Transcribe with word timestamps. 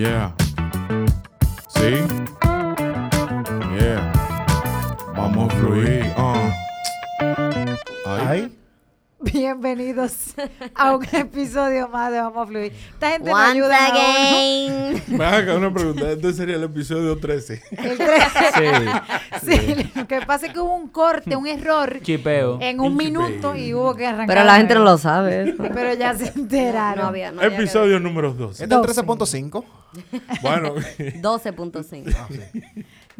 Yeah. 0.00 0.39
Bienvenidos 9.32 10.34
a 10.74 10.94
un 10.96 11.04
episodio 11.12 11.88
más 11.88 12.10
de 12.10 12.20
Vamos 12.20 12.42
a 12.44 12.46
Fluir. 12.46 12.72
Esta 12.92 13.10
gente 13.10 13.30
Once 13.32 13.50
ayuda 13.52 13.86
a 13.86 13.90
uno. 13.90 13.98
again. 14.00 15.02
Me 15.18 15.24
haga 15.24 15.56
una 15.56 15.72
pregunta. 15.72 16.10
Este 16.10 16.32
sería 16.32 16.56
el 16.56 16.64
episodio 16.64 17.16
13. 17.18 17.62
El 17.70 17.96
tres- 17.98 18.24
Sí, 19.44 19.90
lo 19.94 20.06
que 20.06 20.20
pasa 20.22 20.46
es 20.46 20.52
que 20.52 20.58
hubo 20.60 20.74
un 20.74 20.88
corte, 20.88 21.36
un 21.36 21.46
error 21.46 22.00
Chipeo. 22.02 22.58
en 22.60 22.80
un 22.80 22.88
Un 22.88 22.96
minuto 22.96 23.54
y 23.54 23.72
hubo 23.74 23.94
que 23.94 24.06
arrancar. 24.06 24.26
Pero 24.28 24.44
la 24.44 24.56
gente 24.56 24.74
no 24.74 24.82
lo 24.84 24.98
sabe. 24.98 25.54
Pero 25.56 25.94
ya 25.94 26.14
se 26.14 26.28
enteraron. 26.28 27.02
No 27.04 27.08
había, 27.08 27.30
no 27.32 27.40
había 27.42 27.56
episodio 27.56 28.00
número 28.00 28.32
12. 28.32 28.64
Este 28.64 28.74
es 28.74 28.80
Doce. 28.80 29.02
13.5. 29.02 29.64
Bueno, 30.42 30.74
ver. 30.98 31.20
12.5. 31.22 32.14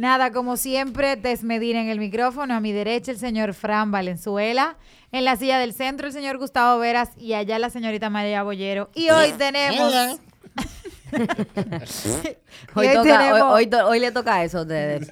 Nada, 0.01 0.33
como 0.33 0.57
siempre, 0.57 1.17
desmedir 1.17 1.77
en 1.77 1.89
el 1.89 1.99
micrófono. 1.99 2.55
A 2.55 2.61
mi 2.61 2.73
derecha, 2.73 3.11
el 3.13 3.19
señor 3.19 3.53
Fran 3.53 3.91
Valenzuela. 3.91 4.79
En 5.13 5.27
la 5.27 5.37
silla 5.37 5.59
del 5.59 5.75
centro, 5.75 6.07
el 6.07 6.15
señor 6.15 6.39
Gustavo 6.39 6.81
Veras. 6.81 7.11
Y 7.19 7.35
allá, 7.35 7.59
la 7.59 7.69
señorita 7.69 8.09
María 8.09 8.43
Bollero. 8.43 8.89
Y 8.95 9.11
hoy 9.11 9.33
tenemos. 9.37 9.93
Hoy, 12.75 12.87
hoy 12.87 12.95
toca, 12.95 13.03
tenemos- 13.19 13.43
hoy, 13.43 13.65
hoy 13.65 13.67
to- 13.67 13.89
hoy 13.89 14.01
le 14.01 14.11
toca 14.11 14.43
eso. 14.43 14.65
De, 14.65 15.07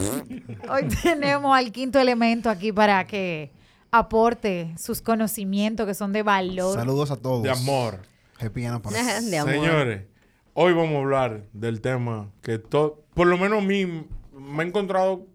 Hoy 0.71 0.89
tenemos 1.03 1.55
al 1.55 1.71
quinto 1.71 1.99
elemento 1.99 2.49
aquí 2.49 2.73
para 2.73 3.07
que 3.07 3.51
aporte 3.91 4.75
sus 4.79 5.03
conocimientos 5.03 5.87
que 5.87 5.95
son 5.95 6.15
de 6.15 6.23
valor. 6.23 6.75
Saludos 6.79 7.11
a 7.11 7.17
todos. 7.17 7.43
de 7.43 7.51
amor. 7.51 8.01
De 8.41 8.69
amor. 9.39 9.53
Señores, 9.53 10.05
hoy 10.55 10.73
vamos 10.73 10.95
a 10.95 10.99
hablar 10.99 11.43
del 11.53 11.81
tema 11.83 12.31
que 12.43 12.59
por 12.59 13.27
lo 13.27 13.37
menos 13.37 13.59
a 13.59 13.67
mí 13.67 14.07
me 14.39 14.63
he 14.65 14.67
encontrado 14.67 15.27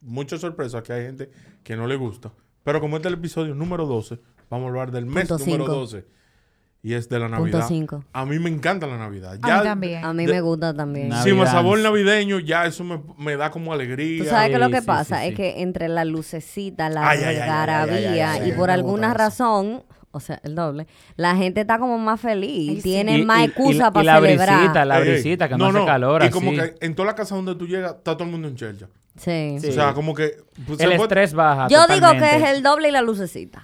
muchas 0.00 0.40
sorpresas 0.40 0.82
que 0.82 0.92
hay 0.92 1.02
gente 1.06 1.30
que 1.62 1.76
no 1.76 1.86
le 1.86 1.96
gusta. 1.96 2.32
Pero 2.64 2.80
como 2.80 2.96
este 2.96 3.08
es 3.08 3.14
el 3.14 3.18
episodio 3.18 3.54
número 3.54 3.86
12, 3.86 4.18
vamos 4.50 4.66
a 4.66 4.68
hablar 4.70 4.90
del 4.90 5.06
mes 5.06 5.28
Punto 5.28 5.38
número 5.44 5.64
cinco. 5.64 5.74
12. 5.80 6.04
Y 6.84 6.94
es 6.94 7.08
de 7.08 7.18
la 7.20 7.26
Punto 7.28 7.40
Navidad. 7.44 7.64
cinco. 7.68 8.04
A 8.12 8.24
mí 8.26 8.40
me 8.40 8.50
encanta 8.50 8.88
la 8.88 8.98
Navidad. 8.98 9.34
A 9.40 9.58
mí 9.58 9.62
también. 9.64 10.04
A 10.04 10.12
mí 10.12 10.26
de- 10.26 10.32
me 10.32 10.40
gusta 10.40 10.74
también. 10.74 11.08
Na- 11.10 11.22
Si 11.22 11.30
me 11.30 11.36
Navidad. 11.36 11.52
sabor 11.52 11.78
navideño, 11.78 12.40
ya 12.40 12.66
eso 12.66 12.82
me, 12.82 13.00
me 13.18 13.36
da 13.36 13.50
como 13.52 13.72
alegría. 13.72 14.24
Tú 14.24 14.28
sabes 14.28 14.50
que 14.50 14.58
lo 14.58 14.66
Sí, 14.66 14.72
que 14.72 14.80
sí, 14.80 14.86
pasa 14.86 15.18
sí, 15.20 15.24
es 15.26 15.30
sí. 15.30 15.36
que 15.36 15.62
entre 15.62 15.88
la 15.88 16.04
lucecita, 16.04 16.90
la 16.90 17.08
Ay, 17.08 17.18
ay, 17.20 17.24
ay, 17.24 17.34
ay, 17.36 17.40
algarabía 17.42 17.96
ay, 17.96 18.04
ay, 18.04 18.20
ay, 18.20 18.20
ay, 18.42 18.48
y 18.48 18.50
ay, 18.50 18.56
por 18.56 18.66
me 18.66 18.72
alguna 18.74 19.08
eso. 19.10 19.18
razón, 19.18 19.82
o 20.12 20.20
sea, 20.20 20.40
el 20.44 20.54
doble, 20.54 20.86
la 21.16 21.34
gente 21.36 21.62
está 21.62 21.78
como 21.78 21.98
más 21.98 22.20
feliz, 22.20 22.68
Ay, 22.70 22.76
sí. 22.76 22.82
tiene 22.82 23.18
Y- 23.18 23.24
más 23.24 23.44
excusa 23.46 23.90
para 23.92 24.04
la 24.04 24.20
celebrar. 24.20 24.58
brisita, 24.58 24.84
la 24.84 25.00
brisita, 25.00 25.48
que 25.48 25.56
no, 25.56 25.66
hace 25.66 25.84
calor 25.84 26.22
Y 26.22 26.26
así. 26.26 26.32
como 26.34 26.52
que 26.52 26.74
en 26.80 26.94
toda 26.94 27.06
la 27.06 27.14
casa 27.14 27.34
donde 27.34 27.54
tú 27.54 27.66
llegas, 27.66 27.92
está 27.96 28.12
todo 28.14 28.24
el 28.24 28.30
mundo 28.30 28.48
en 28.48 28.56
chelcha. 28.56 28.86
Sí. 29.16 29.56
Sí. 29.60 29.68
O 29.68 29.72
sea, 29.72 29.92
como 29.92 30.14
que... 30.14 30.36
pues, 30.66 30.80
el 30.80 30.90
se 30.90 30.94
estrés 30.96 31.34
baja 31.34 31.68
Yo 31.68 31.86
digo 31.86 32.10
que 32.12 32.36
es 32.36 32.48
el 32.50 32.62
doble 32.62 32.88
y 32.88 32.92
la 32.92 33.02
lucecita. 33.02 33.62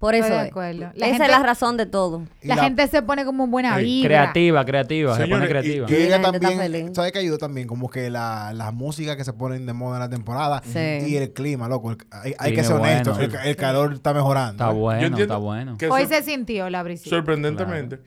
Por 0.00 0.14
Estoy 0.14 0.30
eso 0.30 0.38
de 0.40 0.44
es. 0.46 0.50
acuerdo. 0.50 0.80
La 0.80 0.88
Esa 0.92 1.06
gente- 1.08 1.24
es 1.24 1.30
la 1.30 1.42
razón 1.42 1.76
de 1.76 1.84
todo. 1.84 2.22
Y 2.42 2.48
La, 2.48 2.56
la- 2.56 2.62
gente 2.64 2.88
se 2.88 3.02
pone 3.02 3.26
como 3.26 3.46
buena 3.48 3.76
vibra. 3.76 4.08
Creativa, 4.08 4.64
creativa, 4.64 5.14
se 5.14 5.22
Señores, 5.24 5.36
pone 5.42 5.48
creativa. 5.50 5.84
y- 5.84 5.88
Que 5.88 5.94
Sí, 5.94 6.02
llega 6.04 6.16
la 6.18 6.24
gente 6.24 6.36
está 6.38 6.48
también, 6.48 6.72
feliz. 6.72 6.96
¿sabes 6.96 7.12
qué 7.12 7.18
ayuda 7.18 7.36
también? 7.36 7.68
Como 7.68 7.90
que 7.90 8.08
la, 8.08 8.52
la 8.54 8.70
música 8.72 9.14
que 9.14 9.24
se 9.24 9.34
ponen 9.34 9.66
de 9.66 9.74
moda 9.74 9.96
en 9.96 10.00
la 10.00 10.08
temporada 10.08 10.62
Sí. 10.64 10.78
y 11.06 11.16
el 11.16 11.34
clima, 11.34 11.68
loco. 11.68 11.90
el- 11.90 11.98
hay 12.10 12.34
hay 12.38 12.50
Sí, 12.52 12.56
que 12.56 12.64
ser 12.64 12.78
bueno, 12.78 12.94
honesto. 12.94 13.14
sí. 13.14 13.24
el, 13.24 13.48
el 13.50 13.56
calor 13.56 13.92
está 13.92 14.14
mejorando. 14.14 14.52
Está 14.52 14.70
bueno, 14.70 15.00
Yo 15.02 15.06
entiendo 15.08 15.34
está 15.34 15.44
bueno. 15.44 15.76
que 15.76 15.88
Hoy 15.90 16.02
sor- 16.06 16.08
se 16.14 16.22
sintió 16.22 16.70
la 16.70 16.82
brisita. 16.82 17.10
sorprendentemente, 17.10 18.00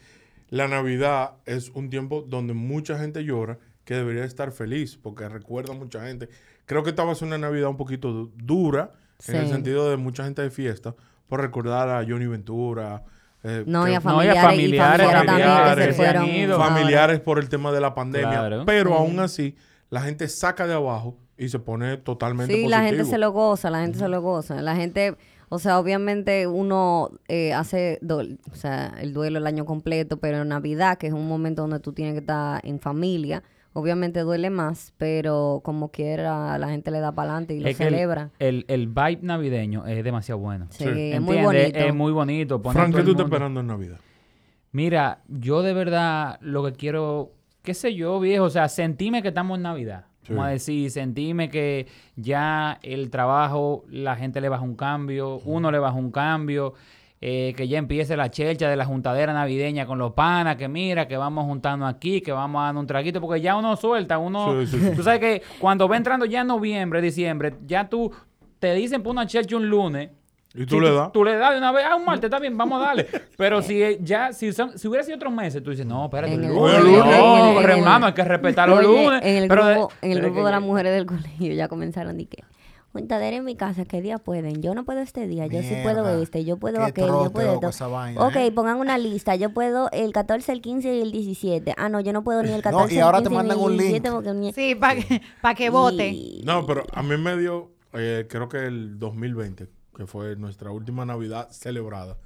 la 0.50 0.68
Navidad 0.68 1.34
es 1.46 1.70
un 1.76 1.92
tiempo 1.92 2.26
donde 2.28 2.56
mucha 2.56 2.98
gente 2.98 3.24
llora 3.24 3.60
que 3.86 3.94
debería 3.94 4.26
estar 4.26 4.52
feliz 4.52 4.98
porque 5.00 5.30
recuerda 5.30 5.74
a 5.74 5.78
mucha 5.78 6.04
gente. 6.08 6.28
Creo 6.66 6.82
que 6.82 6.90
esta 6.90 7.04
va 7.04 7.12
a 7.12 7.16
ser 7.16 7.28
una 7.28 7.38
Navidad 7.38 7.70
un 7.70 7.78
poquito 7.78 8.12
du- 8.12 8.32
dura 8.36 8.94
en 9.28 9.36
el 9.36 9.46
Sí. 9.46 9.52
sentido 9.52 9.92
de 9.92 9.98
mucha 9.98 10.24
gente 10.24 10.42
de 10.42 10.50
fiesta 10.50 10.96
por 11.34 11.42
recordar 11.42 11.90
a 11.90 12.06
Johnny 12.08 12.28
Ventura. 12.28 13.02
eh, 13.44 13.64
No, 13.66 13.88
y 13.88 13.92
que- 13.92 13.96
a 13.98 14.00
No, 14.02 14.24
y 14.24 14.28
a 14.28 14.36
familiares, 14.36 14.38
y 14.38 14.46
familiares, 14.46 15.08
familiares 15.08 15.26
también 15.26 15.76
que 15.76 15.84
se 15.86 15.94
fueron. 15.94 17.22
por 17.26 17.40
el 17.40 17.50
tema 17.50 17.72
de 17.72 17.82
la 17.82 17.96
pandemia. 17.96 18.30
Claro. 18.30 18.64
Pero 18.68 18.92
Sí. 18.92 18.96
aún 18.98 19.20
así, 19.20 19.56
la 19.90 20.02
gente 20.02 20.28
saca 20.30 20.68
de 20.68 20.76
abajo 20.76 21.18
y 21.38 21.50
se 21.50 21.58
pone 21.60 21.98
totalmente 21.98 22.54
Sí, 22.54 22.68
la 22.68 22.84
gente 22.84 23.04
se 23.06 23.18
lo 23.18 23.32
goza, 23.32 23.72
la 23.72 23.82
gente 23.82 23.98
se 23.98 24.08
lo 24.08 24.22
goza. 24.22 24.62
La 24.62 24.76
gente, 24.76 25.18
o 25.50 25.58
sea, 25.60 25.80
obviamente 25.80 26.46
uno 26.48 27.10
eh, 27.28 27.52
hace 27.54 27.98
do- 28.04 28.22
o 28.52 28.56
sea, 28.56 28.94
el 29.02 29.12
duelo 29.12 29.40
el 29.40 29.48
año 29.48 29.66
completo, 29.66 30.18
pero 30.18 30.44
en 30.44 30.50
Navidad, 30.50 30.98
que 31.00 31.08
es 31.08 31.14
un 31.14 31.28
momento 31.28 31.64
donde 31.64 31.80
tú 31.80 31.94
tienes 31.94 32.14
que 32.14 32.20
estar 32.20 32.62
en 32.64 32.80
familia, 32.80 33.42
obviamente 33.74 34.20
duele 34.22 34.50
más, 34.50 34.94
pero 34.98 35.62
como 35.64 35.90
quiera 35.92 36.58
la 36.58 36.70
gente 36.70 36.92
le 36.92 37.00
da 37.00 37.12
para 37.12 37.32
adelante 37.32 37.56
y 37.56 37.60
lo 37.60 37.68
Es 37.70 37.78
que 37.78 37.84
el- 37.84 37.90
celebra. 37.90 38.30
El, 38.40 38.66
el 38.68 38.88
vibe 38.88 39.20
navideño 39.22 39.86
es 39.86 40.04
demasiado 40.04 40.40
bueno. 40.40 40.68
Sí, 40.70 40.84
Sí. 40.84 40.90
es 40.90 41.22
muy 41.22 41.38
¿Entiendes? 41.38 41.44
bonito. 41.46 41.80
Es 41.80 41.96
muy 41.96 42.12
bonito. 42.12 42.60
Frank, 42.60 42.96
¿qué 42.96 43.04
tú 43.04 43.12
estás 43.12 43.26
esperando 43.26 43.60
en 43.60 43.68
Navidad? 43.68 43.98
Mira, 44.72 45.20
yo 45.28 45.62
de 45.62 45.74
verdad 45.74 46.40
lo 46.42 46.64
que 46.64 46.72
quiero, 46.74 47.32
qué 47.62 47.74
sé 47.74 47.94
yo, 47.94 48.20
viejo, 48.20 48.46
o 48.46 48.50
sea, 48.50 48.68
sentime 48.70 49.22
que 49.22 49.28
estamos 49.28 49.58
en 49.58 49.64
Navidad. 49.64 50.06
Sí. 50.24 50.34
Vamos 50.34 50.48
a 50.48 50.50
decir, 50.52 50.90
sentime 50.90 51.50
que 51.50 51.86
ya 52.16 52.80
el 52.82 53.10
trabajo, 53.10 53.84
la 53.90 54.16
gente 54.16 54.40
le 54.42 54.50
baja 54.50 54.64
un 54.64 54.76
cambio, 54.76 55.40
uno 55.46 55.70
le 55.70 55.80
baja 55.80 55.96
un 55.98 56.12
cambio, 56.12 56.74
eh, 57.26 57.54
que 57.56 57.70
ya 57.70 57.78
empiece 57.78 58.18
la 58.18 58.30
chelcha 58.30 58.70
de 58.70 58.76
la 58.76 58.84
juntadera 58.84 59.32
navideña 59.32 59.86
con 59.86 59.98
los 59.98 60.12
panas, 60.12 60.58
que 60.58 60.68
mira, 60.68 61.08
que 61.08 61.16
vamos 61.16 61.46
juntando 61.46 61.86
aquí, 61.86 62.20
que 62.20 62.34
vamos 62.34 62.62
a 62.62 62.66
dar 62.66 62.76
un 62.76 62.86
traguito, 62.86 63.22
porque 63.22 63.40
ya 63.40 63.56
uno 63.56 63.78
suelta, 63.78 64.18
uno... 64.18 64.66
Sí, 64.66 64.68
sí, 64.68 64.80
sí. 64.90 64.96
Tú 64.96 65.04
sabes 65.04 65.20
que 65.22 65.42
cuando 65.58 65.88
va 65.88 65.96
entrando 65.96 66.26
ya 66.26 66.44
noviembre, 66.44 67.00
diciembre, 67.02 67.54
ya 67.66 67.88
tú 67.88 68.12
te 68.60 68.74
dicen 68.74 69.02
por 69.02 69.12
una 69.14 69.26
chelcha 69.26 69.56
un 69.56 69.70
lunes, 69.70 70.10
¿Y 70.56 70.66
tú 70.66 70.76
si 70.76 70.82
le 70.82 70.92
das? 70.94 71.12
Tú 71.14 71.24
le 71.24 71.36
das 71.38 71.54
de 71.54 71.58
una 71.60 71.72
vez, 71.72 71.84
ah, 71.90 71.96
un 71.96 72.04
martes, 72.06 72.26
está 72.26 72.40
bien, 72.40 72.56
vamos 72.58 72.80
a 72.82 72.86
darle. 72.88 73.08
Pero 73.38 73.62
si 73.64 73.82
ya, 74.02 74.34
si, 74.34 74.52
son- 74.54 74.78
si 74.78 74.88
hubiera 74.90 75.04
sido 75.04 75.16
otros 75.16 75.32
meses, 75.34 75.64
tú 75.64 75.72
dices, 75.72 75.86
no, 75.86 76.04
espérate, 76.06 76.34
En 76.34 76.44
el 76.44 76.50
el- 76.50 76.56
lunes. 76.56 76.76
en 76.76 76.86
el- 76.86 77.00
no, 77.00 77.52
en 77.52 77.58
el- 77.58 77.64
reunamos, 77.64 78.08
hay 78.10 78.14
que 78.14 78.24
respetar 78.26 78.68
los 78.70 78.84
lunes. 78.84 79.22
En 79.24 79.36
el 79.38 79.48
pero 79.48 79.66
de- 79.66 79.74
grupo, 79.76 79.94
en 80.02 80.12
el 80.12 80.20
grupo 80.22 80.36
que- 80.42 80.46
de 80.46 80.52
las 80.52 80.62
mujeres 80.62 80.94
del 80.94 81.06
colegio 81.38 81.54
ya 81.54 81.68
comenzaron 81.70 82.18
de 82.18 82.26
que 82.26 82.44
juntadera 82.94 83.36
en 83.38 83.44
mi 83.44 83.56
casa, 83.56 83.84
¿qué 83.86 84.02
día 84.02 84.20
pueden? 84.20 84.62
Yo 84.62 84.74
no 84.76 84.86
puedo 84.86 85.00
este 85.02 85.28
día, 85.28 85.48
yo 85.48 85.62
sí 85.62 85.76
puedo 85.84 86.04
Mierda. 86.04 86.22
este, 86.22 86.46
yo 86.46 86.58
puedo 86.58 86.78
Qué 86.78 86.84
aquel, 86.86 87.08
yo 87.08 87.32
puedo 87.32 87.54
esto. 87.56 87.68
esa 87.70 87.88
vaina, 87.88 88.26
ok, 88.26 88.36
¿eh? 88.38 88.52
pongan 88.52 88.78
una 88.80 88.98
lista, 88.98 89.36
yo 89.36 89.50
puedo 89.52 89.90
el 89.92 90.14
14, 90.14 90.52
el 90.52 90.62
15 90.62 90.96
y 90.96 91.02
el 91.02 91.12
17. 91.12 91.74
Ah, 91.76 91.90
no, 91.90 92.00
yo 92.00 92.14
no 92.14 92.24
puedo 92.24 92.42
ni 92.44 92.52
el 92.52 92.62
14, 92.64 92.96
y 92.96 93.00
ahora 93.00 93.18
el 93.18 93.24
te 93.26 93.30
15 93.30 93.44
ni 93.44 93.50
mandan 93.50 93.58
el 93.60 93.66
un 93.66 93.72
link. 93.78 93.82
17 93.90 94.12
porque 94.12 94.34
ni- 94.34 94.54
Sí, 94.54 94.76
para 94.76 94.96
que, 95.02 95.22
pa' 95.42 95.56
que 95.56 95.70
vote. 95.70 96.08
Y- 96.10 96.44
No, 96.46 96.66
pero 96.66 96.84
a 96.94 97.04
mí 97.04 97.18
me 97.18 97.36
dio, 97.38 97.72
eh, 97.94 98.28
creo 98.30 98.48
que 98.48 98.66
el 98.66 99.00
2020, 99.00 99.68
que 99.98 100.06
fue 100.08 100.36
nuestra 100.36 100.72
última 100.72 101.06
Navidad 101.06 101.50
celebrada. 101.52 102.18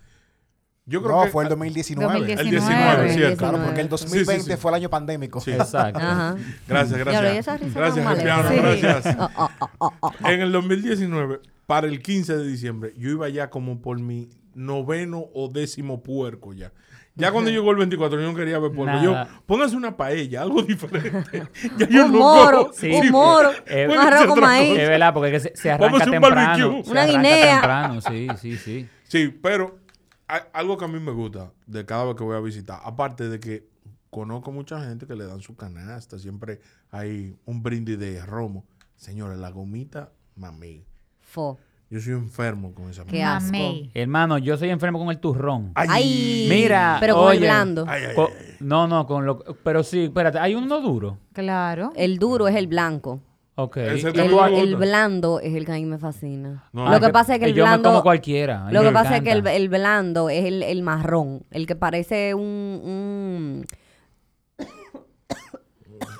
Yo 0.89 1.04
creo 1.04 1.18
No, 1.18 1.24
que 1.25 1.30
fue 1.31 1.44
el 1.44 1.50
2019. 1.50 2.13
2019. 2.13 2.42
El 2.42 2.50
19, 2.50 3.13
cierto. 3.13 3.38
Claro, 3.38 3.57
porque 3.63 3.81
el 3.81 3.88
Sí, 3.88 3.89
2020 3.89 4.44
sí, 4.45 4.51
sí. 4.51 4.57
fue 4.57 4.72
el 4.72 4.75
año 4.75 4.89
pandémico. 4.89 5.42
Sí. 5.42 5.51
Exacto. 5.51 6.00
Ajá. 6.00 6.36
Gracias, 6.68 6.98
gracias. 7.00 7.45
Gracias, 7.75 8.06
malévola. 8.06 8.75
gracias. 8.81 9.18
Oh, 9.36 9.50
oh, 9.80 9.94
oh. 10.00 10.12
En 10.28 10.39
el 10.42 10.51
2019, 10.54 11.42
para 11.66 11.88
el 11.88 12.01
15 12.01 12.38
de 12.38 12.48
diciembre, 12.48 12.94
yo 12.98 13.10
iba 13.10 13.28
ya 13.28 13.50
como 13.50 13.81
por 13.81 14.00
mi 14.00 14.30
noveno 14.56 15.25
o 15.34 15.50
décimo 15.50 16.01
puerco 16.01 16.54
ya. 16.54 16.72
Ya 17.16 17.31
cuando 17.31 17.50
llegó 17.50 17.72
el 17.72 17.78
24 17.78 18.22
yo 18.22 18.31
no 18.31 18.36
quería 18.38 18.60
ver 18.60 18.72
puerco. 18.72 18.86
Nada. 18.95 19.04
Yo, 19.04 19.42
póngase 19.48 19.75
una 19.75 19.98
paella, 19.98 20.44
algo 20.44 20.62
diferente. 20.63 21.48
Ya 21.78 21.89
yo 21.89 22.06
Un 22.06 22.12
no 22.13 22.19
moro, 22.19 22.57
como- 22.62 22.74
Sí. 22.74 22.92
un 22.92 23.10
moro, 23.10 23.50
Eh, 23.66 23.88
un 23.89 23.98
arroz 23.98 24.28
con 24.28 24.39
maíz. 24.39 24.78
Es 24.80 24.88
verdad, 24.88 25.13
porque 25.13 25.39
se, 25.39 25.56
se 25.56 25.72
arranca 25.72 26.06
un 26.06 26.12
temprano. 26.12 26.36
barbecue. 26.69 26.84
se 26.86 26.92
Una 26.92 27.01
arranca 27.01 27.18
guinea. 27.22 27.51
temprano, 27.60 28.01
sí, 28.01 28.28
sí, 28.39 28.57
sí. 28.57 28.89
Sí, 29.04 29.28
pero 29.42 29.80
algo 30.27 30.77
que 30.77 30.85
a 30.85 30.88
mí 30.88 31.00
me 31.00 31.12
gusta 31.12 31.51
de 31.65 31.85
cada 31.85 32.06
vez 32.06 32.15
que 32.15 32.24
voy 32.24 32.35
a 32.35 32.39
visitar, 32.39 32.79
aparte 32.83 33.29
de 33.29 33.39
que 33.39 33.68
conozco 34.09 34.51
mucha 34.51 34.83
gente 34.83 35.06
que 35.07 35.15
le 35.15 35.25
dan 35.25 35.41
su 35.41 35.56
canasta, 35.56 36.18
siempre 36.19 36.59
hay 36.91 37.38
un 37.45 37.62
brindis 37.63 38.00
de 38.00 38.25
romo. 38.25 38.65
Señores, 38.95 39.38
la 39.38 39.50
gomita, 39.51 40.12
mami. 40.35 40.83
Fo. 41.21 41.57
Yo 41.89 42.01
soy 42.01 42.13
enfermo 42.13 42.74
con 42.74 42.89
esa 42.89 43.06
Qué 43.06 43.24
asco. 43.24 43.45
Mamey. 43.53 43.91
Hermano, 43.94 44.38
yo 44.39 44.57
soy 44.57 44.69
enfermo 44.71 45.00
con 45.00 45.09
el 45.09 45.19
turrón. 45.19 45.71
Ay, 45.75 46.47
Mira, 46.50 46.97
pero 47.00 47.15
con 47.15 47.24
el 47.31 47.38
oye. 47.38 47.39
blando. 47.47 47.85
Ay, 47.88 48.03
ay, 48.09 48.15
Co- 48.15 48.29
ay. 48.38 48.56
no, 48.59 48.88
no, 48.89 49.06
con 49.07 49.25
lo. 49.25 49.39
Pero 49.63 49.83
sí, 49.83 50.06
espérate, 50.06 50.38
hay 50.39 50.53
uno 50.56 50.81
duro. 50.81 51.18
Claro. 51.31 51.94
El 51.95 52.19
duro 52.19 52.50
es 52.50 52.56
el 52.57 52.68
blanco. 52.68 53.21
Ok. 53.59 53.77
Ese 53.77 54.09
¿Y 54.09 54.13
te 54.13 54.24
El, 54.24 54.38
el 54.54 54.75
blando 54.75 55.39
es 55.39 55.56
el 55.56 55.65
que 55.65 55.71
a 55.71 55.75
mí 55.75 55.86
me 55.86 55.98
fascina. 55.98 56.69
No, 56.74 56.83
lo 56.88 56.95
ah, 56.98 57.00
que 57.00 57.09
pasa 57.09 57.33
es 57.33 57.39
que 57.39 57.45
el 57.45 57.56
yo 57.56 57.63
me 57.63 57.71
blando. 57.71 57.89
como 57.89 58.04
cualquiera. 58.04 58.71
Lo 58.71 58.83
que 58.83 58.92
pasa 58.92 59.18
es 59.18 59.24
que 59.24 59.31
el, 59.31 59.39
encanta. 59.39 59.56
el 59.56 59.69
blando 59.69 60.30
es 60.30 60.45
el, 60.45 60.62
el 60.62 60.83
marrón, 60.83 61.44
el 61.50 61.65
que 61.65 61.75
parece 61.75 62.36
un, 62.36 62.44
un- 62.44 63.65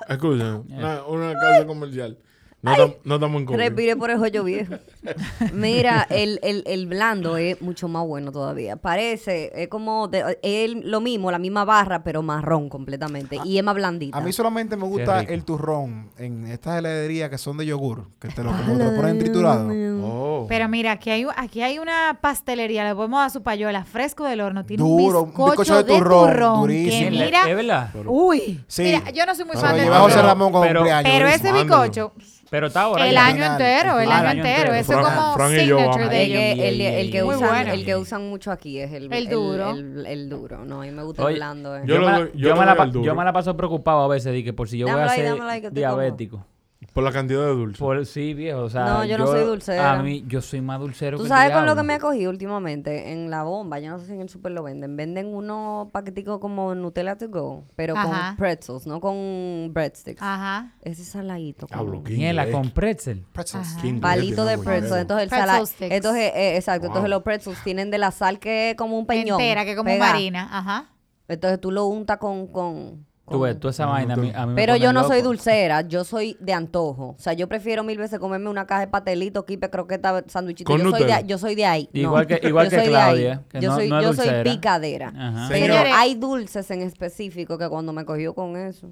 Escucha, 0.10 0.62
una, 0.68 1.06
una 1.06 1.34
casa 1.36 1.68
comercial. 1.68 2.18
No, 2.59 2.74
tam- 2.75 2.95
no 3.04 3.15
estamos 3.15 3.39
en 3.39 3.45
COVID. 3.45 3.57
Respiré 3.59 3.95
por 3.95 4.09
el 4.09 4.19
hoyo 4.19 4.44
viejo. 4.44 4.74
Mira, 5.54 6.07
el, 6.09 6.39
el, 6.42 6.63
el 6.65 6.88
blando 6.88 7.38
es 7.38 7.62
mucho 7.62 7.88
más 7.88 8.06
bueno 8.06 8.31
todavía. 8.31 8.75
Parece, 8.77 9.51
es 9.56 9.68
como 9.68 10.07
de- 10.07 10.39
es 10.42 10.71
lo 10.83 11.00
mismo, 11.00 11.30
la 11.31 11.38
misma 11.39 11.65
barra, 11.65 12.04
pero 12.04 12.21
marrón 12.24 12.68
completamente. 12.68 13.38
y 13.45 13.57
es 13.59 13.63
más 13.63 13.75
blandita. 13.75 14.18
A 14.18 14.21
mí 14.21 14.33
solamente 14.33 14.75
me 14.75 14.86
gusta 14.86 15.21
el 15.21 15.44
turrón 15.45 16.09
en 16.18 16.48
estas 16.48 16.80
heladerías 16.80 17.30
que 17.30 17.38
son 17.38 17.57
de 17.57 17.65
yogur, 17.68 18.07
que 18.19 18.27
te 18.30 18.44
lo, 18.44 18.51
como 18.51 18.75
te 18.77 18.83
lo 18.86 18.95
ponen 18.95 19.19
triturado. 19.19 19.69
Oh. 20.04 20.45
Pero 20.50 20.68
mira, 20.68 20.94
aquí 20.94 21.09
hay, 21.12 21.25
aquí 21.36 21.62
hay 21.62 21.77
una 21.80 22.18
pastelería, 22.19 22.88
le 22.88 22.95
podemos 22.95 23.19
dar 23.19 23.30
su 23.31 23.44
payola, 23.44 23.83
fresco 23.86 24.24
del 24.25 24.42
horno. 24.42 24.65
Tiene 24.65 24.81
Duro, 24.83 25.21
un 25.24 25.30
un 25.30 25.45
bizcocho, 25.45 25.75
de 25.77 25.83
de 25.83 25.98
turrón, 26.00 26.30
turrón. 26.31 26.62
durísimo. 26.62 27.04
que 27.06 27.12
mira, 27.12 27.50
¿Es 27.50 27.56
verdad? 27.56 27.89
uy. 28.07 28.63
Sí. 28.68 28.81
Mira, 28.83 29.09
yo 29.12 29.25
no 29.27 29.36
soy 29.36 29.45
muy 29.45 29.56
Pero 29.56 29.68
fan 29.68 29.77
José 30.01 30.13
turrón. 30.15 30.25
Ramón 30.27 30.51
con 30.51 30.62
pero- 30.63 30.80
cumpleaños. 30.80 31.12
Pero 31.12 31.27
ese 31.27 31.51
bizcocho, 31.54 32.13
Pero 32.49 32.67
está 32.67 32.81
ahora. 32.83 33.05
el 33.07 33.13
ya. 33.13 33.25
año 33.27 33.44
entero, 33.45 33.99
el 33.99 34.09
Ah, 34.11 34.19
año 34.19 34.21
el 34.21 34.27
año 34.27 34.45
entero. 34.45 34.73
entero. 34.73 34.73
Eso 34.75 34.94
es 34.94 35.07
como 35.07 35.33
Fran 35.33 35.53
y 35.53 35.59
signature 35.59 36.09
de 36.09 36.23
ellos. 36.23 36.65
el, 36.65 36.81
ey, 36.81 36.85
el 37.01 37.11
que 37.11 37.23
usan, 37.23 37.39
bueno. 37.49 37.73
el 37.73 37.85
que 37.85 37.95
usan 37.95 38.29
mucho 38.29 38.51
aquí 38.51 38.79
es 38.79 38.91
el, 38.94 39.11
El 39.11 39.29
duro. 39.29 39.71
El, 39.71 40.05
el 40.05 40.29
duro, 40.29 40.63
no, 40.65 40.81
a 40.81 40.85
mí 40.85 40.91
me 40.91 41.03
gusta 41.03 41.23
Oye, 41.23 41.33
el 41.33 41.39
blando. 41.39 41.75
eh. 41.75 41.81
Yo 41.85 41.95
Yo, 41.95 42.01
lo 42.01 42.05
me 42.07 42.11
la, 42.11 42.19
yo 42.33 42.55
me 42.55 42.65
la 42.65 42.91
yo 43.03 43.15
me 43.15 43.33
paso 43.33 43.57
preocupado 43.57 44.01
a 44.03 44.07
veces 44.07 44.31
de 44.33 44.44
que 44.44 44.53
por 44.53 44.69
si 44.69 44.77
yo 44.77 44.88
voy 44.88 44.99
a 44.99 45.09
ser 45.09 45.71
diabético. 45.71 46.45
Por 46.94 47.03
la 47.03 47.12
cantidad 47.12 47.41
de 47.41 47.51
dulce. 47.51 47.79
Por, 47.79 48.06
sí, 48.06 48.33
viejo. 48.35 48.62
O 48.62 48.69
sea, 48.69 48.85
No, 48.85 49.06
yo 49.06 49.18
no 49.18 49.25
soy 49.25 49.44
dulcera. 49.44 49.94
A 49.94 50.03
mí, 50.03 50.24
yo 50.27 50.41
soy 50.41 50.62
más 50.62 50.79
dulcero 50.79 51.18
¿Tú 51.18 51.24
que 51.24 51.29
sabes 51.29 51.51
con 51.51 51.65
lo 51.65 51.75
que 51.75 51.81
me 51.83 51.95
he 51.95 52.00
cogido 52.00 52.29
últimamente? 52.29 53.12
En 53.12 53.31
la 53.31 53.44
bomba, 53.44 53.79
yo 53.79 53.89
no 53.89 54.00
sé 54.00 54.06
si 54.06 54.13
en 54.13 54.21
el 54.21 54.29
super 54.29 54.51
lo 54.51 54.62
venden. 54.62 54.95
Venden 54.95 55.27
unos 55.33 55.89
paqueticos 55.91 56.39
como 56.39 56.75
Nutella 56.75 57.18
to 57.18 57.29
go, 57.29 57.63
pero 57.75 57.97
Ajá. 57.97 58.29
con 58.29 58.38
pretzels, 58.38 58.85
no 58.85 59.00
con 59.00 59.71
breadsticks. 59.74 60.21
Ajá. 60.21 60.74
Ese 60.83 61.03
saladito. 61.03 61.68
Con- 61.68 62.03
qué 62.03 62.13
Miela 62.13 62.50
con 62.51 62.69
pretzel. 62.69 63.25
Pretzels. 63.31 63.75
Palito 64.00 64.45
de 64.45 64.57
pretzel. 64.59 65.00
Entonces 65.00 65.23
el 65.23 65.30
Pretzel 65.30 65.47
salado. 65.47 65.68
Entonces, 65.80 66.31
eh, 66.35 66.57
exacto. 66.57 66.88
Entonces 66.88 67.09
los 67.09 67.23
pretzels 67.23 67.63
tienen 67.63 67.89
de 67.89 67.97
la 67.97 68.12
sal 68.12 68.39
que 68.39 68.71
es 68.71 68.75
como 68.75 69.00
un 69.00 69.07
peñón. 69.07 69.39
Entera, 69.39 69.65
que 69.65 69.75
como 69.75 69.95
marina. 69.97 70.47
Ajá. 70.51 70.89
Entonces 71.27 71.59
tú 71.59 71.71
lo 71.71 71.85
untas 71.85 72.18
con. 72.18 72.47
con, 72.47 73.06
Tú 73.29 73.41
ves, 73.41 73.59
toda 73.59 73.71
esa 73.71 73.85
vaina 73.85 74.13
a 74.13 74.18
mí, 74.18 74.31
a 74.33 74.45
mí 74.45 74.53
me 74.53 74.56
Pero 74.56 74.75
yo 74.77 74.94
no 74.94 75.06
soy 75.06 75.21
dulcera, 75.21 75.81
yo 75.81 76.03
soy 76.06 76.38
de 76.39 76.53
antojo. 76.53 77.09
O 77.09 77.19
sea, 77.19 77.33
yo 77.33 77.47
prefiero 77.50 77.83
mil 77.83 77.97
veces 77.97 78.19
comerme 78.19 78.50
una 78.50 78.65
caja 78.65 78.81
de 78.81 78.88
pastelito, 78.88 79.45
kipe, 79.45 79.69
croqueta, 79.69 80.24
sándwichito. 80.27 80.71
Con 80.71 80.81
Yo 80.81 80.91
soy, 80.91 81.03
de, 81.03 81.24
yo 81.25 81.38
soy 81.38 81.56
de 81.56 81.65
ahí. 81.65 81.89
no. 81.94 82.00
Igual 82.00 82.27
que- 82.27 82.39
igual 82.47 82.65
Yo 82.65 82.69
que 82.69 82.75
soy 82.83 82.88
de 82.88 82.95
ahí. 82.95 83.03
Claudia, 83.03 83.44
que 83.50 83.59
yo 83.62 83.69
no- 83.69 83.75
soy, 83.75 83.89
no 83.89 84.00
es 84.00 84.06
yo 84.06 84.13
soy 84.13 84.25
dulcera. 84.27 84.44
picadera. 84.44 85.13
Ajá. 85.18 85.47
Pero 85.50 85.75
hay 85.94 86.15
dulces 86.15 86.71
en 86.71 86.81
específico 86.81 87.57
que 87.57 87.68
cuando 87.68 87.91
me 87.91 88.06
cogió 88.06 88.33
con 88.33 88.56
eso. 88.56 88.88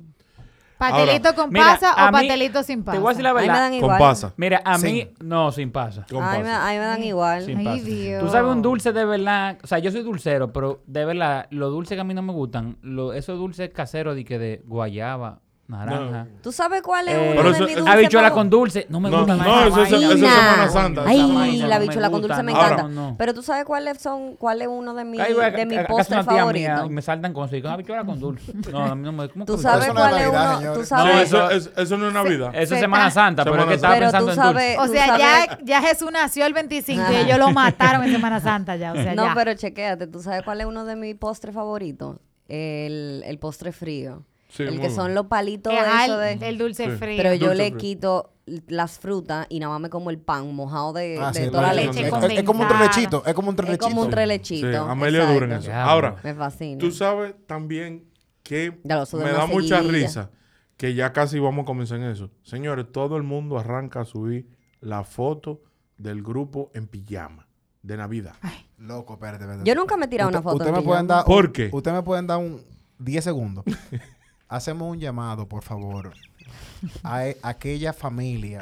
¿Pastelito 0.78 1.30
Ahora, 1.30 1.42
con 1.44 1.54
Mira, 1.54 1.66
pasa 1.66 1.92
a 1.92 2.04
o 2.04 2.08
mí- 2.08 2.12
pastelito 2.12 2.64
sin 2.64 2.84
pasa? 2.84 2.98
Te 2.98 3.02
voy 3.02 3.08
a 3.08 3.12
decir 3.12 3.24
la 3.24 3.30
A 3.30 3.34
mí 3.34 3.40
me 3.42 3.48
verdad. 3.48 3.62
dan 3.62 3.72
Con 3.72 3.78
igual. 3.80 4.00
pasa. 4.00 4.34
Mira, 4.36 4.62
a 4.66 4.78
Sí. 4.78 4.86
mí, 4.92 5.08
no, 5.24 5.52
sin 5.52 5.72
pasa. 5.72 6.06
Con 6.10 6.22
A 6.24 6.32
mí, 6.34 6.38
me, 6.40 6.44
pasa. 6.44 6.74
dan 6.76 7.04
igual. 7.04 7.46
Sin 7.46 7.58
Ay, 7.60 7.66
pasa. 7.66 7.84
Dios. 7.84 8.24
Tú 8.24 8.30
sabes 8.30 8.52
un 8.52 8.62
dulce 8.62 8.92
de 8.92 9.06
verdad, 9.06 9.58
o 9.64 9.68
sea, 9.68 9.80
yo 9.80 9.92
soy 9.92 10.04
dulcero, 10.04 10.52
pero 10.52 10.82
de 10.86 11.06
verdad, 11.06 11.48
los 11.50 11.72
dulces 11.72 11.96
que 11.96 12.02
a 12.02 12.04
mí 12.04 12.14
no 12.14 12.22
me 12.22 12.34
gustan, 12.34 12.78
lo, 12.82 13.14
esos 13.14 13.38
dulces 13.40 13.70
caseros 13.70 14.16
de 14.16 14.26
que 14.26 14.38
de 14.38 14.62
guayaba, 14.66 15.40
naranja. 15.68 16.28
¿Tú 16.44 16.52
sabes 16.52 16.82
cuál 16.84 17.08
es 17.08 17.16
Eh, 17.16 17.32
uno 17.34 17.44
de 17.44 17.50
eso- 17.50 17.60
mis 17.64 17.70
eso- 17.72 17.80
dulces 17.80 17.94
habichuela 17.96 18.32
con 18.32 18.50
dulce, 18.50 18.86
no 18.90 19.00
me 19.00 19.10
No, 19.10 19.18
gusta 19.20 19.36
no, 19.36 19.44
eso- 19.66 19.84
eso- 19.84 19.96
eso 19.96 20.14
es. 20.14 20.20
Semana 20.20 20.70
Santa. 20.70 21.04
Ay, 21.08 21.18
la 21.18 21.24
no 21.28 21.80
me 21.80 21.80
bichuela 21.88 22.10
con 22.12 22.22
dulce 22.22 22.44
me 22.44 22.52
encanta. 22.52 22.84
No, 22.84 22.90
no. 22.90 23.16
Pero 23.18 23.34
tú 23.34 23.42
sabes 23.42 23.66
cuáles 23.66 23.98
son, 24.00 24.36
cuál 24.36 24.62
es 24.62 24.68
uno 24.68 24.94
de 24.94 25.06
mis, 25.06 25.20
Ay, 25.20 25.34
de 25.34 25.66
mis 25.66 25.80
es 25.80 25.88
postres 25.88 26.24
favoritos. 26.26 26.90
me 26.92 27.02
saltan 27.02 27.34
con 27.34 27.46
eso, 27.50 27.62
con 27.64 27.72
habichuela 27.72 28.04
con 28.06 28.20
dulce. 28.20 28.54
No, 28.72 28.84
a 28.84 28.96
mí 28.96 29.04
no 29.04 29.12
me 29.12 29.30
¿cómo 29.30 29.46
Tú 29.46 29.58
sabes 29.58 29.86
Eso 29.86 29.94
no 29.94 30.00
es 30.06 30.10
cuál 30.10 30.22
es 30.22 30.32
Navidad, 30.34 30.60
uno, 30.62 30.74
tú 30.74 30.86
señores. 30.86 31.32
No, 31.32 31.38
sabes. 31.40 31.56
eso, 31.58 31.72
es- 31.72 31.72
eso 31.78 31.98
no 31.98 32.08
es 32.10 32.14
Navidad. 32.14 32.50
Eso 32.54 32.62
es 32.62 32.70
Se 32.70 32.80
Semana 32.80 33.10
Santa, 33.12 33.44
pero 33.44 33.60
es 33.62 33.66
que 33.66 33.74
estaba 33.74 33.96
pensando 33.98 34.30
en 34.32 34.36
sabes, 34.36 34.78
dulce. 34.78 34.92
O 34.92 34.94
sea, 34.94 35.08
sabes- 35.08 35.20
ya, 35.20 35.60
ya 35.64 35.82
Jesús 35.82 36.12
nació 36.12 36.46
el 36.46 36.54
25 36.54 37.12
y 37.12 37.16
ellos 37.16 37.40
lo 37.40 37.52
mataron 37.52 38.04
en 38.04 38.12
Semana 38.12 38.40
Santa 38.40 38.76
ya. 38.76 38.94
No, 39.16 39.30
pero 39.34 39.54
chequéate, 39.56 40.08
¿tú 40.08 40.22
sabes 40.22 40.44
cuál 40.44 40.62
es 40.62 40.68
uno 40.68 40.86
de 40.86 40.96
mis 40.96 41.16
postres 41.16 41.56
favoritos? 41.56 42.18
El, 42.48 43.24
el 43.26 43.40
postre 43.40 43.72
frío. 43.72 44.24
Sí, 44.56 44.64
el 44.64 44.72
que 44.74 44.78
bueno. 44.78 44.96
son 44.96 45.14
los 45.16 45.26
palitos 45.28 45.74
Ajá, 45.74 46.06
eso 46.06 46.18
de... 46.18 46.34
el 46.34 46.58
dulce 46.58 46.86
Sí. 46.86 46.98
frío. 46.98 47.18
Pero 47.18 47.34
yo 47.34 47.48
Dulce 47.48 47.56
le 47.64 47.66
frío. 47.70 47.78
quito 47.78 48.32
las 48.68 49.00
frutas 49.00 49.48
y 49.50 49.60
nada 49.60 49.74
más 49.74 49.82
me 49.82 49.90
como 49.90 50.12
el 50.12 50.20
pan 50.20 50.54
mojado 50.56 50.94
de, 50.94 51.18
Ah, 51.20 51.32
de 51.32 51.46
sí, 51.46 51.50
toda 51.52 51.64
la 51.64 51.74
leche. 51.74 52.08
es, 52.08 52.14
es- 52.14 52.38
es 52.40 52.44
como 52.44 52.62
un 52.62 52.68
trelechito, 52.68 53.24
es 53.26 53.34
como 53.34 53.50
un 53.50 53.54
Es 53.54 53.58
trelechito. 53.58 53.86
como 53.88 54.02
un 54.02 54.08
Sí, 54.08 54.12
trelechito. 54.12 54.84
Amelia 54.84 55.24
es 55.24 55.34
dura 55.34 55.46
en 55.48 55.52
eso. 55.54 55.74
Ahora, 55.74 56.16
Me 56.24 56.34
fascina. 56.36 56.78
tú 56.80 56.92
sabes 56.92 57.34
también 57.48 58.06
que 58.44 58.80
Ya 58.84 59.04
me 59.14 59.32
da 59.32 59.46
mucha 59.48 59.82
risa 59.82 60.30
que 60.78 60.94
ya 60.94 61.12
casi 61.14 61.40
vamos 61.40 61.64
a 61.64 61.66
comenzar 61.66 61.98
en 62.00 62.04
eso. 62.06 62.30
Señores, 62.44 62.86
todo 62.92 63.18
el 63.18 63.24
mundo 63.24 63.58
arranca 63.58 64.02
a 64.02 64.06
subir 64.06 64.48
la 64.82 65.04
foto 65.04 65.62
del 65.98 66.22
grupo 66.22 66.70
en 66.76 66.86
pijama 66.88 67.48
de 67.82 67.98
Navidad. 67.98 68.34
Loco, 68.78 69.14
espérate, 69.14 69.44
espérate. 69.46 69.68
Yo 69.68 69.74
nunca 69.74 69.96
me 69.98 70.06
he 70.06 70.08
tirado 70.10 70.30
una 70.30 70.42
foto 70.42 70.58
Usted 70.58 70.68
en 70.70 70.76
me 70.76 70.82
pueden 70.82 71.08
dar. 71.08 71.26
¿Por 71.26 71.52
qué? 71.52 71.70
Usted 71.72 71.92
me 71.94 72.04
pueden 72.04 72.28
dar 72.28 72.38
un 72.40 72.62
10 73.00 73.24
segundos. 73.24 73.64
Hacemos 74.48 74.92
un 74.92 75.00
llamado, 75.00 75.48
por 75.48 75.64
favor, 75.64 76.14
a 77.04 77.28
e- 77.28 77.38
aquella 77.42 77.94
familia 77.94 78.62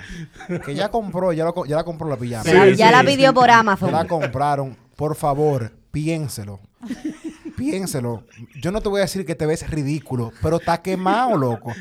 que 0.66 0.76
ya 0.76 0.90
compró, 0.90 1.34
ya, 1.34 1.44
lo 1.44 1.54
co- 1.54 1.66
ya 1.66 1.76
la 1.76 1.84
compró 1.84 2.08
la 2.08 2.16
pijama. 2.18 2.44
Ya, 2.46 2.64
Sí, 2.66 2.76
ya 2.76 2.88
sí, 2.88 2.92
la 2.94 3.00
sí. 3.02 3.06
pidió 3.08 3.34
por 3.34 3.48
Ya 3.48 3.60
Amazon. 3.60 3.92
la 3.92 4.06
compraron. 4.08 4.78
Por 4.96 5.16
favor, 5.16 5.74
piénselo. 5.92 6.60
Piénselo. 7.56 8.24
Yo 8.62 8.72
no 8.72 8.82
te 8.82 8.90
voy 8.90 9.00
a 9.00 9.04
decir 9.04 9.26
que 9.26 9.36
te 9.36 9.46
ves 9.46 9.70
ridículo, 9.70 10.32
pero 10.42 10.58
está 10.58 10.78
quemado, 10.82 11.38
loco. 11.38 11.72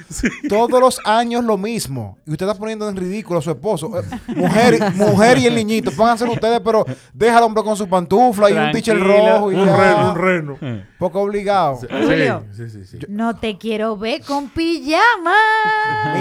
Todos 0.48 0.80
los 0.80 1.00
años 1.04 1.44
lo 1.44 1.56
mismo. 1.58 2.19
Y 2.26 2.32
usted 2.32 2.46
está 2.46 2.58
poniendo 2.58 2.88
en 2.88 2.96
ridículo 2.96 3.38
a 3.38 3.42
su 3.42 3.50
esposo. 3.50 3.90
Eh, 3.98 4.02
mujer, 4.36 4.92
mujer 4.94 5.38
y 5.38 5.46
el 5.46 5.54
niñito. 5.54 5.90
Pónganse 5.92 6.24
ustedes, 6.24 6.60
pero 6.64 6.84
deja 7.12 7.38
al 7.38 7.44
hombre 7.44 7.62
con 7.64 7.76
su 7.76 7.88
pantufla 7.88 8.50
y 8.50 8.52
un 8.54 8.72
t-shirt 8.72 8.98
Tranquilo. 9.02 9.32
rojo 9.34 9.52
y 9.52 9.54
Un 9.56 9.66
ya. 9.66 9.76
reno, 9.76 10.10
un 10.12 10.16
reno. 10.16 10.58
Poco 10.98 11.20
obligado. 11.20 11.76
Julio. 11.91 12.44
Sí, 12.52 12.69
sí, 12.70 12.84
sí. 12.84 12.98
sí. 13.00 13.06
No 13.08 13.34
te 13.36 13.56
quiero 13.58 13.96
ver 13.96 14.22
con 14.22 14.48
pijama. 14.50 15.34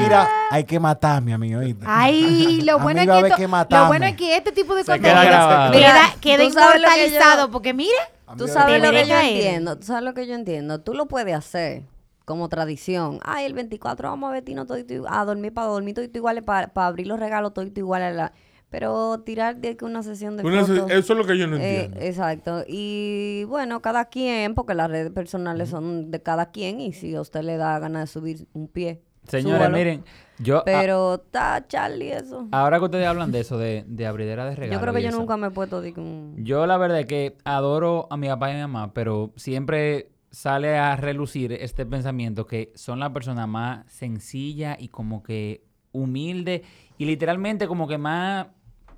Mira, 0.01 0.27
hay 0.49 0.63
que 0.63 0.79
matarme 0.79 1.33
a 1.33 1.37
mí, 1.37 1.53
¿oíste? 1.55 1.85
Ay, 1.87 2.61
lo 2.61 2.79
bueno, 2.79 3.01
es 3.01 3.05
que 3.07 3.11
haber 3.11 3.25
esto- 3.25 3.37
que 3.37 3.75
lo 3.75 3.87
bueno 3.87 4.05
es 4.05 4.15
que 4.15 4.35
este 4.37 4.51
tipo 4.51 4.75
de 4.75 4.83
contenido 4.83 5.21
queda 5.21 5.71
queda, 5.71 6.13
queda 6.19 6.43
yo- 6.43 6.49
inmortalizado 6.49 7.51
porque 7.51 7.73
mira, 7.73 7.91
Tú 8.37 8.47
sabes 8.47 8.81
lo 8.81 8.91
que 8.91 9.07
yo 9.07 9.15
entiendo. 9.19 9.77
Tú 9.77 9.85
sabes 9.85 10.03
lo 10.03 10.13
que 10.13 10.27
yo 10.27 10.35
entiendo. 10.35 10.81
Tú 10.81 10.93
lo 10.93 11.07
puedes 11.07 11.35
hacer 11.35 11.83
como 12.25 12.49
tradición. 12.49 13.19
Ay, 13.23 13.45
el 13.45 13.53
24 13.53 14.09
vamos 14.09 14.29
a 14.29 14.33
vestirnos 14.33 14.67
todo 14.67 14.77
a 15.09 15.25
dormir 15.25 15.53
para 15.53 15.67
dormir 15.67 15.95
todo 15.95 16.05
igual 16.13 16.43
para 16.43 16.71
abrir 16.75 17.07
los 17.07 17.19
regalos 17.19 17.53
todo 17.53 17.65
igual 17.75 18.01
a 18.03 18.11
la 18.11 18.33
pero 18.69 19.19
tirar 19.19 19.57
de 19.57 19.75
que 19.75 19.83
una 19.83 20.01
sesión 20.01 20.37
de 20.37 20.43
Una 20.45 20.63
se- 20.65 20.75
fotos. 20.75 20.91
eso 20.91 21.11
es 21.11 21.19
lo 21.19 21.25
que 21.25 21.37
yo 21.37 21.45
no 21.45 21.57
Eh, 21.57 21.83
entiendo. 21.87 21.99
exacto. 21.99 22.63
Y 22.65 23.43
bueno, 23.49 23.81
cada 23.81 24.05
quien, 24.05 24.55
porque 24.55 24.73
las 24.75 24.89
redes 24.89 25.11
personales 25.11 25.67
son 25.67 26.09
de 26.09 26.21
cada 26.21 26.51
quien 26.51 26.79
y 26.79 26.93
si 26.93 27.13
a 27.15 27.19
usted 27.19 27.41
le 27.41 27.57
da 27.57 27.77
ganas 27.79 28.03
de 28.03 28.07
subir 28.07 28.47
un 28.53 28.69
pie. 28.69 29.01
Señores, 29.27 29.57
súbalo. 29.57 29.77
miren, 29.77 30.03
yo 30.39 30.63
Pero 30.65 31.15
está 31.15 31.65
Charlie 31.67 32.11
eso. 32.13 32.47
ahora 32.51 32.79
que 32.79 32.85
ustedes 32.85 33.05
hablan 33.07 33.31
de 33.31 33.41
eso, 33.41 33.57
de, 33.57 33.83
de 33.87 34.07
abridera 34.07 34.45
de 34.45 34.55
regalos. 34.55 34.73
yo 34.73 34.81
creo 34.81 34.93
que 34.93 35.01
yo 35.03 35.09
eso, 35.09 35.19
nunca 35.19 35.37
me 35.37 35.47
he 35.47 35.51
puesto 35.51 35.81
de 35.81 35.91
un... 35.97 36.35
Yo 36.43 36.65
la 36.65 36.77
verdad 36.77 36.99
es 37.01 37.05
que 37.05 37.37
adoro 37.45 38.07
a 38.09 38.17
mi 38.17 38.27
papá 38.27 38.49
y 38.49 38.53
a 38.53 38.55
mi 38.55 38.61
mamá, 38.61 38.93
pero 38.93 39.31
siempre 39.35 40.09
sale 40.31 40.77
a 40.77 40.95
relucir 40.95 41.51
este 41.53 41.85
pensamiento 41.85 42.47
que 42.47 42.71
son 42.75 42.99
la 42.99 43.11
persona 43.13 43.45
más 43.47 43.91
sencilla 43.91 44.77
y 44.79 44.87
como 44.87 45.21
que 45.23 45.65
humilde 45.91 46.63
y 46.97 47.05
literalmente 47.05 47.67
como 47.67 47.87
que 47.87 47.97
más 47.97 48.47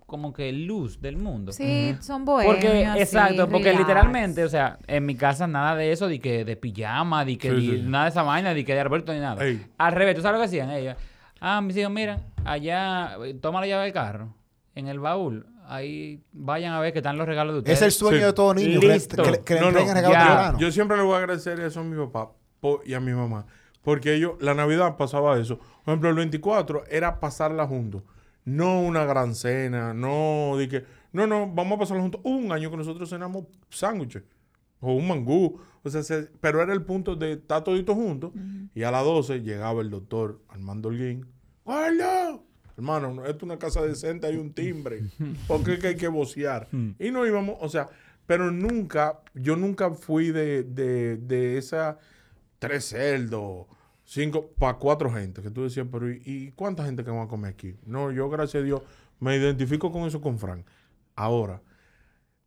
como 0.06 0.34
que 0.34 0.52
luz 0.52 1.02
del 1.02 1.18
mundo. 1.18 1.52
sí, 1.52 1.96
son 2.02 2.26
bohemios. 2.26 2.56
Porque, 2.56 2.86
así, 2.86 3.00
exacto, 3.02 3.48
porque 3.50 3.66
relax. 3.72 3.80
literalmente, 3.80 4.44
o 4.44 4.50
sea, 4.50 4.78
en 4.88 5.06
mi 5.06 5.16
casa 5.16 5.48
nada 5.48 5.76
de 5.76 5.92
eso, 5.92 6.08
de 6.08 6.20
que 6.20 6.46
de 6.46 6.56
pijama, 6.56 7.26
de 7.26 7.38
que 7.38 7.50
Sí, 7.50 7.68
de- 7.68 7.78
sí. 7.78 7.84
nada 7.88 8.06
de 8.06 8.10
esa 8.12 8.24
vaina, 8.24 8.54
de 8.54 8.64
que 8.66 8.74
de 8.74 8.82
Alberto 8.82 9.14
ni 9.14 9.20
nada. 9.20 9.44
Ey. 9.44 9.66
Al 9.78 9.94
revés, 9.94 10.16
¿tú 10.16 10.22
sabes 10.22 10.36
lo 10.36 10.42
que 10.42 10.48
hacían 10.48 10.70
ellos? 10.72 10.96
Ah, 11.40 11.62
mis 11.62 11.76
hijos, 11.78 11.92
mira, 11.92 12.20
allá, 12.46 13.18
toma 13.42 13.60
la 13.62 13.68
llave 13.68 13.84
del 13.86 13.94
carro, 13.94 14.34
en 14.76 14.88
el 14.88 15.00
baúl, 15.00 15.46
ahí 15.68 16.22
vayan 16.32 16.74
a 16.74 16.80
ver 16.80 16.94
que 16.94 17.00
están 17.00 17.18
los 17.18 17.28
regalos 17.28 17.54
de 17.56 17.60
ustedes. 17.60 17.80
Es 17.80 17.84
el 17.86 17.92
sueño 17.92 18.18
Sí. 18.20 18.24
de 18.26 18.34
todo 18.34 18.54
niño. 18.54 18.80
Listo. 18.80 19.24
que 19.24 19.32
le- 19.32 19.42
que 19.44 19.54
le 19.56 19.60
No, 19.62 19.72
no, 19.72 19.80
regalos 19.80 20.12
ya. 20.12 20.26
temprano. 20.28 20.60
Yo 20.60 20.72
siempre 20.72 20.98
le 20.98 21.04
voy 21.04 21.16
a 21.16 21.18
agradecer 21.18 21.60
eso 21.60 21.80
a 21.80 21.84
mi 21.84 21.98
papá 22.06 22.32
po- 22.60 22.82
y 22.86 22.94
a 22.94 23.00
mi 23.00 23.12
mamá. 23.14 23.46
Porque 23.82 24.14
ellos, 24.14 24.34
la 24.40 24.54
Navidad 24.54 24.96
pasaba 24.96 25.38
eso. 25.40 25.58
Por 25.58 25.94
ejemplo, 25.94 26.10
el 26.10 26.16
24 26.16 26.84
era 26.90 27.20
pasarla 27.20 27.68
juntos. 27.68 28.04
No 28.46 28.82
una 28.82 29.06
gran 29.06 29.36
cena, 29.36 29.94
no 29.94 30.56
de 30.58 30.68
que, 30.70 30.86
No, 31.14 31.28
no, 31.28 31.48
vamos 31.54 31.76
a 31.78 31.80
pasarlo 31.80 32.02
juntos. 32.02 32.22
Hubo 32.24 32.36
un 32.38 32.52
año 32.52 32.72
que 32.72 32.78
nosotros 32.78 33.10
cenamos 33.10 33.46
sándwiches 33.70 34.24
o 34.80 34.94
un 34.94 35.08
mangú. 35.08 35.60
O 35.84 35.90
sea, 35.90 36.02
se- 36.04 36.30
pero 36.42 36.62
era 36.62 36.74
el 36.74 36.82
punto 36.84 37.16
de 37.16 37.34
estar 37.34 37.64
toditos 37.64 37.96
juntos. 37.96 38.32
Y 38.74 38.84
a 38.84 38.92
las 38.92 39.04
12 39.04 39.42
llegaba 39.42 39.82
el 39.82 39.90
doctor 39.90 40.42
Armando 40.50 40.90
Holguín. 40.90 41.26
¡Guarda! 41.64 42.40
Hermano, 42.76 43.14
no, 43.14 43.22
esto 43.26 43.38
es 43.38 43.44
una 43.44 43.60
casa 43.60 43.82
decente, 43.84 44.26
hay 44.28 44.36
un 44.38 44.52
timbre. 44.54 45.04
porque 45.48 45.78
que 45.80 45.88
hay 45.90 45.96
que 45.96 46.08
vocear? 46.08 46.68
Y 47.00 47.12
no 47.12 47.26
íbamos, 47.28 47.58
o 47.62 47.70
sea, 47.70 47.90
pero 48.26 48.50
nunca, 48.52 49.20
yo 49.36 49.56
nunca 49.56 49.92
fui 49.92 50.32
de, 50.32 50.64
de, 50.64 51.18
de 51.18 51.58
esa 51.60 52.00
tres 52.58 52.86
cerdos, 52.86 53.68
cinco, 54.04 54.48
para 54.58 54.78
cuatro 54.78 55.12
gente. 55.12 55.42
Que 55.42 55.50
tú 55.50 55.64
decías, 55.64 55.88
pero 55.92 56.12
¿y, 56.12 56.22
y 56.26 56.52
cuánta 56.52 56.86
gente 56.86 57.04
que 57.04 57.12
va 57.12 57.24
a 57.24 57.28
comer 57.28 57.52
aquí? 57.52 57.76
No, 57.86 58.12
yo, 58.12 58.30
gracias 58.30 58.62
a 58.62 58.66
Dios, 58.66 58.82
me 59.20 59.36
identifico 59.36 59.92
con 59.92 60.08
eso 60.08 60.22
con 60.22 60.38
Frank. 60.40 60.66
Ahora, 61.16 61.62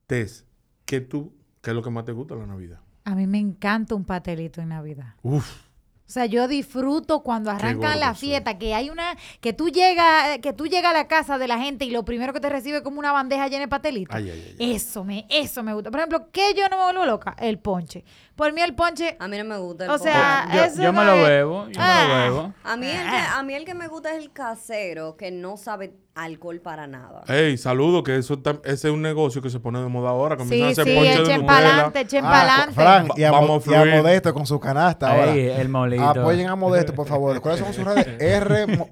Tess, 0.06 0.44
¿qué 0.84 1.00
tú, 1.00 1.32
qué 1.62 1.70
es 1.70 1.76
lo 1.76 1.82
que 1.82 1.90
más 1.90 2.04
te 2.04 2.12
gusta 2.12 2.34
de 2.34 2.40
la 2.40 2.46
Navidad? 2.46 2.80
A 3.04 3.14
mí 3.14 3.26
me 3.26 3.38
encanta 3.38 3.94
un 3.94 4.04
pastelito 4.04 4.60
en 4.60 4.70
Navidad. 4.70 5.14
Uf, 5.22 5.65
O 6.08 6.10
sea, 6.10 6.26
yo 6.26 6.46
disfruto 6.46 7.20
cuando 7.24 7.50
arrancan 7.50 7.98
la 7.98 8.14
soy. 8.14 8.28
fiesta, 8.28 8.58
que 8.58 8.74
hay 8.74 8.90
una, 8.90 9.16
que 9.40 9.52
tú 9.52 9.68
llegas, 9.70 10.38
que 10.38 10.52
tú 10.52 10.68
llegas 10.68 10.92
a 10.92 10.94
la 10.94 11.08
casa 11.08 11.36
de 11.36 11.48
la 11.48 11.58
gente 11.58 11.84
y 11.84 11.90
lo 11.90 12.04
primero 12.04 12.32
que 12.32 12.38
te 12.38 12.48
recibe 12.48 12.76
es 12.78 12.82
como 12.84 13.00
una 13.00 13.10
bandeja 13.10 13.48
llena 13.48 13.62
de 13.62 13.68
pastelitos. 13.68 14.14
Ay, 14.14 14.30
ay, 14.30 14.56
ay. 14.60 14.74
Eso 14.74 15.02
me, 15.02 15.26
eso 15.28 15.64
me 15.64 15.74
gusta. 15.74 15.90
Por 15.90 15.98
ejemplo, 15.98 16.28
¿qué 16.30 16.54
yo 16.54 16.68
no 16.68 16.76
me 16.78 16.84
vuelvo 16.84 17.06
loca? 17.06 17.34
El 17.38 17.58
ponche. 17.58 18.04
Por 18.36 18.52
mí 18.52 18.60
el 18.60 18.74
ponche, 18.76 19.16
A 19.18 19.26
mí 19.26 19.36
no 19.36 19.44
me 19.44 19.58
gusta. 19.58 19.84
el 19.86 19.90
o 19.90 19.98
sea. 19.98 20.48
Yo, 20.54 20.64
eso 20.64 20.82
yo 20.82 20.92
me 20.92 21.04
lo 21.04 21.14
bebo, 21.16 21.64
yo 21.70 21.70
me 21.70 21.76
Ah. 21.80 22.06
lo 22.08 22.14
bebo. 22.34 22.54
a 22.62 22.76
mí, 22.76 22.86
el 22.86 23.02
que, 23.10 23.16
a 23.16 23.42
mí 23.42 23.54
el 23.54 23.64
que 23.64 23.74
me 23.74 23.88
gusta 23.88 24.12
es 24.14 24.18
el 24.22 24.30
casero, 24.32 25.16
que 25.16 25.30
no 25.32 25.56
sabe 25.56 25.92
alcohol 26.16 26.60
para 26.60 26.86
nada. 26.86 27.22
Ey, 27.28 27.56
saludo, 27.58 28.02
que 28.02 28.16
eso 28.16 28.38
tam- 28.38 28.60
ese 28.64 28.88
es 28.88 28.94
un 28.94 29.02
negocio 29.02 29.42
que 29.42 29.50
se 29.50 29.60
pone 29.60 29.78
de 29.80 29.86
moda 29.88 30.08
ahora. 30.10 30.36
Comienzan 30.36 30.70
a 30.70 30.74
sí, 30.74 30.80
hacer 30.80 30.84
sí, 30.86 30.94
ponche 30.98 31.22
echen 31.34 31.48
adelante, 31.50 32.00
echen 32.00 32.24
Ah. 32.26 32.68
Frank, 32.72 33.10
y 33.18 33.22
a, 33.22 33.30
Va- 33.30 33.40
Mo- 33.42 33.46
vamos 33.48 33.68
a 33.68 33.70
y 33.86 33.90
a. 33.90 33.96
Modesto 34.02 34.32
con 34.34 34.46
su 34.46 34.58
canasta 34.58 35.10
ahora. 35.12 35.34
Ey, 35.34 35.48
el 35.50 35.68
molito. 35.68 36.02
Apoyen 36.02 36.48
a 36.48 36.56
Modesto, 36.56 36.94
por 36.94 37.06
favor. 37.06 37.40
¿Cuáles 37.40 37.60
son 37.60 37.72
sus 37.74 37.84
redes? 37.84 38.06
R. 38.20 38.88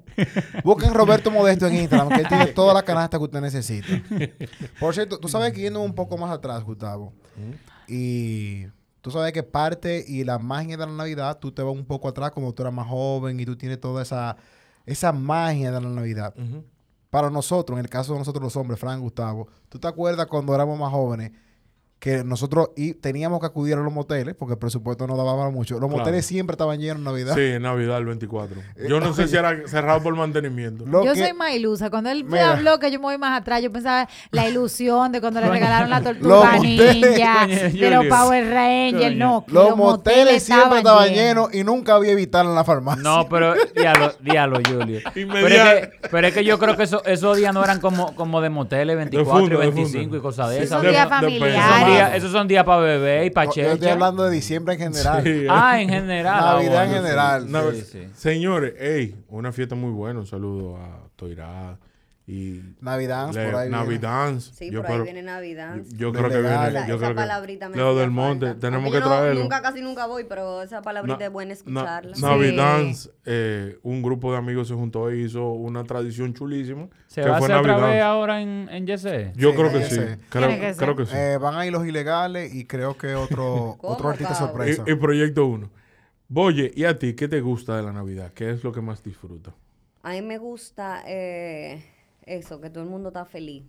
Busquen 0.63 0.93
Roberto 0.93 1.31
Modesto 1.31 1.67
en 1.67 1.77
Instagram, 1.77 2.09
que 2.11 2.21
él 2.21 2.29
tiene 2.29 2.47
toda 2.49 2.75
la 2.75 2.83
canasta 2.83 3.17
que 3.19 3.25
usted 3.25 3.41
necesita. 3.41 3.89
Por 4.79 4.95
cierto, 4.95 5.19
tú 5.19 5.27
sabes 5.29 5.53
que 5.55 5.63
yendo 5.63 5.81
un 5.81 5.95
poco 5.95 6.19
más 6.19 6.31
atrás, 6.31 6.63
Gustavo, 6.63 7.13
y 7.89 8.67
tú 9.01 9.11
sabes 9.11 9.33
que 9.33 9.43
parte 9.43 10.05
y 10.07 10.25
la 10.25 10.39
magia 10.39 10.77
de 10.77 10.87
la 10.87 10.93
Navidad, 10.93 11.39
tú 11.39 11.53
te 11.53 11.63
vas 11.63 11.73
un 11.75 11.85
poco 11.85 12.09
atrás 12.09 12.31
cuando 12.33 12.53
tú 12.53 12.63
eras 12.63 12.75
más 12.75 12.87
joven 12.87 13.39
y 13.41 13.45
tú 13.47 13.57
tienes 13.57 13.81
toda 13.81 14.03
esa, 14.03 14.37
esa 14.87 15.13
magia 15.13 15.71
de 15.73 15.81
la 15.81 15.89
Navidad. 15.89 16.35
Ujú. 16.37 16.65
Para 17.15 17.31
nosotros, 17.31 17.79
en 17.79 17.85
el 17.85 17.89
caso 17.89 18.13
de 18.15 18.19
nosotros 18.19 18.43
los 18.43 18.57
hombres, 18.57 18.81
Frank, 18.81 19.01
Gustavo, 19.01 19.47
¿tú 19.69 19.79
te 19.79 19.87
acuerdas 19.87 20.27
cuando 20.27 20.53
éramos 20.53 20.77
más 20.77 20.91
jóvenes? 20.91 21.31
Que 22.01 22.23
nosotros 22.23 22.69
y 22.77 22.93
teníamos 22.93 23.41
que 23.41 23.47
acudir 23.47 23.75
a 23.75 23.81
los 23.81 23.91
moteles 23.91 24.35
porque 24.35 24.53
el 24.55 24.59
presupuesto 24.59 25.07
no 25.07 25.17
daba 25.17 25.39
para 25.39 25.49
mucho. 25.49 25.75
Los 25.79 25.89
Claro. 25.89 25.99
moteles 26.01 26.27
siempre 26.27 26.53
estaban 26.53 26.79
llenos 26.79 26.99
en 26.99 27.05
Navidad. 27.05 27.35
Sí, 27.35 27.41
en 27.41 27.63
Navidad 27.63 27.97
el 27.97 28.05
24. 28.05 28.57
Yo 28.87 29.01
no 29.01 29.15
sé 29.15 29.27
si 29.29 29.37
era 29.37 29.67
cerrado 29.67 30.03
por 30.03 30.15
mantenimiento. 30.15 30.85
Lo 30.85 31.03
yo 31.03 31.15
que- 31.15 31.21
soy 31.21 31.33
más 31.33 31.53
ilusa. 31.55 31.89
Cuando 31.89 32.11
él 32.11 32.25
me 32.25 32.41
habló 32.41 32.79
que 32.79 32.91
yo 32.91 32.99
me 32.99 33.05
voy 33.05 33.17
más 33.17 33.41
atrás, 33.41 33.63
yo 33.63 33.73
pensaba 33.73 34.07
la 34.33 34.47
ilusión 34.47 35.13
de 35.13 35.23
cuando 35.23 35.41
le 35.41 35.49
regalaron 35.49 35.89
la 35.89 36.01
Los 36.01 36.13
tortuga 36.19 36.53
moteles. 36.57 37.17
ninja, 37.17 37.47
de 37.47 37.91
los. 37.91 38.07
Power 38.07 38.51
Rangers. 38.53 39.17
No, 39.17 39.45
que 39.47 39.53
Los 39.55 39.75
moteles 39.75 40.43
siempre 40.43 40.79
estaban 40.79 41.09
llenos. 41.09 41.49
llenos 41.51 41.55
y 41.55 41.65
nunca 41.65 41.95
había 41.95 42.15
vital 42.15 42.49
en 42.49 42.55
la 42.55 42.65
farmacia. 42.65 43.03
No, 43.03 43.27
pero 43.31 43.55
diablo, 43.75 44.13
diablo, 44.21 44.61
Julio. 44.69 45.01
Pero 45.15 45.47
es, 45.49 45.63
que, 45.87 45.93
pero 46.11 46.27
es 46.27 46.35
que 46.35 46.45
yo 46.45 46.59
creo 46.59 46.77
que 46.77 46.83
eso- 46.83 47.03
esos 47.07 47.35
días 47.39 47.55
no 47.55 47.65
eran 47.65 47.81
como, 47.81 48.15
como 48.15 48.43
de 48.43 48.51
moteles 48.51 48.95
24 48.95 49.33
fondo, 49.41 49.47
y 49.47 49.59
de 49.59 49.73
25 49.73 50.03
fondo. 50.03 50.17
y 50.19 50.21
cosas 50.21 50.51
de 50.51 50.57
Sí, 50.59 50.63
esas. 50.65 50.83
Son 50.83 50.91
días 50.91 50.93
de- 50.93 51.01
de- 51.05 51.09
familiares. 51.41 51.84
Esos 51.85 51.91
son 51.91 51.97
días- 51.97 52.11
Ay. 52.13 52.19
esos 52.19 52.33
son 52.33 52.49
días 52.49 52.65
para 52.65 52.81
beber 52.81 53.25
y 53.27 53.31
para 53.31 53.51
Yo 53.53 53.63
estoy 53.73 53.89
hablando 53.89 54.25
de 54.25 54.31
diciembre 54.31 54.75
en 54.75 54.81
general. 54.81 55.23
Sí. 55.25 55.47
Ah, 55.49 55.81
en 55.81 55.89
general. 55.89 56.41
Navidad 56.41 56.85
en 56.85 56.91
bueno, 56.91 57.03
general. 57.05 57.49
Nav- 57.51 57.73
Sí, 57.75 57.83
sí. 57.93 58.09
Señores, 58.17 58.75
hey, 58.79 59.17
una 59.29 59.53
fiesta 59.53 59.75
muy 59.75 59.91
buena. 59.93 60.21
Un 60.21 60.27
saludo 60.27 60.77
a 60.77 61.09
Toirá 61.17 61.79
y 62.27 62.63
Navidad, 62.81 63.27
por 63.29 63.37
ahí. 63.39 63.69
viene. 63.69 63.71
Navidance. 63.71 64.55
Sí, 64.55 64.71
Yo 64.71 64.81
por 64.81 64.87
ahí 64.87 64.93
pero- 64.95 65.05
viene 65.05 65.23
Navidad. 65.23 65.77
Yo, 65.95 66.11
creo 66.11 66.31
que 66.31 66.41
viene. 66.41 66.55
Esa, 66.69 66.87
Yo 66.87 66.95
esa 66.95 66.97
creo 66.97 67.09
que 67.11 67.15
palabrita 67.17 67.69
me 67.69 67.77
Leo 67.77 67.91
hacía 67.91 68.01
del 68.01 68.11
Monte, 68.13 68.47
falta. 68.47 68.61
tenemos 68.61 68.87
que 68.93 68.99
yo 68.99 69.05
no- 69.05 69.11
traerlo. 69.11 69.41
Nunca 69.43 69.61
casi 69.61 69.83
nunca 69.83 70.07
voy, 70.07 70.25
pero 70.25 70.63
esa 70.63 70.81
palabrita 70.81 71.19
Na- 71.19 71.25
es 71.27 71.31
buena 71.33 71.49
na- 71.49 71.53
escucharla. 71.53 72.15
Sí. 72.17 72.23
Navidance, 72.23 73.11
eh, 73.27 73.79
un 73.83 74.03
grupo 74.03 74.33
de 74.33 74.39
amigos 74.39 74.69
se 74.69 74.75
juntó 74.75 75.11
e 75.11 75.19
hizo 75.19 75.53
una 75.53 75.85
tradición 75.85 76.33
chulísima. 76.33 76.89
¿Se 77.09 77.21
que 77.21 77.29
va 77.29 77.37
a 77.37 77.39
fue 77.41 77.49
hacer 77.53 77.59
otra 77.71 77.87
vez 77.89 78.03
ahora 78.03 78.41
en, 78.41 78.69
en 78.71 78.87
Yese? 78.87 79.33
Yo 79.37 79.51
Sí, 79.51 79.57
creo 79.59 79.73
que 79.73 79.83
sí. 79.85 79.97
que. 79.97 80.19
Creo, 80.31 80.49
Tiene 80.49 80.61
que 80.61 80.77
creo 80.79 80.97
que 80.97 81.05
sí. 81.07 81.13
Eh, 81.15 81.37
van 81.39 81.55
a 81.57 81.67
ir 81.67 81.73
los 81.73 81.87
ilegales 81.87 82.55
y 82.55 82.65
creo 82.65 82.97
que 82.97 83.15
otro, 83.15 83.77
¿Cómo, 83.79 83.93
otro 83.93 84.09
artista 84.09 84.35
sorpresa. 84.35 84.83
Y, 84.87 84.93
y 84.93 84.95
Proyecto 84.95 85.45
1. 85.47 85.71
Boye, 86.29 86.71
¿y 86.75 86.85
a 86.85 86.99
ti 86.99 87.13
qué 87.15 87.29
te 87.29 87.43
gusta 87.43 87.77
de 87.77 87.83
la 87.83 87.93
Navidad? 87.93 88.33
¿Qué 88.35 88.49
es 88.51 88.65
lo 88.65 88.73
que 88.73 88.81
más 88.81 89.03
disfrutas? 89.03 89.53
A 90.03 90.11
mí 90.13 90.23
me 90.23 90.39
gusta 90.39 91.03
eh, 91.07 91.85
eso, 92.27 92.61
que 92.61 92.71
todo 92.71 92.85
el 92.85 92.91
mundo 92.91 93.09
está 93.09 93.25
feliz. 93.25 93.65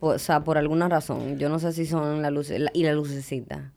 Por- 0.00 0.16
o 0.16 0.18
sea, 0.18 0.42
por 0.44 0.56
alguna 0.58 0.88
razón. 0.88 1.38
Yo 1.38 1.48
no 1.48 1.58
sé 1.58 1.72
si 1.72 1.86
son 1.86 2.22
la 2.22 2.30
luz 2.30 2.50
y 2.50 2.82
la 2.82 2.92
lucecita. 2.92 3.72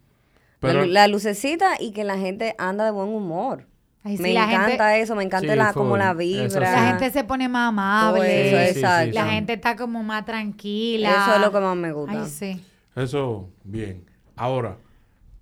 Pero- 0.60 0.80
la, 0.82 0.86
lu- 0.86 0.92
la 0.92 1.08
lucecita 1.08 1.72
y 1.80 1.92
que 1.92 2.04
la 2.04 2.18
gente 2.18 2.56
anda 2.58 2.86
de 2.86 2.92
buen 2.92 3.10
humor. 3.10 3.66
Ay, 4.04 4.16
sí, 4.16 4.24
me 4.24 4.34
la 4.34 4.46
encanta 4.46 4.70
gente- 4.70 5.02
eso, 5.02 5.16
me 5.16 5.24
encanta 5.24 5.52
Sí, 5.54 5.58
la, 5.60 5.74
como 5.74 5.98
la 5.98 6.12
Eso 6.12 6.18
vibra. 6.18 6.50
sí. 6.50 6.60
La 6.60 6.88
gente 6.88 7.12
se 7.12 7.24
pone 7.26 7.50
más 7.50 7.68
amable. 7.70 8.48
eso, 8.50 8.58
Sí, 8.58 8.68
sí, 8.68 8.74
sí, 8.74 8.80
exacto. 8.80 9.14
La 9.14 9.28
gente 9.28 9.54
está 9.54 9.76
como 9.76 10.04
más 10.04 10.24
tranquila. 10.26 11.12
Eso 11.12 11.36
es 11.36 11.42
lo 11.42 11.52
que 11.52 11.60
más 11.60 11.76
me 11.76 11.92
gusta. 11.92 12.24
Ay, 12.24 12.30
sí. 12.30 12.66
Eso, 12.96 13.50
bien. 13.66 14.06
Ahora, 14.38 14.78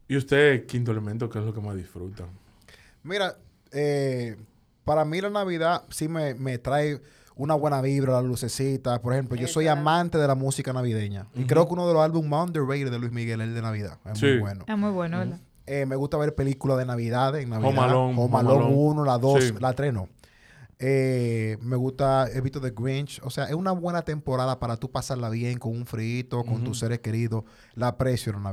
¿y 0.07 0.17
usted, 0.17 0.65
quinto 0.65 0.91
elemento, 0.91 1.29
qué 1.29 1.37
es 1.37 1.45
lo 1.45 1.53
que 1.53 1.61
más 1.61 1.75
disfruta? 1.75 2.23
Mira, 3.03 3.35
eh, 3.71 4.35
para 4.83 5.05
mí 5.05 5.21
la 5.21 5.29
Navidad 5.29 5.83
sí 5.89 6.07
me, 6.07 6.33
me 6.33 6.57
trae 6.57 6.99
una 7.37 7.55
buena 7.55 7.81
vibra, 7.81 8.13
la 8.13 8.21
lucecita. 8.21 9.01
Por 9.01 9.13
ejemplo, 9.13 9.35
yo 9.37 9.47
soy 9.47 9.67
amante 9.67 10.17
de 10.17 10.27
la 10.27 10.35
música 10.35 10.73
navideña. 10.73 11.27
Y 11.35 11.45
creo 11.45 11.67
que 11.67 11.73
uno 11.73 11.87
de 11.87 11.93
los 11.93 12.03
álbumes 12.03 12.29
más 12.29 12.47
underrated 12.47 12.91
de 12.91 12.99
Luis 12.99 13.11
Miguel 13.11 13.41
es 13.41 13.47
el 13.47 13.53
de 13.55 13.61
Navidad. 13.61 13.99
Es 14.05 14.19
Sí. 14.19 14.25
muy 14.25 14.39
bueno. 14.39 14.65
Es 14.67 14.77
muy 14.77 14.91
bueno, 14.91 15.19
¿verdad? 15.19 15.39
Eh, 15.65 15.85
me 15.85 15.95
gusta 15.95 16.17
ver 16.17 16.33
películas 16.33 16.77
de 16.77 16.85
Navidad 16.85 17.35
en 17.37 17.49
Navidad. 17.49 17.69
Home 17.69 17.79
Alone, 17.81 18.13
Home 18.13 18.21
Home 18.23 18.37
Alone 18.37 18.65
Alone. 18.65 18.75
1, 18.75 19.03
la 19.05 19.17
2, 19.17 19.43
Sí. 19.43 19.53
la 19.59 19.73
3 19.73 19.93
no. 19.93 20.07
Eh, 20.79 21.57
me 21.61 21.75
gusta, 21.75 22.27
he 22.31 22.39
visto 22.41 22.61
The 22.61 22.69
Grinch. 22.71 23.19
O 23.23 23.29
sea, 23.29 23.45
es 23.45 23.53
una 23.55 23.71
buena 23.71 24.03
temporada 24.03 24.59
para 24.59 24.77
tú 24.77 24.91
pasarla 24.91 25.29
bien 25.29 25.57
con 25.57 25.71
un 25.71 25.85
frito, 25.85 26.43
con 26.43 26.63
tus 26.63 26.79
seres 26.79 26.99
queridos. 26.99 27.43
La 27.73 27.87
aprecio 27.89 28.31
en 28.31 28.35
la 28.43 28.51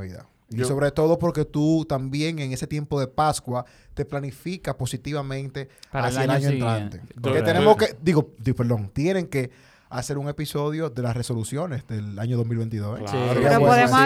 Y 0.62 0.64
sobre 0.64 0.90
todo 0.90 1.18
porque 1.18 1.44
tú 1.44 1.84
también 1.88 2.38
en 2.38 2.52
ese 2.52 2.66
tiempo 2.66 2.98
de 3.00 3.06
Pascua 3.08 3.64
te 3.94 4.04
planificas 4.04 4.74
positivamente 4.74 5.68
Para 5.90 6.08
el 6.08 6.12
hacia 6.14 6.24
el 6.24 6.30
año 6.30 6.36
año, 6.48 6.50
siguiente. 6.50 6.96
entrante. 6.96 7.20
Correcto. 7.20 7.32
Que 7.32 7.52
tenemos 7.52 7.76
que, 7.76 7.96
digo, 8.02 8.30
di- 8.38 8.52
perdón, 8.52 8.90
tienen 8.92 9.26
que 9.26 9.50
hacer 9.90 10.18
un 10.18 10.28
episodio 10.28 10.90
de 10.90 11.02
las 11.02 11.16
resoluciones 11.16 11.86
del 11.86 12.18
año 12.18 12.36
2022. 12.36 12.98
¿eh? 13.00 13.02
Claro. 13.04 13.18
Sí. 13.18 13.40
Pero 13.42 13.60
podemos 13.60 13.60
hay 13.60 13.60
que- 13.60 13.66
podemos 13.70 14.00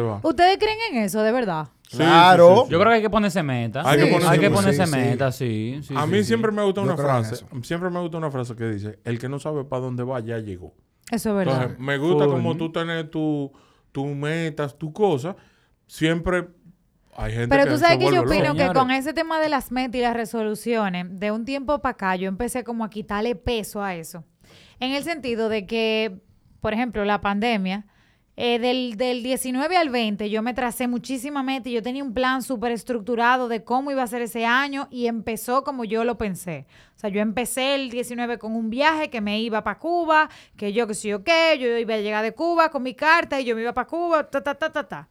va. 0.00 0.20
¿Ustedes 0.22 0.58
creen 0.58 0.78
en 0.92 1.02
eso, 1.02 1.22
de 1.22 1.32
verdad? 1.32 1.68
Sí, 1.88 1.96
Claro. 1.96 2.48
sí, 2.48 2.54
sí, 2.54 2.66
sí. 2.66 2.72
Yo 2.72 2.78
creo 2.78 2.90
que 2.90 2.96
hay 2.96 3.02
que 3.02 3.10
ponerse 3.10 3.42
meta. 3.42 3.82
Hay 3.88 3.98
que 3.98 4.06
ponerse 4.06 4.28
Hay 4.28 4.38
que 4.38 4.48
meta. 4.50 4.60
ponerse 4.60 4.86
Sí, 4.86 4.92
sí. 4.92 4.98
meta, 4.98 5.32
sí. 5.32 5.80
sí, 5.82 5.94
a 5.96 6.02
sí, 6.04 6.08
mí 6.10 6.18
sí. 6.18 6.24
siempre 6.24 6.52
me 6.52 6.62
gusta 6.62 6.82
una 6.82 6.96
frase. 6.96 7.44
Siempre 7.62 7.90
me 7.90 7.98
gusta 8.00 8.18
una 8.18 8.30
frase 8.30 8.54
que 8.54 8.64
dice: 8.68 8.98
El 9.04 9.18
que 9.18 9.28
no 9.28 9.40
sabe 9.40 9.64
para 9.64 9.82
dónde 9.82 10.04
va, 10.04 10.20
ya 10.20 10.38
llegó. 10.38 10.74
Eso 11.10 11.30
es 11.30 11.36
verdad. 11.36 11.54
Entonces, 11.62 11.78
me 11.80 11.96
gusta 11.98 12.26
como 12.26 12.56
tú 12.56 12.70
tienes 12.70 13.10
tu- 13.10 13.50
tus 13.98 14.14
metas, 14.14 14.78
tus 14.78 14.92
cosas. 14.92 15.34
Siempre 15.88 16.48
hay 17.16 17.32
gente 17.32 17.48
Pero 17.48 17.64
que 17.64 17.70
tú 17.70 17.78
sabes 17.78 17.98
que 17.98 18.14
yo 18.14 18.22
opino 18.22 18.54
que 18.54 18.72
con 18.72 18.92
ese 18.92 19.12
tema 19.12 19.40
de 19.40 19.48
las 19.48 19.72
metas 19.72 19.96
y 19.96 20.02
las 20.02 20.14
resoluciones, 20.14 21.18
de 21.18 21.32
un 21.32 21.44
tiempo 21.44 21.80
para 21.80 21.92
acá, 21.94 22.16
yo 22.16 22.28
empecé 22.28 22.62
como 22.62 22.84
a 22.84 22.90
quitarle 22.90 23.34
peso 23.34 23.82
a 23.82 23.96
eso. 23.96 24.24
En 24.78 24.92
el 24.92 25.02
sentido 25.02 25.48
de 25.48 25.66
que, 25.66 26.20
por 26.60 26.74
ejemplo, 26.74 27.04
la 27.04 27.20
pandemia, 27.20 27.86
eh, 28.40 28.60
del, 28.60 28.96
del 28.96 29.24
19 29.24 29.76
al 29.76 29.90
20, 29.90 30.30
yo 30.30 30.42
me 30.42 30.54
tracé 30.54 30.86
muchísima 30.86 31.42
meta 31.42 31.68
y 31.68 31.72
yo 31.72 31.82
tenía 31.82 32.04
un 32.04 32.14
plan 32.14 32.40
súper 32.40 32.70
estructurado 32.70 33.48
de 33.48 33.64
cómo 33.64 33.90
iba 33.90 34.04
a 34.04 34.06
ser 34.06 34.22
ese 34.22 34.46
año 34.46 34.86
y 34.92 35.08
empezó 35.08 35.64
como 35.64 35.84
yo 35.84 36.04
lo 36.04 36.18
pensé. 36.18 36.64
O 36.96 37.00
sea, 37.00 37.10
yo 37.10 37.20
empecé 37.20 37.74
el 37.74 37.90
19 37.90 38.38
con 38.38 38.54
un 38.54 38.70
viaje 38.70 39.10
que 39.10 39.20
me 39.20 39.40
iba 39.40 39.64
para 39.64 39.80
Cuba, 39.80 40.30
que 40.56 40.72
yo 40.72 40.86
que 40.86 40.94
sé 40.94 41.08
yo 41.08 41.24
qué, 41.24 41.58
yo 41.58 41.66
iba 41.78 41.94
a 41.94 41.98
llegar 41.98 42.22
de 42.22 42.32
Cuba 42.32 42.70
con 42.70 42.84
mi 42.84 42.94
carta 42.94 43.40
y 43.40 43.44
yo 43.44 43.56
me 43.56 43.62
iba 43.62 43.74
para 43.74 43.88
Cuba, 43.88 44.30
ta, 44.30 44.40
ta, 44.40 44.54
ta, 44.54 44.70
ta, 44.72 44.86
ta. 44.86 45.08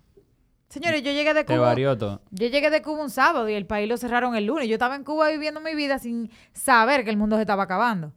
Señores, 0.70 1.02
yo 1.02 1.12
llegué 1.14 1.34
de 1.34 1.46
Te 1.46 1.56
Cuba. 1.56 1.68
varió 1.68 1.98
todo. 1.98 2.22
Yo 2.30 2.48
llegué 2.48 2.70
de 2.70 2.82
Cuba 2.82 3.02
un 3.02 3.10
sábado 3.10 3.48
y 3.48 3.54
el 3.54 3.66
país 3.66 3.88
lo 3.88 3.96
cerraron 3.96 4.36
el 4.36 4.46
lunes. 4.46 4.68
Yo 4.68 4.74
estaba 4.74 4.96
en 4.98 5.06
Cuba 5.06 5.30
viviendo 5.30 5.62
mi 5.62 5.74
vida 5.76 5.98
sin 5.98 6.30
saber 6.52 7.06
que 7.06 7.10
el 7.10 7.16
mundo 7.16 7.38
se 7.38 7.44
estaba 7.44 7.64
acabando. 7.64 8.12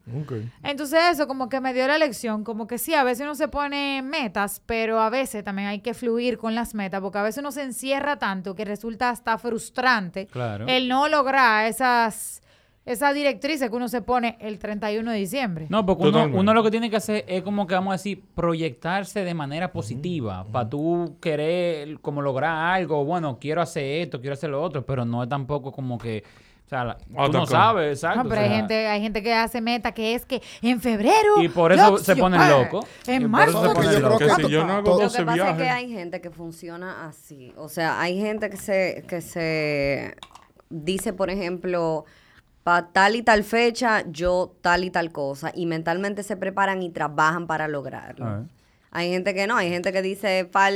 Entonces 0.65 1.01
eso 1.13 1.29
como 1.29 1.49
que 1.49 1.61
me 1.61 1.73
dio 1.73 1.87
la 1.87 1.97
lección, 1.97 2.43
como 2.43 2.67
que 2.67 2.79
sí, 2.79 2.93
a 2.95 3.05
veces 3.05 3.23
uno 3.25 3.37
se 3.37 3.47
pone 3.47 4.03
metas, 4.03 4.61
pero 4.67 5.01
a 5.01 5.11
veces 5.11 5.45
también 5.45 5.69
hay 5.69 5.81
que 5.81 5.95
fluir 5.95 6.39
con 6.39 6.57
las 6.57 6.75
metas, 6.75 7.01
porque 7.01 7.19
a 7.19 7.23
veces 7.23 7.39
uno 7.39 7.53
se 7.53 7.63
encierra 7.63 8.19
tanto 8.19 8.55
que 8.57 8.65
resulta 8.65 9.11
hasta 9.11 9.39
frustrante 9.39 10.27
Claro. 10.27 10.67
el 10.67 10.89
no 10.89 11.09
lograr 11.09 11.67
esas 11.67 12.43
esas 12.87 13.15
directrices 13.15 13.69
que 13.69 13.77
uno 13.77 13.89
se 13.89 14.03
pone 14.03 14.37
el 14.41 14.59
31 14.59 15.11
de 15.11 15.19
diciembre. 15.19 15.67
No, 15.69 15.85
porque 15.85 16.09
uno, 16.09 16.29
uno 16.33 16.55
lo 16.55 16.63
que 16.63 16.71
tiene 16.71 16.89
que 16.89 16.97
hacer 16.97 17.25
es 17.29 17.43
como 17.43 17.67
que 17.67 17.75
vamos 17.75 17.93
a 17.93 17.95
decir, 17.95 18.23
proyectarse 18.35 19.23
de 19.23 19.35
manera 19.35 19.71
positiva. 19.71 20.47
Para 20.51 20.69
tú 20.69 21.17
querer 21.21 22.01
como 22.01 22.23
lograr 22.23 22.75
algo, 22.75 23.05
bueno, 23.05 23.39
quiero 23.39 23.61
hacer 23.61 24.03
esto, 24.03 24.21
quiero 24.21 24.35
hacer 24.35 24.51
lo 24.51 24.63
otro, 24.63 24.85
pero 24.85 25.05
no 25.05 25.23
es 25.23 25.29
tampoco 25.29 25.73
como 25.73 25.99
que, 25.99 26.25
o 26.65 26.69
sea, 26.71 26.85
la- 26.85 26.97
tú 26.97 27.33
no 27.33 27.47
sabes, 27.47 27.99
exacto. 27.99 28.25
No, 28.25 28.29
pero 28.29 28.41
o 28.41 28.45
hay 28.45 28.51
gente, 28.51 28.87
hay 28.87 29.03
gente 29.03 29.23
que 29.23 29.35
hace 29.35 29.61
meta 29.61 29.93
que 29.93 30.15
es 30.15 30.25
que 30.25 30.41
en 30.63 30.81
febrero. 30.81 31.43
Y 31.43 31.49
por 31.49 31.73
eso 31.73 31.99
se 31.99 32.17
ponen 32.17 32.41
ah, 32.41 32.49
locos. 32.49 32.87
En 33.07 33.31
marzo. 33.31 33.63
se 33.63 33.75
ponen 33.75 34.03
locos. 34.03 34.33
si 34.37 34.49
yo 34.49 34.65
no 34.65 34.73
hago 34.73 34.91
Lo 34.91 34.99
12 35.01 35.19
que 35.19 35.25
pasa 35.27 35.51
es 35.51 35.57
que 35.59 35.69
hay 35.69 35.91
gente 35.91 36.23
que 36.23 36.31
funciona 36.31 37.07
así. 37.07 37.53
O 37.57 37.69
sea, 37.69 38.01
hay 38.01 38.19
gente 38.19 38.49
que 38.49 38.57
se, 38.57 39.05
que 39.07 39.21
se 39.21 40.17
dice, 40.71 41.13
por 41.13 41.29
ejemplo, 41.29 42.07
para 42.63 42.89
tal 42.89 43.17
y 43.17 43.23
tal 43.23 43.43
fecha, 43.45 44.05
yo 44.11 44.55
tal 44.61 44.85
y 44.85 44.91
tal 44.91 45.13
cosa. 45.13 45.51
Y 45.55 45.67
mentalmente 45.67 46.23
se 46.23 46.37
preparan 46.37 46.83
y 46.83 46.91
trabajan 46.91 47.47
para 47.47 47.69
lograrlo. 47.69 48.27
A 48.27 48.37
ver. 48.39 48.47
Hay 48.93 49.09
gente 49.09 49.35
que 49.35 49.47
no, 49.47 49.57
hay 49.57 49.69
gente 49.71 49.93
que 49.93 50.03
dice, 50.03 50.49
para 50.53 50.73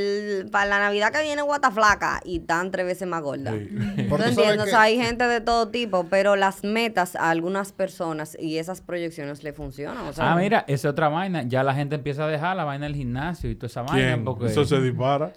la 0.66 0.78
Navidad 0.78 1.10
que 1.12 1.20
viene 1.24 1.42
guata 1.42 1.72
flaca 1.72 2.20
y 2.24 2.38
tan 2.38 2.70
tres 2.70 2.86
veces 2.86 3.08
más 3.08 3.20
gorda. 3.22 3.50
Sí. 3.50 3.66
¿Tú 3.68 4.08
Porque 4.08 4.26
tú 4.28 4.34
sabes 4.34 4.38
entiendes? 4.38 4.60
O 4.60 4.64
que- 4.66 4.70
sea, 4.70 4.82
hay 4.82 4.96
gente 4.96 5.24
de 5.24 5.40
todo 5.40 5.68
tipo, 5.70 6.06
pero 6.08 6.36
las 6.36 6.62
metas 6.62 7.16
a 7.16 7.30
algunas 7.30 7.72
personas 7.72 8.36
y 8.40 8.58
esas 8.58 8.80
proyecciones 8.82 9.42
le 9.42 9.52
funcionan. 9.52 10.06
O 10.06 10.12
sea, 10.12 10.30
Ah, 10.32 10.36
mira, 10.36 10.60
esa 10.68 10.86
es 10.88 10.92
otra 10.92 11.08
vaina. 11.08 11.42
Ya 11.42 11.64
la 11.64 11.74
gente 11.74 11.96
empieza 11.96 12.24
a 12.24 12.28
dejar 12.28 12.56
la 12.56 12.62
vaina 12.62 12.86
del 12.86 12.94
gimnasio 12.94 13.50
y 13.50 13.56
toda 13.56 13.66
esa 13.66 13.82
vaina. 13.82 13.96
¿Quién? 14.14 14.24
Porque... 14.24 14.46
Eso 14.46 14.64
se 14.64 14.80
dispara. 14.80 15.32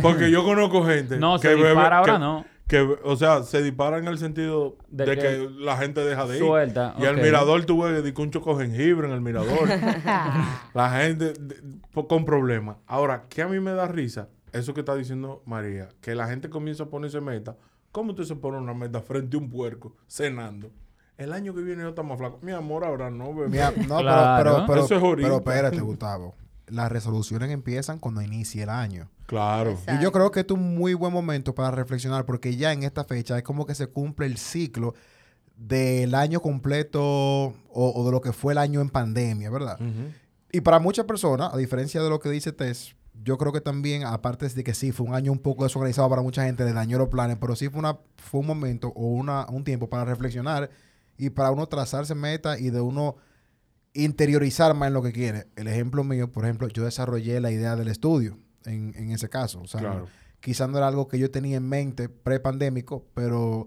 Porque 0.00 0.30
yo 0.30 0.44
conozco 0.44 0.84
gente 0.86 1.18
No, 1.18 1.34
que 1.40 1.48
se 1.48 1.54
bebe- 1.56 1.70
dispara 1.70 1.98
ahora 1.98 2.12
que- 2.12 2.18
no. 2.20 2.44
Que, 2.70 2.80
o 3.02 3.16
sea, 3.16 3.42
se 3.42 3.62
dispara 3.64 3.98
en 3.98 4.06
el 4.06 4.16
sentido 4.16 4.76
De 4.88 5.04
de, 5.04 5.16
que 5.16 5.22
que, 5.22 5.50
la 5.58 5.76
gente 5.76 6.04
deja 6.04 6.24
de 6.24 6.36
ir. 6.38 6.44
suelta, 6.44 6.94
Y 6.98 7.04
ok. 7.04 7.16
mirador 7.20 7.64
tuve 7.64 8.14
un 8.16 8.30
choco 8.30 8.56
jengibre 8.56 9.08
en 9.08 9.12
el 9.12 9.20
mirador. 9.20 9.68
la 10.74 10.90
gente 11.00 11.32
de- 11.32 11.80
con 12.08 12.24
problemas. 12.24 12.76
Ahora, 12.86 13.24
¿qué 13.28 13.42
a 13.42 13.48
mí 13.48 13.58
me 13.58 13.72
da 13.72 13.88
risa? 13.88 14.28
Eso 14.52 14.72
que 14.72 14.80
está 14.80 14.94
diciendo 14.94 15.42
María, 15.46 15.88
que 16.00 16.14
la 16.14 16.28
gente 16.28 16.48
comienza 16.48 16.84
a 16.84 16.86
ponerse 16.86 17.20
meta. 17.20 17.56
¿Cómo 17.90 18.10
usted 18.12 18.22
se 18.22 18.36
pone 18.36 18.58
una 18.58 18.72
meta 18.72 19.00
frente 19.00 19.36
a 19.36 19.40
un 19.40 19.50
puerco 19.50 19.96
cenando? 20.06 20.70
El 21.18 21.32
año 21.32 21.52
que 21.52 21.62
viene 21.62 21.82
yo 21.82 21.88
está 21.88 22.04
más 22.04 22.18
flaco. 22.18 22.38
Mi 22.40 22.52
amor, 22.52 22.84
ahora 22.84 23.10
no, 23.10 23.34
bebé. 23.34 23.60
No, 23.88 23.98
Claro. 23.98 24.38
pero, 24.44 24.54
pero, 24.54 24.66
pero, 24.66 24.84
Eso 24.84 24.94
es 24.94 25.16
pero 25.16 25.36
espérate, 25.36 25.80
Gustavo. 25.80 26.36
Las 26.70 26.90
resoluciones 26.90 27.50
empiezan 27.50 27.98
cuando 27.98 28.22
inicie 28.22 28.62
el 28.62 28.70
año. 28.70 29.08
Claro. 29.26 29.78
Y 29.86 30.02
yo 30.02 30.10
creo 30.12 30.30
que 30.30 30.40
este 30.40 30.54
es 30.54 30.58
un 30.58 30.74
muy 30.76 30.94
buen 30.94 31.12
momento 31.12 31.54
para 31.54 31.70
reflexionar 31.70 32.26
porque 32.26 32.56
ya 32.56 32.72
en 32.72 32.82
esta 32.82 33.04
fecha 33.04 33.38
es 33.38 33.44
como 33.44 33.66
que 33.66 33.74
se 33.74 33.86
cumple 33.86 34.26
el 34.26 34.38
ciclo 34.38 34.94
del 35.56 36.14
año 36.14 36.40
completo 36.40 37.00
o, 37.02 37.54
o 37.72 38.04
de 38.04 38.10
lo 38.10 38.20
que 38.20 38.32
fue 38.32 38.54
el 38.54 38.58
año 38.58 38.80
en 38.80 38.88
pandemia, 38.88 39.50
¿verdad? 39.50 39.80
Ujú. 39.80 40.12
Y 40.52 40.60
para 40.62 40.80
muchas 40.80 41.04
personas, 41.04 41.52
a 41.52 41.56
diferencia 41.56 42.02
de 42.02 42.08
lo 42.08 42.18
que 42.18 42.30
dice 42.30 42.52
Tess, 42.52 42.96
yo 43.22 43.38
creo 43.38 43.52
que 43.52 43.60
también, 43.60 44.04
aparte 44.04 44.48
de 44.48 44.64
que 44.64 44.74
sí, 44.74 44.92
fue 44.92 45.06
un 45.06 45.14
año 45.14 45.30
un 45.32 45.38
poco 45.38 45.64
desorganizado 45.64 46.08
para 46.08 46.22
mucha 46.22 46.44
gente, 46.44 46.64
le 46.64 46.72
dañó 46.72 46.98
los 46.98 47.08
planes, 47.08 47.36
pero 47.40 47.54
sí 47.54 47.68
fue, 47.68 47.78
una, 47.80 47.98
fue 48.16 48.40
un 48.40 48.46
momento 48.46 48.88
o 48.96 49.06
una, 49.06 49.46
un 49.48 49.64
tiempo 49.64 49.88
para 49.88 50.04
reflexionar 50.04 50.70
y 51.18 51.30
para 51.30 51.50
uno 51.50 51.66
trazarse 51.66 52.14
metas 52.14 52.60
y 52.60 52.70
de 52.70 52.80
uno 52.80 53.16
interiorizar 53.94 54.74
más 54.74 54.88
en 54.88 54.94
lo 54.94 55.02
que 55.02 55.12
quiere. 55.12 55.46
El 55.56 55.68
ejemplo 55.68 56.04
mío, 56.04 56.30
por 56.30 56.44
ejemplo, 56.44 56.68
yo 56.68 56.84
desarrollé 56.84 57.40
la 57.40 57.50
idea 57.50 57.76
del 57.76 57.88
estudio 57.88 58.38
en, 58.64 58.94
en 58.96 59.10
ese 59.10 59.28
caso. 59.28 59.60
O 59.60 59.66
sea, 59.66 59.80
Claro. 59.80 60.06
quizás 60.40 60.68
no 60.68 60.78
era 60.78 60.88
algo 60.88 61.08
que 61.08 61.18
yo 61.18 61.30
tenía 61.30 61.56
en 61.56 61.68
mente 61.68 62.08
pre-pandémico, 62.08 63.04
pero 63.14 63.66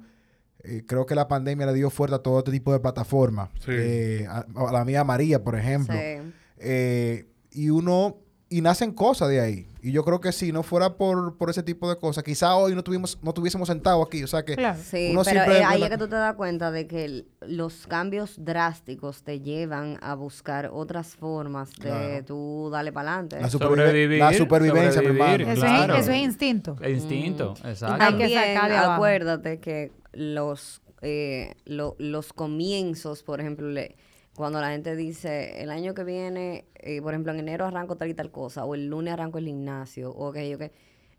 eh, 0.63 0.83
creo 0.87 1.05
que 1.05 1.15
la 1.15 1.27
pandemia 1.27 1.65
le 1.65 1.73
dio 1.73 1.89
fuerza 1.89 2.17
a 2.17 2.19
todo 2.19 2.39
este 2.39 2.51
tipo 2.51 2.71
de 2.71 2.79
plataformas. 2.79 3.49
Sí. 3.59 3.71
Eh, 3.73 4.25
a, 4.29 4.45
a 4.55 4.71
la 4.71 4.85
mía 4.85 5.03
María, 5.03 5.43
por 5.43 5.55
ejemplo. 5.57 5.93
sí. 5.95 6.31
Eh, 6.57 7.25
y 7.51 7.69
uno, 7.69 8.17
y 8.57 8.61
nacen 8.61 8.91
cosas 8.93 9.29
de 9.29 9.39
ahí. 9.41 9.67
Y 9.81 9.91
yo 9.91 10.03
creo 10.05 10.21
que 10.21 10.31
si 10.31 10.51
no 10.51 10.63
fuera 10.63 10.95
por, 10.95 11.37
por 11.37 11.49
ese 11.49 11.63
tipo 11.63 11.89
de 11.89 11.97
cosas, 11.97 12.23
quizá 12.23 12.55
hoy 12.55 12.73
no 12.75 12.83
tuvimos, 12.83 13.17
no 13.21 13.33
tuviésemos 13.33 13.67
sentado 13.67 14.01
aquí. 14.01 14.23
O 14.23 14.27
sea 14.27 14.43
que 14.45 14.55
Claro. 14.55 14.79
Sí, 14.81 15.09
uno 15.11 15.23
pero 15.25 15.41
eh, 15.51 15.63
ahí 15.63 15.81
es 15.83 15.89
que 15.89 15.97
tú 15.97 16.07
te 16.07 16.15
das 16.15 16.35
cuenta 16.35 16.71
de 16.71 16.87
que 16.87 17.05
el- 17.05 17.27
los 17.41 17.87
cambios 17.87 18.35
drásticos 18.37 19.23
te 19.23 19.39
llevan 19.41 19.97
a 20.01 20.15
buscar 20.15 20.69
otras 20.71 21.15
formas 21.15 21.71
de 21.71 21.81
Claro. 21.81 22.25
tú 22.25 22.69
darle 22.71 22.91
para 22.93 23.09
adelante. 23.19 23.41
la, 23.41 23.49
Sobrevivir, 23.49 24.19
la 24.19 24.33
supervivencia, 24.33 25.01
mi 25.01 25.07
hermano. 25.07 25.43
Eso, 25.51 25.61
Claro. 25.61 25.95
es, 25.95 26.01
eso 26.03 26.11
es 26.11 26.17
instinto. 26.23 26.75
El 26.81 26.93
instinto, 26.93 27.53
Y 27.63 27.67
exacto. 27.69 28.03
Hay 28.05 28.17
que 28.17 28.57
acuérdate 28.57 29.59
que 29.59 29.91
los, 30.13 30.81
eh, 31.01 31.55
lo- 31.65 31.95
los 31.97 32.31
comienzos, 32.33 33.23
por 33.23 33.41
ejemplo, 33.41 33.67
le- 33.69 33.95
cuando 34.35 34.59
la 34.59 34.71
gente 34.71 34.95
dice 34.95 35.61
el 35.61 35.69
año 35.69 35.93
que 35.93 36.03
viene, 36.03 36.65
eh, 36.75 37.01
por 37.01 37.13
ejemplo, 37.13 37.31
en 37.31 37.39
enero 37.39 37.65
arranco 37.65 37.95
tal 37.95 38.09
y 38.09 38.13
tal 38.13 38.31
cosa, 38.31 38.65
o 38.65 38.75
el 38.75 38.87
lunes 38.87 39.13
arranco 39.13 39.37
el 39.37 39.45
gimnasio, 39.45 40.11
o 40.11 40.29
ok, 40.29 40.37
ok. 40.55 40.63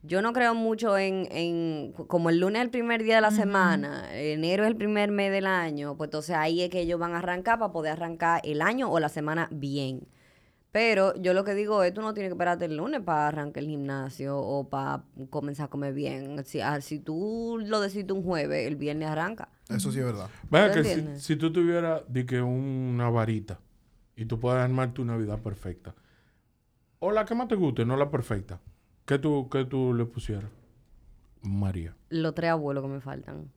Yo 0.03 0.21
no 0.21 0.35
creo 0.35 0.55
mucho 0.55 0.99
en, 0.99 1.29
en, 1.31 1.93
como 1.93 2.29
el 2.29 2.39
lunes 2.39 2.61
es 2.61 2.65
el 2.67 2.71
primer 2.71 3.03
día 3.03 3.15
de 3.15 3.21
la 3.23 3.31
semana, 3.31 4.07
enero 4.13 4.65
es 4.65 4.69
el 4.69 4.77
primer 4.77 5.11
mes 5.11 5.33
del 5.33 5.47
año, 5.47 5.97
pues 5.97 6.09
entonces 6.09 6.37
ahí 6.37 6.61
es 6.61 6.69
que 6.69 6.81
ellos 6.81 7.01
van 7.01 7.15
a 7.15 7.19
arrancar 7.19 7.59
para 7.59 7.73
poder 7.73 7.93
arrancar 7.93 8.43
el 8.45 8.61
año 8.61 8.91
o 8.91 9.01
la 9.01 9.09
semana 9.09 9.49
bien. 9.51 10.07
Pero 10.75 11.15
yo 11.15 11.35
lo 11.35 11.45
que 11.45 11.55
digo 11.55 11.85
es, 11.85 11.95
tú 11.95 12.03
no 12.03 12.15
tienes 12.15 12.31
que 12.31 12.35
esperarte 12.35 12.65
el 12.65 12.77
lunes 12.77 13.01
para 13.01 13.29
arrancar 13.29 13.63
el 13.63 13.69
gimnasio 13.69 14.37
o 14.37 14.69
para 14.69 15.05
comenzar 15.31 15.67
a 15.67 15.71
comer 15.71 15.95
bien. 15.95 16.45
Si, 16.45 16.61
ah, 16.61 16.81
si 16.81 16.99
tú 16.99 17.63
lo 17.65 17.81
decides 17.81 18.11
un 18.11 18.25
jueves, 18.25 18.67
el 18.67 18.75
viernes 18.75 19.09
arranca. 19.09 19.51
Eso 19.69 19.93
sí 19.93 20.01
es 20.01 20.05
verdad. 20.05 20.29
¿Tú 20.51 20.83
que 20.83 21.17
si, 21.21 21.37
tú 21.37 21.53
tuvieras 21.53 22.03
de 22.09 22.27
que 22.27 22.43
una 22.43 23.09
varita 23.09 23.61
y 24.17 24.25
tú 24.25 24.41
puedes 24.41 24.59
armar 24.59 24.93
tu 24.93 25.05
Navidad 25.05 25.39
perfecta, 25.39 25.95
o 26.99 27.13
la 27.13 27.25
que 27.25 27.37
más 27.37 27.47
te 27.47 27.55
guste, 27.55 27.85
no 27.85 27.97
la 27.97 28.11
perfecta, 28.11 28.59
¿qué 29.07 29.21
tú, 29.21 29.49
qué 29.49 29.65
tú 29.67 29.95
le 29.95 30.07
pusieras? 30.07 30.51
María. 31.41 31.95
Los 32.09 32.35
tres 32.35 32.51
abuelos 32.51 32.83
que 32.83 32.89
me 32.89 33.01
faltan. 33.01 33.49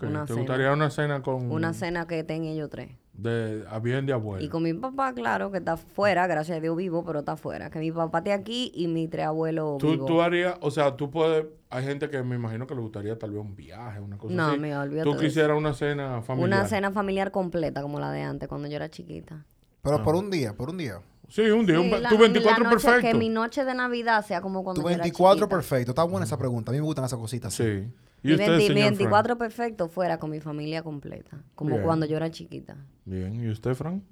Una 0.00 0.22
¿Te 0.22 0.28
cena. 0.28 0.38
gustaría 0.40 0.72
una 0.72 0.90
cena 0.90 1.22
con... 1.22 1.50
Una 1.50 1.72
cena 1.74 2.06
que 2.06 2.24
tengan 2.24 2.48
ellos 2.52 2.70
tres. 2.70 2.90
De, 3.14 3.64
a 3.68 3.78
bien 3.78 4.06
de 4.06 4.12
abuelo. 4.14 4.42
Y 4.44 4.48
con 4.48 4.62
mi 4.62 4.72
papá, 4.72 5.12
claro, 5.12 5.50
que 5.50 5.58
está 5.58 5.76
fuera, 5.76 6.26
gracias 6.26 6.56
a 6.56 6.60
Dios 6.60 6.74
vivo, 6.76 7.04
pero 7.04 7.18
está 7.20 7.36
fuera. 7.36 7.68
Que 7.70 7.78
mi 7.78 7.92
papá 7.92 8.18
esté 8.18 8.32
aquí 8.32 8.72
y 8.74 8.88
mi 8.88 9.06
tres 9.06 9.26
abuelos 9.26 9.76
Tú, 9.78 10.06
tú 10.06 10.22
harías, 10.22 10.56
o 10.62 10.70
sea, 10.70 10.96
tú 10.96 11.10
puedes, 11.10 11.44
hay 11.68 11.84
gente 11.84 12.08
que 12.08 12.22
me 12.22 12.36
imagino 12.36 12.66
que 12.66 12.74
le 12.74 12.80
gustaría 12.80 13.18
tal 13.18 13.32
vez 13.32 13.40
un 13.40 13.54
viaje, 13.54 14.00
una 14.00 14.16
cosa 14.16 14.34
No, 14.34 14.46
así. 14.48 14.58
mira, 14.58 14.80
olvídate 14.80 15.10
Tú 15.10 15.16
quisieras 15.18 15.56
una 15.58 15.74
cena 15.74 16.22
familiar. 16.22 16.60
Una 16.60 16.68
cena 16.68 16.90
familiar 16.90 17.30
completa 17.30 17.82
como 17.82 18.00
la 18.00 18.10
de 18.10 18.22
antes, 18.22 18.48
cuando 18.48 18.66
yo 18.68 18.76
era 18.76 18.88
chiquita. 18.88 19.44
Pero 19.82 20.02
por 20.02 20.14
un 20.14 20.30
día, 20.30 20.54
por 20.54 20.70
un 20.70 20.78
día. 20.78 21.00
Sí, 21.28 21.42
un 21.42 21.66
día, 21.66 21.78
un, 21.80 21.86
Sí, 21.86 21.90
ve- 21.92 22.00
la- 22.00 22.08
tu 22.08 22.18
24 22.18 22.64
la 22.64 22.70
noche- 22.70 22.84
perfecto. 22.86 23.08
Que 23.08 23.14
mi 23.18 23.28
noche 23.28 23.64
de 23.64 23.74
Navidad 23.74 24.24
sea 24.24 24.40
como 24.40 24.62
cuando 24.64 24.80
Tu 24.82 24.88
yo 24.88 24.94
era 24.94 25.02
24 25.02 25.48
perfecto. 25.48 25.90
Está 25.92 26.04
buena 26.04 26.24
esa 26.24 26.38
pregunta. 26.38 26.70
A 26.70 26.72
mí 26.72 26.78
me 26.80 26.84
gustan 26.86 27.04
esas 27.04 27.18
cositas. 27.18 27.52
Sí. 27.54 27.88
¿Y 28.22 28.28
Mi, 28.28 28.34
usted, 28.34 28.46
20 28.46 28.58
mi 28.58 28.66
señor 28.68 28.90
24 28.90 29.38
perfecto 29.38 29.88
fuera 29.88 30.18
con 30.18 30.30
mi 30.30 30.40
familia 30.40 30.82
completa, 30.82 31.42
como 31.54 31.70
Bien. 31.70 31.82
cuando 31.82 32.06
yo 32.06 32.16
era 32.16 32.30
chiquita. 32.30 32.76
Bien, 33.04 33.42
¿y 33.42 33.48
usted, 33.48 33.74
Frank? 33.74 34.02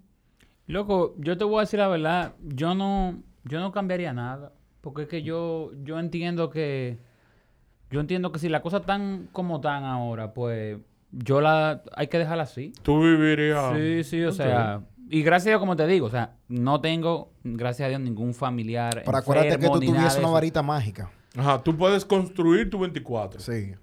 Loco, 0.66 1.14
yo 1.18 1.36
te 1.36 1.44
voy 1.44 1.58
a 1.58 1.60
decir 1.60 1.78
la 1.78 1.88
verdad, 1.88 2.34
yo 2.42 2.74
no, 2.74 3.22
yo 3.44 3.60
no 3.60 3.72
cambiaría 3.72 4.12
nada, 4.12 4.52
porque 4.80 5.02
es 5.02 5.08
que 5.08 5.22
yo, 5.22 5.72
yo 5.82 5.98
entiendo 5.98 6.50
que, 6.50 6.98
yo 7.90 8.00
entiendo 8.00 8.32
que 8.32 8.38
si 8.38 8.48
las 8.48 8.62
cosas 8.62 8.82
están 8.82 9.28
como 9.32 9.56
están 9.56 9.84
ahora, 9.84 10.32
pues 10.32 10.78
yo 11.12 11.40
la, 11.40 11.82
hay 11.94 12.08
que 12.08 12.18
dejarla 12.18 12.44
así. 12.44 12.72
Tú 12.82 13.00
vivirías... 13.02 13.76
Sí, 13.76 14.04
sí, 14.04 14.22
o 14.22 14.32
sea, 14.32 14.82
y 15.08 15.22
gracias 15.22 15.48
a 15.48 15.50
Dios, 15.50 15.60
como 15.60 15.74
te 15.74 15.86
digo, 15.88 16.06
o 16.06 16.10
sea, 16.10 16.36
no 16.48 16.80
tengo, 16.80 17.32
gracias 17.42 17.86
a 17.86 17.88
Dios, 17.88 18.00
ningún 18.00 18.32
familiar 18.32 19.02
Pero 19.04 19.16
acuérdate 19.16 19.48
que 19.48 19.54
enfermo 19.54 19.80
tú 19.80 19.86
tuvieses 19.86 20.18
una 20.18 20.28
varita 20.28 20.62
mágica. 20.62 21.10
Ajá, 21.36 21.62
tú 21.62 21.76
puedes 21.76 22.04
construir 22.04 22.70
tu 22.70 22.78
24. 22.78 23.40
Sí. 23.40 23.74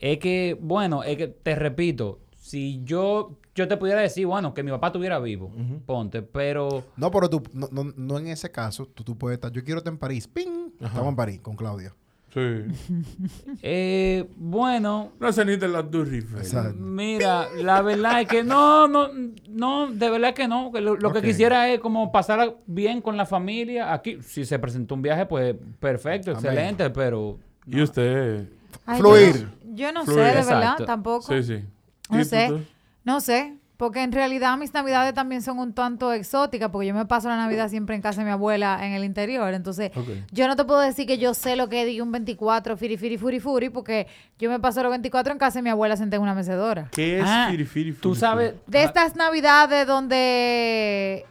Es 0.00 0.18
que, 0.18 0.56
bueno, 0.58 1.04
es 1.04 1.18
que 1.18 1.28
te 1.28 1.54
repito, 1.54 2.20
si 2.38 2.80
yo, 2.84 3.36
yo 3.54 3.68
te 3.68 3.76
pudiera 3.76 4.00
decir, 4.00 4.26
bueno, 4.26 4.54
que 4.54 4.62
mi 4.62 4.70
papá 4.70 4.86
estuviera 4.88 5.18
vivo, 5.18 5.52
ponte, 5.84 6.22
pero... 6.22 6.84
No, 6.96 7.10
pero 7.10 7.28
tú, 7.28 7.42
no, 7.52 7.68
no, 7.70 7.92
no 7.94 8.18
en 8.18 8.28
ese 8.28 8.50
caso, 8.50 8.86
tú, 8.86 9.04
tú 9.04 9.18
puedes 9.18 9.36
estar, 9.36 9.52
yo 9.52 9.62
quiero 9.62 9.78
estar 9.78 9.92
en 9.92 9.98
París, 9.98 10.26
¡ping! 10.26 10.70
Estamos 10.80 11.08
en 11.08 11.16
París 11.16 11.40
con 11.42 11.54
Claudia. 11.54 11.94
Sí. 12.32 12.40
Eh, 13.62 14.26
bueno, 14.36 15.12
Una 15.20 15.32
cenita 15.32 15.66
en 15.66 15.72
la. 15.72 15.80
Exacto. 15.80 16.76
Mira, 16.78 17.48
la 17.56 17.82
verdad 17.82 18.22
es 18.22 18.28
que 18.28 18.42
no, 18.42 18.88
no, 18.88 19.10
no, 19.48 19.90
de 19.90 20.10
verdad 20.10 20.32
que 20.32 20.48
no. 20.48 20.70
lo 20.72 21.12
que 21.12 21.20
quisiera 21.20 21.68
es 21.68 21.80
como 21.80 22.10
pasar 22.12 22.56
bien 22.66 23.02
con 23.02 23.16
la 23.16 23.26
familia. 23.26 23.92
Aquí, 23.92 24.18
si 24.22 24.44
se 24.44 24.58
presentó 24.58 24.94
un 24.94 25.02
viaje, 25.02 25.26
pues 25.26 25.54
perfecto, 25.78 26.30
Amén. 26.30 26.44
excelente, 26.44 26.90
pero 26.90 27.38
¿Y 27.66 27.82
usted? 27.82 28.48
Ay, 28.86 29.00
Fluir. 29.00 29.48
Yo 29.74 29.92
no, 29.92 30.04
sé, 30.04 30.12
de 30.12 30.16
verdad, 30.16 30.62
Exacto. 30.62 30.84
tampoco. 30.84 31.32
Sí, 31.32 31.42
sí. 31.42 31.64
No 32.10 32.20
¿Y 32.20 32.24
sé. 32.24 32.48
tú-? 32.48 32.60
No 33.04 33.20
sé. 33.20 33.56
Porque 33.76 34.02
en 34.02 34.12
realidad 34.12 34.58
mis 34.58 34.74
navidades 34.74 35.14
también 35.14 35.40
son 35.40 35.58
un 35.58 35.72
tanto 35.72 36.12
exóticas, 36.12 36.68
porque 36.68 36.88
yo 36.88 36.92
me 36.94 37.06
paso 37.06 37.30
la 37.30 37.36
Navidad 37.36 37.70
siempre 37.70 37.94
en 37.96 38.02
casa 38.02 38.20
de 38.20 38.26
mi 38.26 38.30
abuela 38.30 38.78
en 38.86 38.92
el 38.92 39.04
interior. 39.04 39.54
Entonces, 39.54 39.90
yo 40.32 40.46
no 40.48 40.54
te 40.54 40.66
puedo 40.66 40.80
decir 40.80 41.06
que 41.06 41.16
yo 41.16 41.32
sé 41.32 41.56
lo 41.56 41.70
que 41.70 41.90
es 41.96 41.98
un 42.02 42.12
24 42.12 42.76
firi 42.76 42.98
firi 42.98 43.16
furi 43.16 43.40
furi, 43.40 43.70
porque 43.70 44.06
yo 44.38 44.50
me 44.50 44.60
paso 44.60 44.82
los 44.82 44.90
24 44.90 45.32
en 45.32 45.38
casa 45.38 45.60
de 45.60 45.62
mi 45.62 45.70
abuela 45.70 45.96
sentada 45.96 46.16
en 46.16 46.22
una 46.24 46.34
mecedora. 46.34 46.88
¿Qué 46.92 47.20
es 47.20 47.24
Ah, 47.26 47.46
firifiri? 47.50 47.94
Tú 47.94 48.14
sabes... 48.14 48.52
De 48.66 48.80
ah, 48.80 48.84
estas 48.84 49.16
navidades 49.16 49.86
donde 49.86 51.24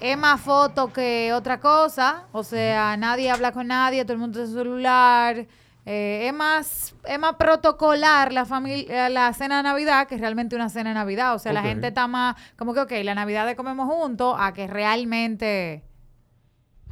es 0.00 0.16
más 0.16 0.40
foto 0.40 0.90
que 0.94 1.34
otra 1.34 1.60
cosa, 1.60 2.24
o 2.32 2.42
sea, 2.42 2.96
nadie 2.96 3.30
habla 3.30 3.52
con 3.52 3.66
nadie, 3.66 4.02
todo 4.04 4.14
el 4.14 4.18
mundo 4.18 4.40
en 4.40 4.46
su 4.46 4.54
celular, 4.54 5.46
eh, 5.86 6.26
es 6.28 6.34
más 6.34 6.94
es 7.04 7.18
más 7.18 7.36
protocolar 7.36 8.32
la 8.32 8.44
familia 8.44 9.08
la 9.08 9.32
cena 9.32 9.58
de 9.58 9.62
Navidad 9.64 10.06
que 10.06 10.16
realmente 10.16 10.56
una 10.56 10.68
cena 10.68 10.90
de 10.90 10.94
Navidad, 10.94 11.34
o 11.34 11.38
sea, 11.38 11.52
la 11.52 11.62
gente 11.62 11.88
está 11.88 12.06
más 12.06 12.36
como 12.56 12.74
que 12.74 12.80
ok, 12.80 12.92
la 13.02 13.14
Navidad 13.14 13.46
de 13.46 13.56
comemos 13.56 13.88
juntos 13.88 14.36
a 14.38 14.52
que 14.52 14.66
realmente 14.66 15.82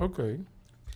Ok. 0.01 0.21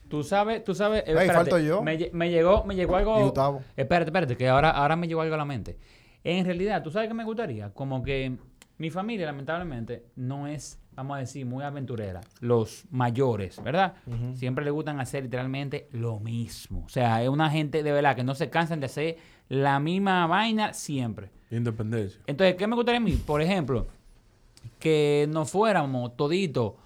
Tú 0.09 0.23
sabes, 0.23 0.65
tú 0.65 0.75
sabes... 0.75 1.03
eh, 1.03 1.13
espérate, 1.13 1.35
falto 1.35 1.59
yo. 1.59 1.83
Me, 1.83 2.11
me 2.13 2.31
llegó, 2.31 2.65
me 2.65 2.75
llegó 2.75 2.97
algo... 2.97 3.21
Y. 3.21 3.81
Espérate, 3.81 4.11
espérate, 4.11 4.37
que 4.37 4.49
ahora, 4.49 4.71
ahora 4.71 4.97
me 4.97 5.07
llegó 5.07 5.21
algo 5.21 5.35
a 5.35 5.39
la 5.39 5.45
mente. 5.45 5.79
En 6.25 6.45
realidad, 6.45 6.83
¿tú 6.83 6.91
sabes 6.91 7.09
qué 7.09 7.15
me 7.15 7.25
gustaría? 7.25 7.71
Como 7.75 8.03
que 8.03 8.39
mi 8.79 8.91
familia, 8.91 9.27
lamentablemente, 9.27 10.07
no 10.17 10.47
es, 10.47 10.81
vamos 10.95 11.17
a 11.17 11.21
decir, 11.21 11.47
muy 11.47 11.65
aventurera. 11.65 12.21
Los 12.41 12.85
mayores, 12.91 13.63
¿verdad? 13.63 13.95
Siempre 14.35 14.65
le 14.65 14.71
gustan 14.71 15.01
hacer 15.01 15.25
literalmente 15.25 15.89
lo 15.93 16.21
mismo. 16.21 16.85
O 16.87 16.89
sea, 16.89 17.23
es 17.23 17.29
una 17.29 17.51
gente 17.51 17.83
de 17.83 17.93
verdad 17.93 18.17
que 18.17 18.25
no 18.25 18.35
se 18.35 18.51
cansan 18.51 18.81
de 18.81 18.87
hacer 18.87 19.19
la 19.49 19.81
misma 19.81 20.27
vaina 20.27 20.73
siempre. 20.73 21.31
Independencia. 21.51 22.21
Entonces, 22.27 22.57
¿qué 22.57 22.67
me 22.67 22.77
gustaría 22.77 22.99
a 22.99 23.03
mí? 23.03 23.13
Por 23.13 23.43
ejemplo, 23.43 23.87
que 24.79 25.29
nos 25.31 25.51
fuéramos 25.51 26.17
todito 26.17 26.77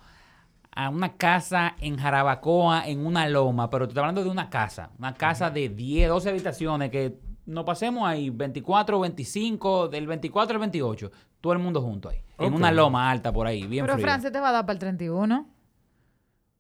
a 0.73 0.91
una 0.91 1.17
casa 1.17 1.75
en 1.81 1.97
Jarabacoa, 1.97 2.87
en 2.87 3.05
una 3.05 3.29
loma, 3.29 3.69
pero 3.69 3.87
te 3.87 3.93
estoy 3.93 4.03
hablando 4.03 4.23
de 4.23 4.31
una 4.31 4.49
casa, 4.49 4.91
una 4.99 5.15
casa 5.15 5.51
de 5.51 5.69
10, 5.69 6.09
12 6.09 6.29
habitaciones, 6.29 6.91
que 6.91 7.19
nos 7.49 7.65
pasemos 7.65 8.07
ahí 8.09 8.31
24, 8.31 9.01
25, 9.01 9.89
del 9.89 10.07
24 10.07 10.55
al 10.55 10.61
28, 10.61 11.11
todo 11.41 11.53
el 11.53 11.59
mundo 11.59 11.81
junto 11.83 12.09
ahí, 12.11 12.19
en 12.39 12.49
Ok. 12.53 12.55
una 12.57 12.71
loma 12.73 13.11
alta 13.11 13.33
por 13.33 13.47
ahí, 13.47 13.67
bien 13.67 13.85
Pero 13.85 13.95
frío. 13.95 14.07
Francia 14.07 14.31
te 14.31 14.39
va 14.41 14.51
a 14.51 14.53
dar 14.53 14.67
para 14.67 14.75
el 14.75 14.79
31. 14.79 15.49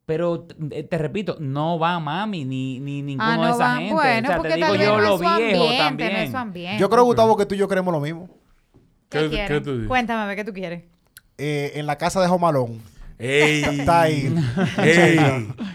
Pero 0.06 0.40
te, 0.44 0.82
te 0.84 0.96
repito, 0.98 1.36
no 1.38 1.78
va 1.78 2.00
mami 2.00 2.46
ni, 2.46 2.80
ni 2.80 3.02
ninguno 3.02 3.28
Ah, 3.28 3.32
de 3.32 3.36
no 3.42 3.48
esa 3.50 3.58
van. 3.58 3.78
gente. 3.78 3.94
Bueno, 3.94 4.20
o 4.20 4.26
sea, 4.30 4.36
porque 4.38 4.48
te 4.52 4.56
digo 4.56 4.68
tal 4.68 4.78
yo 4.80 4.96
no 4.96 5.00
lo 5.02 5.18
viejo 5.18 5.32
ambiente, 5.34 5.76
también. 6.32 6.72
no. 6.72 6.78
Yo 6.78 6.88
creo, 6.88 7.04
Gustavo, 7.04 7.36
que 7.36 7.44
tú 7.44 7.54
y 7.54 7.58
yo 7.58 7.68
queremos 7.68 7.92
lo 7.92 8.00
mismo. 8.00 8.30
¿Qué, 9.10 9.18
¿Qué- 9.20 9.28
quieres? 9.28 9.48
qué 9.50 9.60
tú 9.60 9.72
dices? 9.74 9.88
Cuéntame, 9.88 10.22
a 10.22 10.26
ver, 10.26 10.36
¿qué 10.36 10.44
tú 10.44 10.52
quieres? 10.54 10.84
Eh, 11.36 11.72
en 11.74 11.84
la 11.86 11.98
casa 11.98 12.22
de 12.22 12.26
Jomalón. 12.28 12.80
¡Ey! 13.18 13.62
Está 13.80 14.02
ahí. 14.02 14.34
¡Ey! 14.78 15.18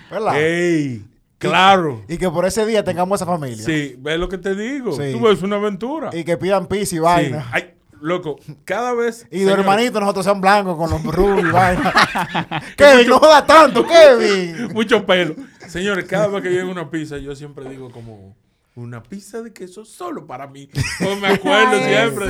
¿Verdad? 0.09 0.33
¡Ey! 0.41 1.05
¡Claro! 1.49 2.03
Y 2.07 2.17
que 2.17 2.29
por 2.29 2.45
ese 2.45 2.65
día 2.65 2.83
tengamos 2.83 3.19
esa 3.21 3.25
familia. 3.25 3.63
Sí, 3.63 3.95
ves 3.99 4.19
lo 4.19 4.29
que 4.29 4.37
te 4.37 4.55
digo. 4.55 4.91
Sí. 4.93 5.11
Tú 5.13 5.21
ves 5.21 5.41
una 5.41 5.55
aventura. 5.57 6.09
Y 6.13 6.23
que 6.23 6.37
pidan 6.37 6.67
pizza 6.67 6.83
y 6.95 6.97
Sí. 6.97 6.99
vaina. 6.99 7.47
Ay, 7.51 7.73
loco, 8.01 8.39
cada 8.65 8.93
vez. 8.93 9.25
Y 9.31 9.37
los 9.37 9.43
señores, 9.43 9.59
hermanitos 9.59 10.01
nosotros 10.01 10.25
sean 10.25 10.41
blancos 10.41 10.77
con 10.77 10.89
los 10.89 11.03
rubios 11.15 11.47
y 11.47 11.51
vaina. 11.51 11.93
Kevin, 12.77 13.07
no 13.07 13.19
jodas 13.19 13.45
tanto, 13.47 13.85
Kevin. 13.87 14.73
Mucho 14.73 15.05
pelo. 15.05 15.35
Señores, 15.67 16.05
cada 16.05 16.27
vez 16.27 16.43
que 16.43 16.49
llega 16.49 16.65
una 16.65 16.89
pizza, 16.89 17.17
yo 17.17 17.35
siempre 17.35 17.69
digo 17.69 17.89
como. 17.91 18.35
Una 18.75 19.03
pizza 19.03 19.43
de 19.43 19.53
queso 19.53 19.85
solo 19.85 20.25
para 20.25 20.47
mí. 20.47 20.67
Pues 20.99 21.21
me 21.21 21.27
acuerdo 21.27 21.77
siempre. 21.77 22.25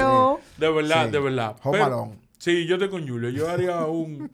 De 0.57 0.69
verdad, 0.73 1.05
Sí. 1.05 1.11
de 1.11 1.19
verdad. 1.19 1.55
Pero-. 1.71 2.11
Sí, 2.37 2.65
yo 2.67 2.75
estoy 2.75 2.89
con 2.89 3.07
Julio. 3.07 3.29
Yo 3.29 3.49
haría 3.49 3.85
un, 3.85 4.29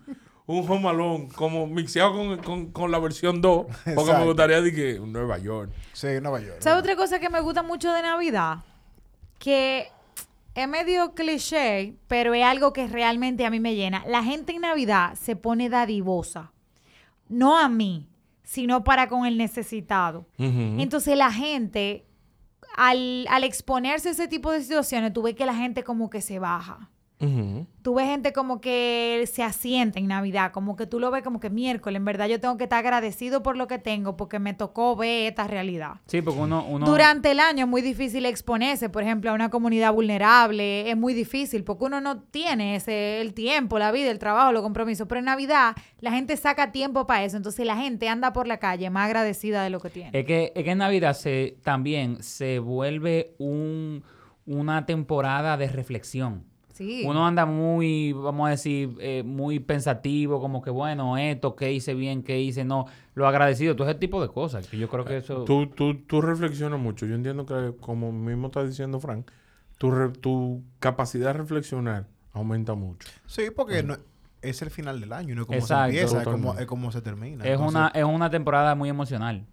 un 0.49 0.67
Home 0.67 0.89
Alone 0.89 1.29
como 1.35 1.67
mixeado 1.67 2.11
con, 2.11 2.37
con, 2.39 2.71
con 2.71 2.91
la 2.91 2.97
versión 2.97 3.39
2. 3.39 3.67
Porque 3.93 4.13
me 4.13 4.25
gustaría 4.25 4.59
de 4.61 4.73
que 4.73 4.99
un 4.99 5.13
Nueva 5.13 5.37
York. 5.37 5.71
Sí, 5.93 6.07
Nueva 6.19 6.39
York. 6.39 6.57
¿Sabes 6.59 6.79
otra 6.79 6.95
cosa 6.95 7.19
que 7.19 7.29
me 7.29 7.39
gusta 7.39 7.61
mucho 7.61 7.93
de 7.93 8.01
Navidad? 8.01 8.57
Que 9.37 9.89
es 10.55 10.67
medio 10.67 11.13
cliché, 11.13 11.93
pero 12.07 12.33
es 12.33 12.43
algo 12.43 12.73
que 12.73 12.87
realmente 12.87 13.45
a 13.45 13.51
mí 13.51 13.59
me 13.59 13.75
llena. 13.75 14.03
La 14.07 14.23
gente 14.23 14.53
en 14.53 14.61
Navidad 14.61 15.13
se 15.13 15.35
pone 15.35 15.69
dadivosa. 15.69 16.51
No 17.27 17.55
a 17.55 17.69
mí, 17.69 18.09
sino 18.41 18.83
para 18.83 19.07
con 19.07 19.27
el 19.27 19.37
necesitado. 19.37 20.25
Entonces 20.39 21.15
la 21.15 21.31
gente, 21.31 22.07
al, 22.75 23.27
al 23.29 23.43
exponerse 23.43 24.09
a 24.09 24.13
ese 24.13 24.27
tipo 24.27 24.51
de 24.51 24.63
situaciones, 24.63 25.13
tú 25.13 25.21
ves 25.21 25.35
que 25.35 25.45
la 25.45 25.53
gente 25.53 25.83
como 25.83 26.09
que 26.09 26.21
se 26.21 26.39
baja. 26.39 26.89
Tú 27.81 27.95
ves 27.95 28.05
gente 28.05 28.31
como 28.31 28.61
que 28.61 29.25
se 29.29 29.43
asienta 29.43 29.99
en 29.99 30.07
Navidad, 30.07 30.53
como 30.53 30.77
que 30.77 30.87
tú 30.87 31.01
lo 31.01 31.11
ves 31.11 31.21
como 31.21 31.41
que 31.41 31.49
miércoles, 31.49 31.97
en 31.97 32.05
verdad 32.05 32.27
yo 32.27 32.39
tengo 32.39 32.55
que 32.55 32.63
estar 32.63 32.79
agradecido 32.79 33.43
por 33.43 33.57
lo 33.57 33.67
que 33.67 33.77
tengo 33.77 34.15
porque 34.15 34.39
me 34.39 34.53
tocó 34.53 34.95
ver 34.95 35.27
esta 35.27 35.45
realidad. 35.45 35.95
Sí, 36.05 36.21
porque 36.21 36.39
uno... 36.39 36.65
uno 36.65 36.85
Durante 36.85 37.31
el 37.31 37.41
año 37.41 37.65
es 37.65 37.69
muy 37.69 37.81
difícil 37.81 38.25
exponerse, 38.25 38.87
por 38.87 39.03
ejemplo, 39.03 39.31
a 39.31 39.33
una 39.33 39.49
comunidad 39.49 39.91
vulnerable, 39.91 40.89
es 40.89 40.95
muy 40.95 41.13
difícil 41.13 41.65
porque 41.65 41.85
uno 41.85 41.99
no 41.99 42.21
tiene 42.21 42.75
ese 42.75 43.19
el 43.19 43.33
tiempo, 43.33 43.79
la 43.79 43.91
vida, 43.91 44.11
el 44.11 44.19
trabajo, 44.19 44.53
los 44.53 44.61
compromisos, 44.61 45.05
pero 45.07 45.19
en 45.19 45.25
Navidad 45.25 45.75
la 45.99 46.11
gente 46.11 46.37
saca 46.37 46.71
tiempo 46.71 47.05
para 47.05 47.25
eso, 47.25 47.35
entonces 47.35 47.65
la 47.65 47.75
gente 47.75 48.07
anda 48.07 48.31
por 48.31 48.47
la 48.47 48.59
calle 48.59 48.89
más 48.89 49.07
agradecida 49.07 49.61
de 49.63 49.69
lo 49.69 49.81
que 49.81 49.89
tiene. 49.89 50.11
Es 50.13 50.25
que, 50.25 50.53
es 50.55 50.63
que 50.63 50.71
en 50.71 50.77
Navidad 50.77 51.15
se, 51.15 51.57
también 51.63 52.23
se 52.23 52.59
vuelve 52.59 53.35
un, 53.39 54.03
una 54.45 54.85
temporada 54.85 55.57
de 55.57 55.67
reflexión. 55.67 56.45
Sí. 56.79 57.03
Uno 57.05 57.27
anda 57.27 57.45
muy, 57.45 58.13
vamos 58.13 58.47
a 58.47 58.51
decir, 58.51 58.95
eh, 59.01 59.21
muy 59.25 59.59
pensativo, 59.59 60.39
como 60.39 60.61
que 60.61 60.69
bueno, 60.69 61.17
esto, 61.17 61.53
qué 61.53 61.73
hice 61.73 61.93
bien, 61.93 62.23
qué 62.23 62.39
hice 62.39 62.63
no, 62.63 62.85
lo 63.15 63.27
agradecido, 63.27 63.75
todo 63.75 63.89
ese 63.89 63.99
tipo 63.99 64.21
de 64.21 64.29
cosas, 64.29 64.65
que 64.65 64.77
yo 64.77 64.87
creo 64.87 65.03
que 65.03 65.17
eso... 65.17 65.43
Tú, 65.43 65.67
tú, 65.67 65.95
tú 66.05 66.21
reflexionas 66.21 66.79
mucho. 66.79 67.05
Yo 67.05 67.15
entiendo 67.15 67.45
que, 67.45 67.73
como 67.81 68.13
mismo 68.13 68.47
está 68.47 68.63
diciendo 68.63 69.01
Frank, 69.01 69.29
tu, 69.77 69.91
re- 69.91 70.11
tu 70.13 70.63
capacidad 70.79 71.33
de 71.33 71.39
reflexionar 71.39 72.07
aumenta 72.31 72.75
mucho. 72.75 73.09
Sí, 73.27 73.43
porque 73.53 73.83
no- 73.83 73.97
es 74.41 74.61
el 74.61 74.69
final 74.69 75.01
del 75.01 75.11
año, 75.11 75.35
no 75.35 75.41
es 75.41 75.47
como 75.47 75.59
Exacto, 75.59 75.91
se 75.91 75.99
empieza, 75.99 76.17
es 76.19 76.23
como, 76.23 76.37
totalmente. 76.37 76.61
es 76.63 76.67
como 76.69 76.91
se 76.93 77.01
termina. 77.01 77.43
es, 77.43 77.51
Entonces, 77.51 77.75
una, 77.75 77.87
es 77.93 78.03
una 78.05 78.29
temporada 78.29 78.73
muy 78.75 78.87
emocional. 78.87 79.45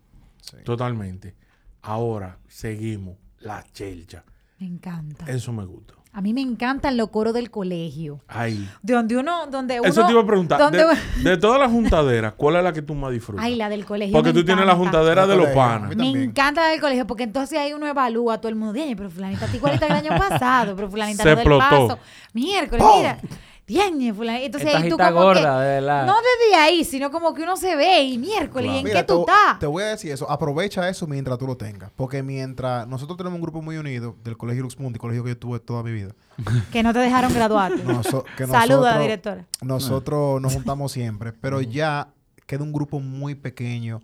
sí. 0.42 0.58
Totalmente. 0.64 1.34
Ahora, 1.82 2.38
seguimos. 2.46 3.16
La 3.40 3.64
chelcha. 3.72 4.24
Me 4.60 4.66
encanta. 4.68 5.24
Eso 5.28 5.52
me 5.52 5.64
gusta. 5.64 5.94
A 6.16 6.22
mí 6.22 6.32
me 6.32 6.40
encantan 6.40 6.96
los 6.96 7.10
coros 7.10 7.34
del 7.34 7.50
colegio. 7.50 8.20
Ay. 8.26 8.66
De 8.80 8.94
donde 8.94 9.18
uno, 9.18 9.48
donde 9.48 9.78
uno... 9.80 9.86
Eso 9.90 10.06
te 10.06 10.12
iba 10.12 10.22
a 10.22 10.26
preguntar. 10.26 10.58
donde- 10.58 10.78
De, 10.78 10.96
de 11.30 11.36
todas 11.36 11.60
las 11.60 11.70
juntaderas, 11.70 12.32
¿cuál 12.38 12.56
es 12.56 12.64
la 12.64 12.72
que 12.72 12.80
tú 12.80 12.94
más 12.94 13.12
disfrutas? 13.12 13.44
Ay, 13.44 13.54
la 13.54 13.68
del 13.68 13.84
colegio. 13.84 14.14
Porque 14.14 14.30
me 14.32 14.40
tú 14.40 14.42
tienes 14.46 14.64
la 14.64 14.72
encanta. 14.72 14.98
juntadera 14.98 15.26
de 15.26 15.36
los 15.36 15.48
panas. 15.48 15.94
Me 15.94 16.08
encanta 16.08 16.62
la 16.62 16.68
del 16.68 16.80
colegio 16.80 17.06
porque 17.06 17.24
entonces 17.24 17.58
ahí 17.58 17.74
uno 17.74 17.86
evalúa 17.86 18.32
a 18.34 18.38
todo 18.40 18.48
el 18.48 18.54
mundo. 18.56 18.72
Dije, 18.72 18.96
pero 18.96 19.10
fulanita 19.10 19.46
igualita 19.54 19.86
que 19.88 19.92
el 19.92 19.98
año 19.98 20.18
pasado, 20.18 20.74
pero 20.74 20.88
fulanita 20.88 21.22
Se 21.22 21.28
no 21.28 21.36
del 21.36 21.46
explotó. 21.46 21.88
paso. 21.88 21.98
Miércoles, 22.32 22.82
¡Pum! 22.82 22.96
mira. 22.96 23.18
Fulanita. 23.66 24.44
Entonces 24.44 24.74
ahí 24.74 24.88
tú 24.88 24.96
como 24.96 25.12
gorda, 25.12 25.58
que, 25.58 25.64
de 25.64 25.74
verdad. 25.80 26.06
No 26.06 26.14
desde 26.14 26.54
ahí, 26.54 26.84
sino 26.84 27.10
como 27.10 27.34
que 27.34 27.42
uno 27.42 27.56
se 27.56 27.74
ve 27.74 28.02
y 28.04 28.18
miércoles, 28.18 28.70
¿y 28.72 28.78
en 28.78 28.84
Mira, 28.84 29.00
qué 29.00 29.06
tú 29.06 29.20
estás? 29.20 29.58
Te 29.58 29.66
voy 29.66 29.82
a 29.82 29.86
decir 29.88 30.12
eso. 30.12 30.30
Aprovecha 30.30 30.88
eso 30.88 31.06
mientras 31.06 31.38
tú 31.38 31.46
lo 31.46 31.56
tengas. 31.56 31.90
Porque 31.96 32.22
mientras 32.22 32.86
nosotros 32.86 33.16
tenemos 33.16 33.36
un 33.36 33.42
grupo 33.42 33.62
muy 33.62 33.76
unido 33.76 34.16
del 34.22 34.36
Colegio 34.36 34.62
Lux 34.62 34.78
Mundi, 34.78 34.98
colegio 34.98 35.24
que 35.24 35.30
yo 35.30 35.38
tuve 35.38 35.58
toda 35.58 35.82
mi 35.82 35.92
vida. 35.92 36.12
Que 36.72 36.82
no 36.82 36.92
te 36.92 36.98
dejaron 37.00 37.32
graduarte. 37.32 37.82
Saluda 38.46 38.98
directora. 39.00 39.46
Nosotros 39.62 40.40
nos 40.40 40.52
juntamos 40.52 40.92
siempre, 40.96 41.32
pero 41.32 41.60
ya 41.60 42.08
queda 42.46 42.62
un 42.62 42.72
grupo 42.72 43.00
muy 43.00 43.34
pequeño 43.34 44.00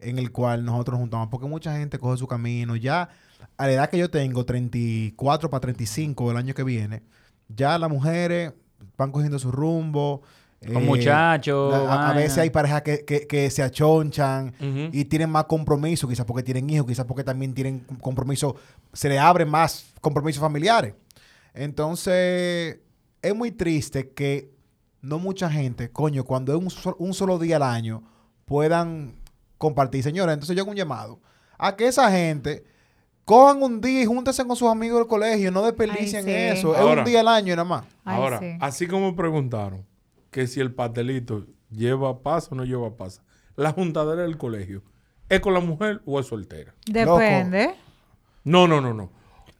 en 0.00 0.18
el 0.18 0.32
cual 0.32 0.64
nosotros 0.64 0.94
nos 0.94 1.02
juntamos, 1.02 1.28
porque 1.28 1.46
mucha 1.46 1.76
gente 1.76 1.98
coge 1.98 2.18
su 2.18 2.26
camino. 2.26 2.76
Ya 2.76 3.10
a 3.56 3.66
la 3.66 3.72
edad 3.72 3.90
que 3.90 3.98
yo 3.98 4.10
tengo, 4.10 4.44
34 4.44 5.50
para 5.50 5.60
35 5.60 6.30
el 6.30 6.36
año 6.36 6.54
que 6.54 6.64
viene, 6.64 7.02
ya 7.48 7.78
las 7.78 7.90
mujeres 7.90 8.52
van 8.96 9.10
cogiendo 9.12 9.38
su 9.38 9.50
rumbo. 9.50 10.22
Con 10.66 10.76
eh, 10.82 10.86
muchachos, 10.86 11.74
a- 11.74 12.12
veces 12.14 12.38
hay 12.38 12.48
parejas 12.50 12.80
que, 12.82 13.04
que- 13.04 13.26
que 13.26 13.50
se 13.50 13.62
achonchan 13.62 14.54
y 14.92 15.04
tienen 15.04 15.28
más 15.28 15.44
compromiso, 15.44 16.08
quizás 16.08 16.24
porque 16.24 16.42
tienen 16.42 16.70
hijos, 16.70 16.86
quizás 16.86 17.04
porque 17.04 17.22
también 17.22 17.52
tienen 17.52 17.80
compromiso, 18.00 18.56
se 18.94 19.10
le 19.10 19.18
abren 19.18 19.48
más 19.50 19.92
compromisos 20.00 20.40
familiares. 20.40 20.94
Entonces, 21.68 22.78
es 23.22 23.34
muy 23.34 23.50
triste 23.50 24.10
que 24.10 24.50
no 25.02 25.18
mucha 25.18 25.50
gente, 25.50 25.90
coño, 25.90 26.24
cuando 26.24 26.52
es 26.56 26.58
un, 26.62 26.70
sol- 26.70 26.96
un 26.98 27.12
solo 27.14 27.38
día 27.38 27.56
al 27.56 27.62
año, 27.62 28.02
puedan 28.44 29.14
compartir. 29.58 30.02
Señores, 30.02 30.32
entonces 30.34 30.56
yo 30.56 30.62
hago 30.62 30.70
un 30.70 30.76
llamado 30.76 31.20
a 31.58 31.76
que 31.76 31.86
esa 31.88 32.10
gente 32.10 32.64
cojan 33.24 33.62
un 33.62 33.80
día 33.80 34.02
y 34.02 34.06
júntense 34.06 34.46
con 34.46 34.56
sus 34.56 34.68
amigos 34.68 34.98
del 34.98 35.06
colegio, 35.08 35.50
no 35.50 35.62
desperdicien 35.62 36.26
Ay, 36.26 36.32
sí. 36.52 36.58
eso. 36.58 36.76
es 36.76 36.98
un 36.98 37.04
día 37.04 37.20
al 37.20 37.28
año 37.28 37.54
nada 37.56 37.64
más. 37.68 37.84
Ay, 38.04 38.16
Ahora, 38.20 38.38
sí. 38.38 38.56
así 38.60 38.86
como 38.86 39.14
preguntaron 39.16 39.84
que 40.30 40.46
si 40.46 40.60
el 40.60 40.74
pastelito 40.74 41.46
lleva 41.70 42.20
pasa 42.22 42.48
o 42.52 42.54
no 42.54 42.64
lleva 42.64 42.96
pasa, 42.96 43.22
la 43.56 43.72
juntadera 43.72 44.22
del 44.22 44.36
colegio, 44.36 44.82
¿es 45.28 45.40
con 45.40 45.54
la 45.54 45.60
mujer 45.60 46.02
o 46.06 46.18
es 46.20 46.26
soltera? 46.26 46.74
Depende. 46.86 47.74
No, 48.44 48.66
no, 48.68 48.80
no, 48.80 48.92
no. 48.92 49.10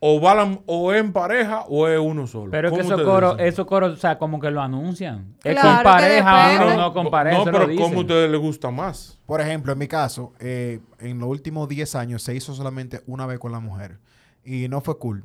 O 0.07 0.21
va 0.21 0.35
la- 0.35 0.59
o 0.67 0.93
es 0.93 1.01
en 1.01 1.15
pareja 1.15 1.63
o 1.67 1.89
es 1.89 1.99
uno 1.99 2.27
solo. 2.27 2.51
Pero 2.51 2.69
es 2.69 2.75
que 2.75 2.81
¿Cómo 2.83 2.93
esos 2.95 3.07
coros, 3.07 3.37
esos 3.39 3.67
coros, 3.67 3.93
o 3.95 3.97
sea, 3.97 4.19
como 4.19 4.39
que 4.39 4.51
lo 4.51 4.61
anuncian. 4.61 5.35
Es 5.43 5.55
Claro 5.59 5.77
con 5.77 5.83
pareja 5.83 6.67
o 6.75 6.77
no 6.77 6.93
con 6.93 7.11
pareja. 7.11 7.37
No, 7.39 7.43
eso 7.45 7.53
pero 7.53 7.67
lo 7.67 7.77
¿cómo 7.81 7.97
a 7.97 8.01
ustedes 8.03 8.31
les 8.31 8.39
gusta 8.41 8.71
más? 8.71 9.19
Por 9.25 9.41
ejemplo, 9.41 9.73
en 9.73 9.79
mi 9.79 9.89
caso, 9.89 10.35
eh, 10.41 10.81
en 10.99 11.19
los 11.19 11.29
últimos 11.31 11.69
10 11.71 11.95
años 11.95 12.23
se 12.23 12.35
hizo 12.35 12.53
solamente 12.53 13.01
una 13.07 13.25
vez 13.25 13.39
con 13.39 13.51
la 13.51 13.61
mujer. 13.61 13.99
Y 14.45 14.69
no 14.69 14.83
fue 14.83 14.99
cool. 14.99 15.25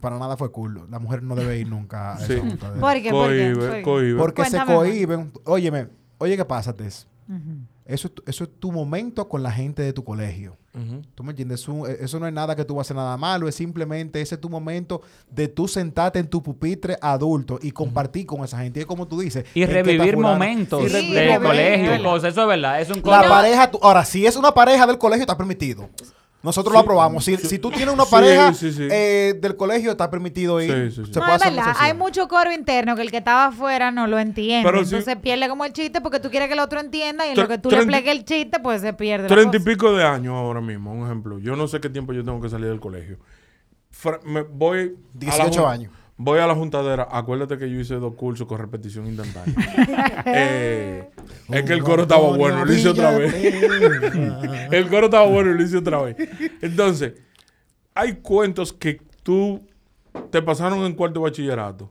Para 0.00 0.18
nada 0.18 0.36
fue 0.36 0.50
cool. 0.50 0.86
La 0.90 0.98
mujer 0.98 1.22
no 1.22 1.36
debe 1.36 1.58
ir 1.60 1.68
nunca 1.68 2.14
a 2.14 2.16
Sí. 2.26 2.32
esa 2.32 2.40
juntadera. 2.42 2.80
¿Por 2.80 3.00
qué? 3.02 3.10
¿Por 3.12 3.30
qué? 3.30 3.82
Cohibe. 3.84 4.18
Porque 4.18 4.44
se 4.46 4.50
Cuéntame 4.50 4.74
cohiben. 4.74 5.32
Óyeme, 5.44 5.86
oye, 6.18 6.36
¿qué 6.36 6.44
pasa, 6.44 6.74
Tess? 6.74 7.06
Eso, 7.28 7.36
es 7.36 7.77
tu- 7.96 8.22
eso 8.26 8.44
es 8.44 8.50
tu 8.60 8.70
momento 8.70 9.28
con 9.28 9.42
la 9.42 9.50
gente 9.50 9.82
de 9.82 9.92
tu 9.94 10.04
colegio. 10.04 10.56
Ujú. 10.74 11.02
¿Tú 11.14 11.24
me 11.24 11.30
entiendes? 11.30 11.60
Eso, 11.62 11.86
eso 11.86 12.20
no 12.20 12.26
es 12.26 12.32
nada 12.32 12.54
que 12.54 12.64
tú 12.64 12.74
vas 12.74 12.84
a 12.84 12.86
hacer 12.88 12.96
nada 12.96 13.16
malo, 13.16 13.48
es 13.48 13.54
simplemente 13.54 14.20
ese 14.20 14.34
es 14.36 14.40
tu 14.40 14.50
momento 14.50 15.00
de 15.30 15.48
tú 15.48 15.66
sentarte 15.66 16.18
en 16.18 16.28
tu 16.28 16.42
pupitre 16.42 16.98
adulto 17.00 17.58
y 17.62 17.70
compartir 17.72 18.26
con 18.26 18.44
esa 18.44 18.58
gente. 18.58 18.80
Y 18.80 18.82
es 18.82 18.86
como 18.86 19.08
tú 19.08 19.18
dices. 19.20 19.44
Y 19.54 19.62
¿en 19.62 19.68
qué 19.70 19.78
está 19.78 19.82
revivir 19.84 20.16
momentos 20.18 20.82
Y 20.82 20.88
del 20.88 21.40
colegio. 21.40 22.16
Eso 22.16 22.26
es 22.42 22.46
verdad. 22.46 22.80
Es 22.80 22.90
un 22.90 22.96
La 22.96 23.02
coro- 23.02 23.28
pareja, 23.30 23.70
ahora, 23.82 24.04
si 24.04 24.26
es 24.26 24.36
una 24.36 24.52
pareja 24.52 24.86
del 24.86 24.98
colegio, 24.98 25.22
está 25.22 25.36
permitido. 25.36 25.88
Nosotros 26.40 26.72
lo 26.72 26.78
aprobamos. 26.78 27.24
Si, 27.24 27.36
si 27.36 27.58
tú 27.58 27.68
tienes 27.70 27.92
una 27.92 28.04
pareja 28.04 28.54
sí, 28.54 28.72
sí. 28.72 28.86
eh, 28.90 29.34
del 29.40 29.56
colegio, 29.56 29.90
está 29.90 30.08
permitido 30.08 30.60
ir. 30.62 30.70
Sí, 30.90 30.96
sí, 30.96 31.04
sí. 31.06 31.12
Se 31.12 31.18
No, 31.18 31.26
puede 31.26 31.36
es 31.36 31.42
hacer 31.42 31.54
verdad. 31.56 31.76
Hay 31.80 31.94
mucho 31.94 32.28
coro 32.28 32.52
interno 32.52 32.94
que 32.94 33.02
el 33.02 33.10
que 33.10 33.16
estaba 33.16 33.46
afuera 33.46 33.90
no 33.90 34.06
lo 34.06 34.20
entiende. 34.20 34.68
Pero 34.70 34.84
sí- 34.84 34.94
Entonces 34.94 35.16
pierde 35.20 35.48
como 35.48 35.64
el 35.64 35.72
chiste 35.72 36.00
porque 36.00 36.20
tú 36.20 36.30
quieres 36.30 36.46
que 36.48 36.54
el 36.54 36.60
otro 36.60 36.78
entienda 36.78 37.26
y 37.26 37.30
en 37.30 37.36
Tre- 37.36 37.42
lo 37.42 37.48
que 37.48 37.58
tú 37.58 37.70
le 37.70 37.76
treinta- 37.78 37.96
expliques 37.98 38.18
el 38.20 38.24
chiste, 38.24 38.60
pues 38.60 38.80
se 38.82 38.92
pierde. 38.92 39.24
la 39.28 39.34
Treinta 39.34 39.56
y 39.56 39.60
cosa. 39.60 39.70
pico 39.72 39.92
de 39.92 40.04
años 40.04 40.34
ahora 40.34 40.60
mismo, 40.60 40.92
un 40.92 41.04
ejemplo. 41.06 41.40
Yo 41.40 41.56
no 41.56 41.66
sé 41.66 41.80
qué 41.80 41.90
tiempo 41.90 42.12
yo 42.12 42.24
tengo 42.24 42.40
que 42.40 42.48
salir 42.48 42.68
del 42.68 42.78
colegio. 42.78 43.18
Fra- 43.90 44.20
me 44.24 44.42
voy 44.42 44.78
a 44.78 44.82
la 44.84 44.90
18 45.14 45.62
jun- 45.62 45.70
años. 45.72 45.92
Voy 46.20 46.40
a 46.40 46.48
la 46.48 46.54
juntadera. 46.56 47.06
Acuérdate 47.12 47.58
que 47.58 47.70
yo 47.70 47.78
hice 47.78 47.94
dos 47.94 48.14
cursos 48.16 48.46
con 48.48 48.58
repetición 48.58 49.06
instantánea. 49.06 49.54
Eh, 50.26 51.10
es 51.48 51.62
que 51.62 51.72
el 51.72 51.82
coro 51.82 52.02
estaba 52.02 52.36
bueno, 52.36 52.64
lo 52.64 52.72
hice 52.72 52.88
otra 52.88 53.16
vez. 53.16 53.32
el 54.72 54.88
coro 54.88 55.06
estaba 55.06 55.26
bueno 55.26 55.52
y 55.52 55.54
lo 55.54 55.62
hice 55.62 55.78
otra 55.78 56.02
vez. 56.02 56.16
Entonces, 56.60 57.14
hay 57.94 58.16
cuentos 58.16 58.72
que 58.72 59.00
tú 59.22 59.64
te 60.30 60.42
pasaron 60.42 60.80
en 60.80 60.94
cuarto 60.94 61.20
de 61.20 61.24
bachillerato. 61.24 61.90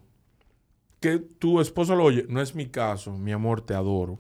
Que 0.99 1.19
tu 1.19 1.61
esposo 1.61 1.95
lo 1.95 2.03
oye. 2.03 2.25
No 2.27 2.41
es 2.41 2.53
mi 2.53 2.67
caso, 2.67 3.17
mi 3.17 3.31
amor, 3.31 3.61
te 3.61 3.73
adoro. 3.73 4.19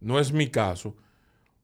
No 0.00 0.20
es 0.20 0.32
mi 0.32 0.48
caso. 0.48 0.94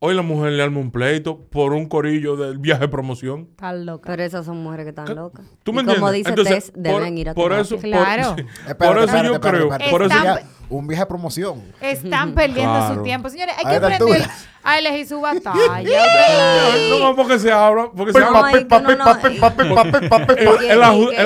Hoy 0.06 0.14
la 0.14 0.20
mujer 0.20 0.52
le 0.52 0.62
arma 0.62 0.80
un 0.80 0.90
pleito 0.90 1.38
por 1.48 1.72
un 1.72 1.86
corillo 1.86 2.36
del 2.36 2.58
viaje 2.58 2.82
de 2.82 2.88
promoción. 2.88 3.48
Está 3.52 3.72
loca. 3.72 4.04
Pero 4.10 4.22
esas 4.22 4.44
son 4.44 4.62
mujeres 4.62 4.84
que 4.84 4.90
están 4.90 5.14
locas. 5.16 5.46
¿Tú 5.62 5.72
me 5.72 5.80
y 5.80 5.84
como 5.86 6.08
entiendes? 6.08 6.12
dice 6.18 6.28
Entonces, 6.28 6.64
Tess, 6.66 6.72
deben 6.76 7.16
ir 7.16 7.30
a 7.30 7.34
por 7.34 7.54
eso, 7.54 7.76
por- 7.76 7.84
Claro. 7.84 8.34
sí, 8.36 8.42
Espérate, 8.42 8.74
por 8.74 8.96
eso 8.98 9.04
espérate, 9.06 9.26
yo 9.28 9.34
espérate, 9.34 9.56
creo. 9.56 9.72
espérate. 9.72 9.90
Por 9.90 10.02
eso 10.02 10.14
Están- 10.14 10.38
Un 10.68 10.86
viaje 10.86 11.02
de 11.02 11.06
promoción. 11.06 11.62
Están 11.80 12.34
perdiendo 12.34 12.72
Claro. 12.74 12.94
su 12.96 13.02
tiempo. 13.02 13.28
Señores, 13.30 13.54
hay 13.58 13.64
A 13.64 13.70
que 13.70 13.76
aprender 13.76 14.02
altura. 14.02 14.30
A 14.64 14.78
elegir 14.78 15.06
su 15.06 15.20
batalla. 15.20 15.54
No, 16.98 17.14
porque 17.14 17.38
se 17.38 17.52
habla. 17.52 17.90
Porque 17.94 18.12
se 18.12 18.24
habla. 18.24 18.50
En, 18.50 18.68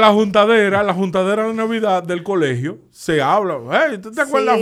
la, 0.01 0.11
juntadera, 0.11 0.81
en 0.81 0.87
la 0.87 0.95
juntadera 0.95 1.47
de 1.47 1.55
Navidad 1.55 2.03
del 2.03 2.23
colegio, 2.23 2.79
se 2.91 3.23
habla. 3.23 3.59
Hey, 3.71 3.99
¿tú 4.03 4.11
te 4.11 4.23
acuerdas, 4.23 4.59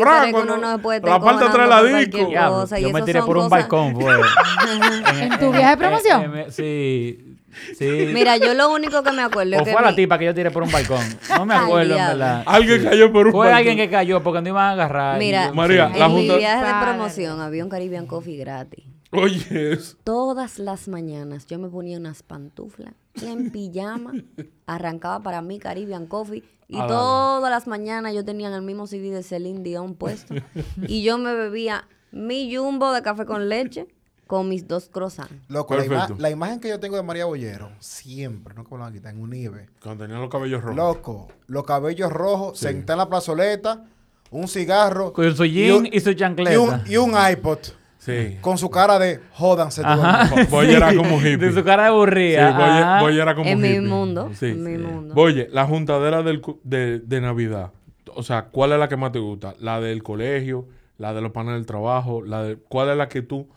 puede 0.82 1.00
la 1.00 1.20
parte 1.20 1.44
atrás 1.44 1.68
de 1.68 1.90
la 1.90 1.98
disco. 1.98 2.30
yo 2.78 2.90
me 2.90 3.02
tiré 3.02 3.22
por 3.22 3.38
un 3.38 3.48
balcón, 3.48 3.98
fue. 3.98 4.14
¿En 5.22 5.38
tu 5.38 5.52
viaje 5.52 5.70
de 5.70 5.76
promoción? 5.76 6.36
Eh, 6.36 6.42
eh, 6.42 6.46
sí. 6.50 7.35
Sí. 7.78 8.08
Mira, 8.12 8.36
yo 8.36 8.54
lo 8.54 8.72
único 8.72 9.02
que 9.02 9.12
me 9.12 9.22
acuerdo 9.22 9.56
es 9.56 9.60
o 9.62 9.64
que 9.64 9.72
fue 9.72 9.80
a 9.80 9.84
la 9.84 9.90
mi- 9.90 9.96
tipa 9.96 10.18
que 10.18 10.24
yo 10.26 10.34
tiré 10.34 10.50
por 10.50 10.62
un 10.62 10.70
balcón. 10.70 11.04
No 11.30 11.46
me 11.46 11.54
Ay, 11.54 11.64
acuerdo, 11.64 11.90
en 11.92 11.96
diablo. 11.96 12.18
verdad. 12.18 12.42
Alguien 12.46 12.84
cayó 12.84 13.12
por 13.12 13.26
un 13.26 13.32
Fue 13.32 13.46
balcón. 13.46 13.56
alguien 13.58 13.76
que 13.76 13.90
cayó 13.90 14.22
porque 14.22 14.42
no 14.42 14.48
iban 14.48 14.64
a 14.64 14.70
agarrar. 14.72 15.18
Mira, 15.18 15.48
Yo- 15.48 15.54
María, 15.54 15.90
sí. 15.92 15.98
la 15.98 16.06
en 16.06 16.14
mi 16.14 16.18
junta- 16.20 16.36
viaje 16.38 16.64
de 16.66 16.72
promoción 16.86 17.40
había 17.40 17.64
un 17.64 17.70
Caribbean 17.70 18.06
Coffee 18.06 18.36
gratis. 18.36 18.84
Oye, 19.12 19.72
eso. 19.72 19.96
Todas 20.04 20.58
las 20.58 20.88
mañanas 20.88 21.46
yo 21.46 21.58
me 21.58 21.68
ponía 21.68 21.96
unas 21.98 22.22
pantuflas 22.22 22.92
en 23.22 23.50
pijama, 23.50 24.12
arrancaba 24.66 25.22
para 25.22 25.40
mí 25.42 25.58
Caribbean 25.58 26.06
Coffee 26.06 26.42
y 26.68 26.76
Ah, 26.76 26.80
dale. 26.80 26.88
todas 26.92 27.50
las 27.50 27.66
mañanas 27.68 28.12
yo 28.14 28.24
tenía 28.24 28.54
el 28.54 28.62
mismo 28.62 28.86
CD 28.88 29.10
de 29.10 29.22
Celine 29.22 29.60
Dion 29.62 29.94
puesto 29.94 30.34
y 30.88 31.02
yo 31.02 31.16
me 31.18 31.32
bebía 31.34 31.86
mi 32.10 32.54
jumbo 32.54 32.92
de 32.92 33.02
café 33.02 33.24
con 33.24 33.48
leche 33.48 33.86
con 34.26 34.48
mis 34.48 34.66
dos 34.66 34.88
croissants. 34.88 35.32
Loco, 35.48 35.76
la, 35.76 35.84
ima- 35.84 35.88
Perfecto. 35.88 36.16
la 36.22 36.30
imagen 36.30 36.60
que 36.60 36.68
yo 36.68 36.80
tengo 36.80 36.96
de 36.96 37.02
María 37.02 37.24
Bollero, 37.26 37.70
siempre, 37.78 38.54
no 38.54 38.64
como 38.64 38.84
la 38.84 38.90
quitan, 38.92 39.16
en 39.16 39.22
un 39.22 39.34
IBE. 39.34 39.68
Cuando 39.82 40.04
tenía 40.04 40.18
los 40.20 40.28
cabellos 40.30 40.62
rojos. 40.62 40.76
Loco, 40.76 41.28
los 41.46 41.64
cabellos 41.64 42.12
rojos, 42.12 42.58
sentada 42.58 42.94
en 42.94 42.98
la 42.98 43.08
plazoleta, 43.08 43.84
un 44.30 44.48
cigarro. 44.48 45.12
Con 45.12 45.34
su 45.36 45.44
y 45.44 45.52
jean 45.52 45.76
un- 45.76 45.86
y 45.92 46.00
su 46.00 46.12
chancleta. 46.14 46.54
Y 46.54 46.56
un, 46.56 46.80
y 46.86 46.96
un 46.96 47.12
iPod. 47.32 47.58
Sí. 47.98 48.38
Con 48.40 48.56
su 48.56 48.70
cara 48.70 48.98
de 49.00 49.20
jódanse 49.32 49.82
todo 49.82 49.94
el 49.94 50.00
Ajá. 50.00 50.24
mundo". 50.26 50.44
Bo- 50.50 50.56
Boye 50.58 50.76
era 50.76 50.94
como 50.94 51.16
hippie. 51.18 51.36
De 51.38 51.52
su 51.52 51.64
cara 51.64 51.84
de 51.84 51.88
Sí, 51.88 51.92
aburrida. 51.94 52.52
Boye, 52.52 52.64
ajá. 52.82 53.00
Boye 53.02 53.20
era 53.22 53.34
como 53.34 53.48
En 53.50 53.60
mi 53.60 53.80
mundo, 53.80 54.30
Sí. 54.34 54.46
en 54.46 54.62
mi 54.62 54.78
mundo. 54.78 55.14
Oye, 55.16 55.48
la 55.52 55.66
juntadera 55.66 56.22
del, 56.22 56.40
de, 56.62 57.00
de 57.00 57.20
Navidad. 57.20 57.72
O 58.14 58.22
sea, 58.22 58.46
¿cuál 58.46 58.72
es 58.72 58.78
la 58.78 58.88
que 58.88 58.96
más 58.96 59.10
te 59.12 59.18
gusta? 59.18 59.54
¿La 59.60 59.80
del 59.80 60.02
colegio? 60.04 60.66
¿La 60.98 61.12
de 61.14 61.20
los 61.20 61.32
panes 61.32 61.54
del 61.54 61.66
trabajo? 61.66 62.22
La 62.22 62.42
de, 62.44 62.56
¿Cuál 62.56 62.90
es 62.90 62.96
la 62.96 63.08
que 63.08 63.22
tú 63.22 63.48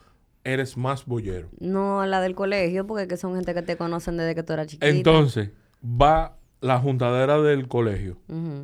eres 0.43 0.77
más 0.77 1.05
bollero? 1.05 1.49
No 1.59 2.05
la 2.05 2.21
del 2.21 2.35
colegio 2.35 2.85
porque 2.87 3.07
que 3.07 3.17
son 3.17 3.35
gente 3.35 3.53
que 3.53 3.61
te 3.61 3.77
conocen 3.77 4.17
desde 4.17 4.35
que 4.35 4.43
tú 4.43 4.53
eras 4.53 4.67
chiquita. 4.67 4.87
Entonces, 4.87 5.49
va 5.83 6.35
la 6.61 6.77
juntadera 6.77 7.39
del 7.41 7.69
colegio. 7.69 8.17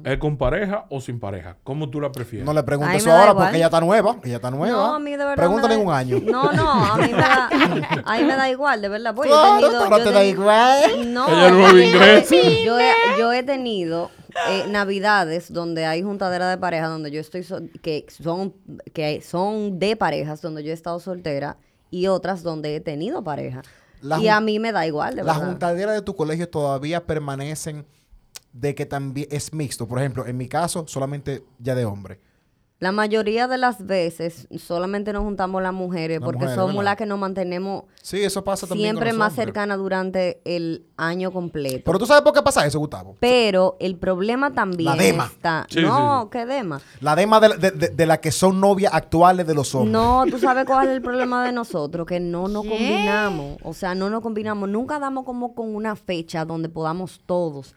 ¿Es 0.04 0.18
con 0.18 0.38
pareja 0.38 0.86
o 0.90 1.00
sin 1.00 1.20
pareja? 1.20 1.58
¿Cómo 1.64 1.90
tú 1.90 2.02
la 2.02 2.12
prefieres? 2.12 2.46
No 2.46 2.54
le 2.54 2.62
preguntes 2.64 2.98
eso 2.98 3.12
ahora 3.12 3.32
igual. 3.32 3.46
porque 3.46 3.58
ella 3.58 3.66
está 3.68 3.80
nueva. 3.80 4.18
Ella 4.24 4.36
está 4.36 4.52
nueva. 4.52 4.76
No, 4.78 4.96
a 4.96 5.00
mí 5.00 5.12
de 5.12 5.18
verdad. 5.18 5.36
Pregúntale 5.36 5.76
en 5.76 5.88
un 5.88 5.94
año. 5.94 6.20
No, 6.26 6.52
no, 6.52 6.70
a 6.72 6.98
mí 6.98 7.04
me 7.12 7.18
da, 7.18 7.48
a 8.06 8.18
mí 8.18 8.24
me 8.26 8.36
da 8.36 8.50
igual, 8.50 8.82
de 8.82 8.90
verdad. 8.90 9.16
Pues 9.16 9.30
Claro, 9.30 9.62
yo 9.62 9.68
he 9.68 9.72
tenido, 9.72 9.98
yo 9.98 10.04
te 10.04 10.12
da 10.12 10.26
igual. 10.26 11.14
No. 11.14 11.28
Yo 12.66 12.80
he, 12.80 12.86
yo 13.18 13.32
he 13.32 13.44
tenido 13.44 14.12
eh, 14.50 14.66
navidades 14.70 15.52
donde 15.52 15.86
hay 15.86 16.02
juntadera 16.04 16.50
de 16.50 16.58
pareja, 16.58 16.88
donde 16.88 17.12
yo 17.12 17.22
estoy, 17.22 17.44
sol- 17.44 17.72
que 17.82 18.06
son, 18.10 18.54
que 18.94 19.22
son 19.22 19.80
de 19.80 19.96
parejas, 19.96 20.42
donde 20.42 20.64
yo 20.64 20.72
he 20.72 20.74
estado 20.74 21.00
soltera, 21.00 21.58
y 21.90 22.08
otras 22.08 22.44
donde 22.44 22.76
he 22.76 22.80
tenido 22.82 23.24
pareja. 23.24 23.62
La 24.02 24.20
y 24.20 24.28
a 24.28 24.40
mí 24.42 24.60
me 24.60 24.72
da 24.72 24.86
igual, 24.86 25.16
de 25.16 25.24
Las 25.24 25.38
juntaderas 25.38 25.96
de 25.96 26.02
tu 26.02 26.16
colegio 26.16 26.50
todavía 26.50 27.06
permanecen 27.06 27.86
de 28.52 28.76
que 28.76 28.86
también 28.86 29.28
es 29.32 29.54
mixto. 29.54 29.88
Por 29.88 30.00
ejemplo, 30.00 30.26
en 30.26 30.38
mi 30.38 30.48
caso, 30.48 30.86
solamente 30.88 31.44
ya 31.60 31.76
de 31.76 31.86
hombre. 31.86 32.20
La 32.80 32.92
mayoría 32.92 33.48
de 33.48 33.58
las 33.58 33.86
veces 33.88 34.50
solamente 34.58 35.14
nos 35.14 35.24
juntamos 35.24 35.64
las 35.64 35.74
mujeres 35.74 36.20
Las 36.20 36.26
porque 36.26 36.40
mujeres, 36.40 36.56
somos 36.56 36.76
¿verdad? 36.76 36.84
las 36.92 36.96
que 36.98 37.06
nos 37.06 37.18
mantenemos 37.18 37.84
Sí, 38.02 38.22
eso 38.22 38.44
pasa 38.44 38.68
también. 38.68 38.96
con 38.96 38.98
siempre 39.04 39.18
más 39.18 39.30
hombres. 39.32 39.46
cercanas 39.46 39.78
durante 39.78 40.42
el 40.44 40.84
año 40.98 41.32
completo. 41.32 41.84
Pero 41.86 42.00
tú 42.00 42.06
sabes 42.06 42.22
por 42.24 42.34
qué 42.34 42.42
pasa 42.42 42.66
eso, 42.66 42.78
Gustavo. 42.80 43.16
Pero 43.22 43.78
el 43.80 43.96
problema 43.96 44.54
también 44.54 44.90
La 44.92 44.96
dema. 45.02 45.26
está. 45.26 45.66
Sí, 45.70 45.82
no, 45.82 46.24
sí, 46.24 46.30
¿qué 46.34 46.46
dema? 46.46 46.82
La 47.00 47.16
dema 47.16 47.40
de, 47.40 47.58
de, 47.58 47.72
de- 47.72 47.90
de 47.90 48.06
la 48.06 48.20
que 48.20 48.32
son 48.34 48.60
novias 48.60 48.94
actuales 48.94 49.48
de 49.48 49.56
los 49.56 49.74
hombres. 49.74 49.94
No, 49.94 50.26
tú 50.30 50.38
sabes 50.38 50.66
cuál 50.66 50.90
es 50.90 50.96
el 50.96 51.02
problema 51.02 51.46
de 51.46 51.54
nosotros, 51.54 52.06
que 52.06 52.20
no 52.20 52.50
nos 52.50 52.64
¿Qué? 52.64 52.70
combinamos. 52.72 53.58
O 53.64 53.74
sea, 53.74 53.96
no 53.96 54.10
nos 54.10 54.20
combinamos. 54.22 54.68
Nunca 54.68 55.00
damos 55.00 55.24
como 55.24 55.56
con 55.56 55.74
una 55.74 55.96
fecha 55.96 56.44
donde 56.44 56.68
podamos 56.68 57.22
todos. 57.26 57.74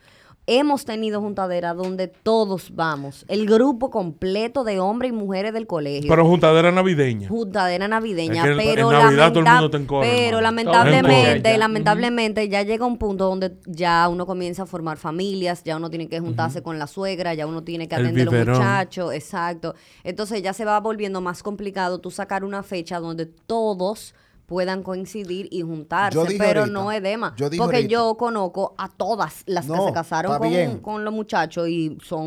Hemos 0.51 0.87
tenido 0.87 1.21
juntaderas 1.21 1.77
donde 1.77 2.09
todos 2.09 2.75
vamos. 2.75 3.27
El 3.29 3.45
grupo 3.47 3.91
completo 3.91 4.65
de 4.65 4.81
hombres 4.81 5.11
y 5.13 5.15
mujeres 5.15 5.53
del 5.53 5.67
colegio. 5.67 6.09
Pero 6.09 6.25
juntadera 6.25 6.73
navideña. 6.73 7.29
juntadera 7.29 7.87
navideña, 7.87 8.37
Es 8.37 8.57
que 8.57 8.63
en- 8.63 8.75
pero, 8.75 8.91
en 8.91 8.99
Navidad 8.99 9.29
todo 9.29 9.41
el 9.41 9.45
lamenta- 9.45 9.53
mundo 9.61 9.71
te 9.71 9.77
encoge, 9.77 10.09
pero 10.09 10.39
hermano. 10.39 10.41
lamentablemente, 10.41 11.59
lamentablemente 11.59 12.49
ya 12.49 12.63
llega 12.63 12.87
un 12.87 12.97
punto 12.97 13.27
donde 13.27 13.59
ya 13.67 14.09
uno 14.09 14.25
comienza 14.25 14.63
a 14.63 14.67
formar 14.67 14.97
familias, 14.97 15.63
ya 15.65 15.77
uno 15.77 15.91
tiene 15.91 16.09
que 16.09 16.19
juntarse 16.19 16.63
con 16.63 16.79
la 16.79 16.87
suegra, 16.87 17.35
ya 17.35 17.47
uno 17.47 17.63
tiene 17.63 17.87
que 17.87 17.97
atender 17.97 18.29
a 18.29 18.33
los 18.33 18.59
muchachos, 18.59 19.13
exacto. 19.13 19.75
Entonces 20.03 20.43
ya 20.43 20.55
se 20.55 20.65
va 20.65 20.81
volviendo 20.81 21.21
más 21.21 21.43
complicado 21.43 21.99
tú 22.01 22.11
sacar 22.11 22.43
una 22.43 22.63
fecha 22.63 23.01
donde 23.01 23.27
todos 23.27 24.15
puedan 24.49 24.83
coincidir 24.83 25.47
y 25.51 25.61
juntarse, 25.61 26.15
Yo 26.15 26.25
dije 26.25 26.39
pero 26.39 26.61
ahorita, 26.61 26.73
no 26.81 26.91
es 26.91 27.03
dema, 27.03 27.35
yo 27.37 27.51
dije 27.51 27.61
porque 27.63 27.77
ahorita. 27.77 27.93
yo 27.93 28.15
conozco 28.17 28.75
a 28.79 28.89
todas 28.89 29.43
las 29.45 29.67
que 29.67 29.77
se 29.77 29.93
casaron 29.93 30.39
con, 30.39 30.79
con 30.81 31.05
los 31.05 31.13
muchachos 31.13 31.69
y 31.69 31.99
son 32.03 32.27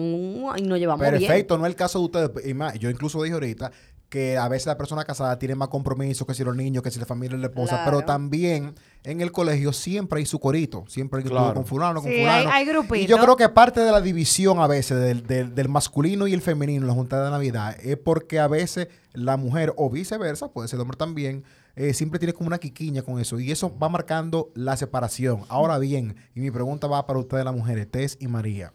y 0.55 0.61
nos 0.61 0.77
llevamos 0.77 1.01
bien. 1.09 1.19
Perfecto, 1.19 1.57
no 1.57 1.65
es 1.65 1.71
el 1.71 1.75
caso 1.75 1.97
de 1.97 2.05
ustedes. 2.05 2.47
Y 2.47 2.53
más, 2.53 2.75
yo 2.77 2.91
incluso 2.91 3.23
dije 3.23 3.33
ahorita 3.33 3.71
que 4.07 4.37
a 4.37 4.47
veces 4.49 4.67
la 4.67 4.77
persona 4.77 5.03
casada 5.03 5.39
tiene 5.39 5.55
más 5.55 5.69
compromiso 5.69 6.27
que 6.27 6.33
si 6.35 6.43
los 6.43 6.55
niños, 6.55 6.83
que 6.83 6.91
si 6.91 6.99
la 6.99 7.05
familia 7.07 7.37
y 7.37 7.39
la 7.39 7.47
esposa. 7.47 7.77
Claro. 7.77 7.91
Pero 7.91 8.05
también 8.05 8.75
en 9.03 9.21
el 9.21 9.31
colegio 9.31 9.73
siempre 9.73 10.19
hay 10.19 10.25
su 10.27 10.37
corito. 10.39 10.83
Siempre 10.89 11.19
hay 11.19 11.23
que 11.23 11.29
Claro. 11.31 11.53
con 11.55 11.65
fulano, 11.65 12.01
con 12.03 12.11
Sí, 12.11 12.19
fulano. 12.19 12.51
hay- 12.51 12.67
hay. 12.69 13.01
Y 13.03 13.07
yo 13.07 13.17
creo 13.17 13.35
que 13.37 13.49
parte 13.49 13.79
de 13.79 13.89
la 13.91 14.01
división 14.01 14.59
a 14.59 14.67
veces 14.67 14.99
del, 15.01 15.25
del- 15.25 15.55
del 15.55 15.69
masculino 15.69 16.27
y 16.27 16.33
el 16.33 16.41
femenino 16.41 16.81
en 16.81 16.87
la 16.87 16.93
Junta 16.93 17.23
de 17.23 17.31
Navidad 17.31 17.75
es 17.81 17.97
porque 17.97 18.39
a 18.39 18.47
veces 18.47 18.89
la 19.13 19.37
mujer, 19.37 19.73
o 19.77 19.89
viceversa, 19.89 20.49
puede 20.49 20.67
ser 20.67 20.77
el 20.77 20.81
hombre 20.81 20.97
también, 20.97 21.43
eh, 21.75 21.93
siempre 21.93 22.19
tiene 22.19 22.33
como 22.33 22.47
una 22.47 22.57
quiquiña 22.57 23.01
con 23.01 23.19
eso. 23.19 23.39
Y 23.39 23.51
eso 23.51 23.77
va 23.77 23.89
marcando 23.89 24.51
la 24.55 24.75
separación. 24.77 25.41
Ahora 25.49 25.77
bien, 25.79 26.15
y 26.35 26.39
mi 26.41 26.51
pregunta 26.51 26.87
va 26.87 27.05
para 27.05 27.19
ustedes 27.19 27.45
las 27.45 27.53
mujeres, 27.55 27.89
Tess 27.89 28.17
y 28.19 28.27
María. 28.27 28.71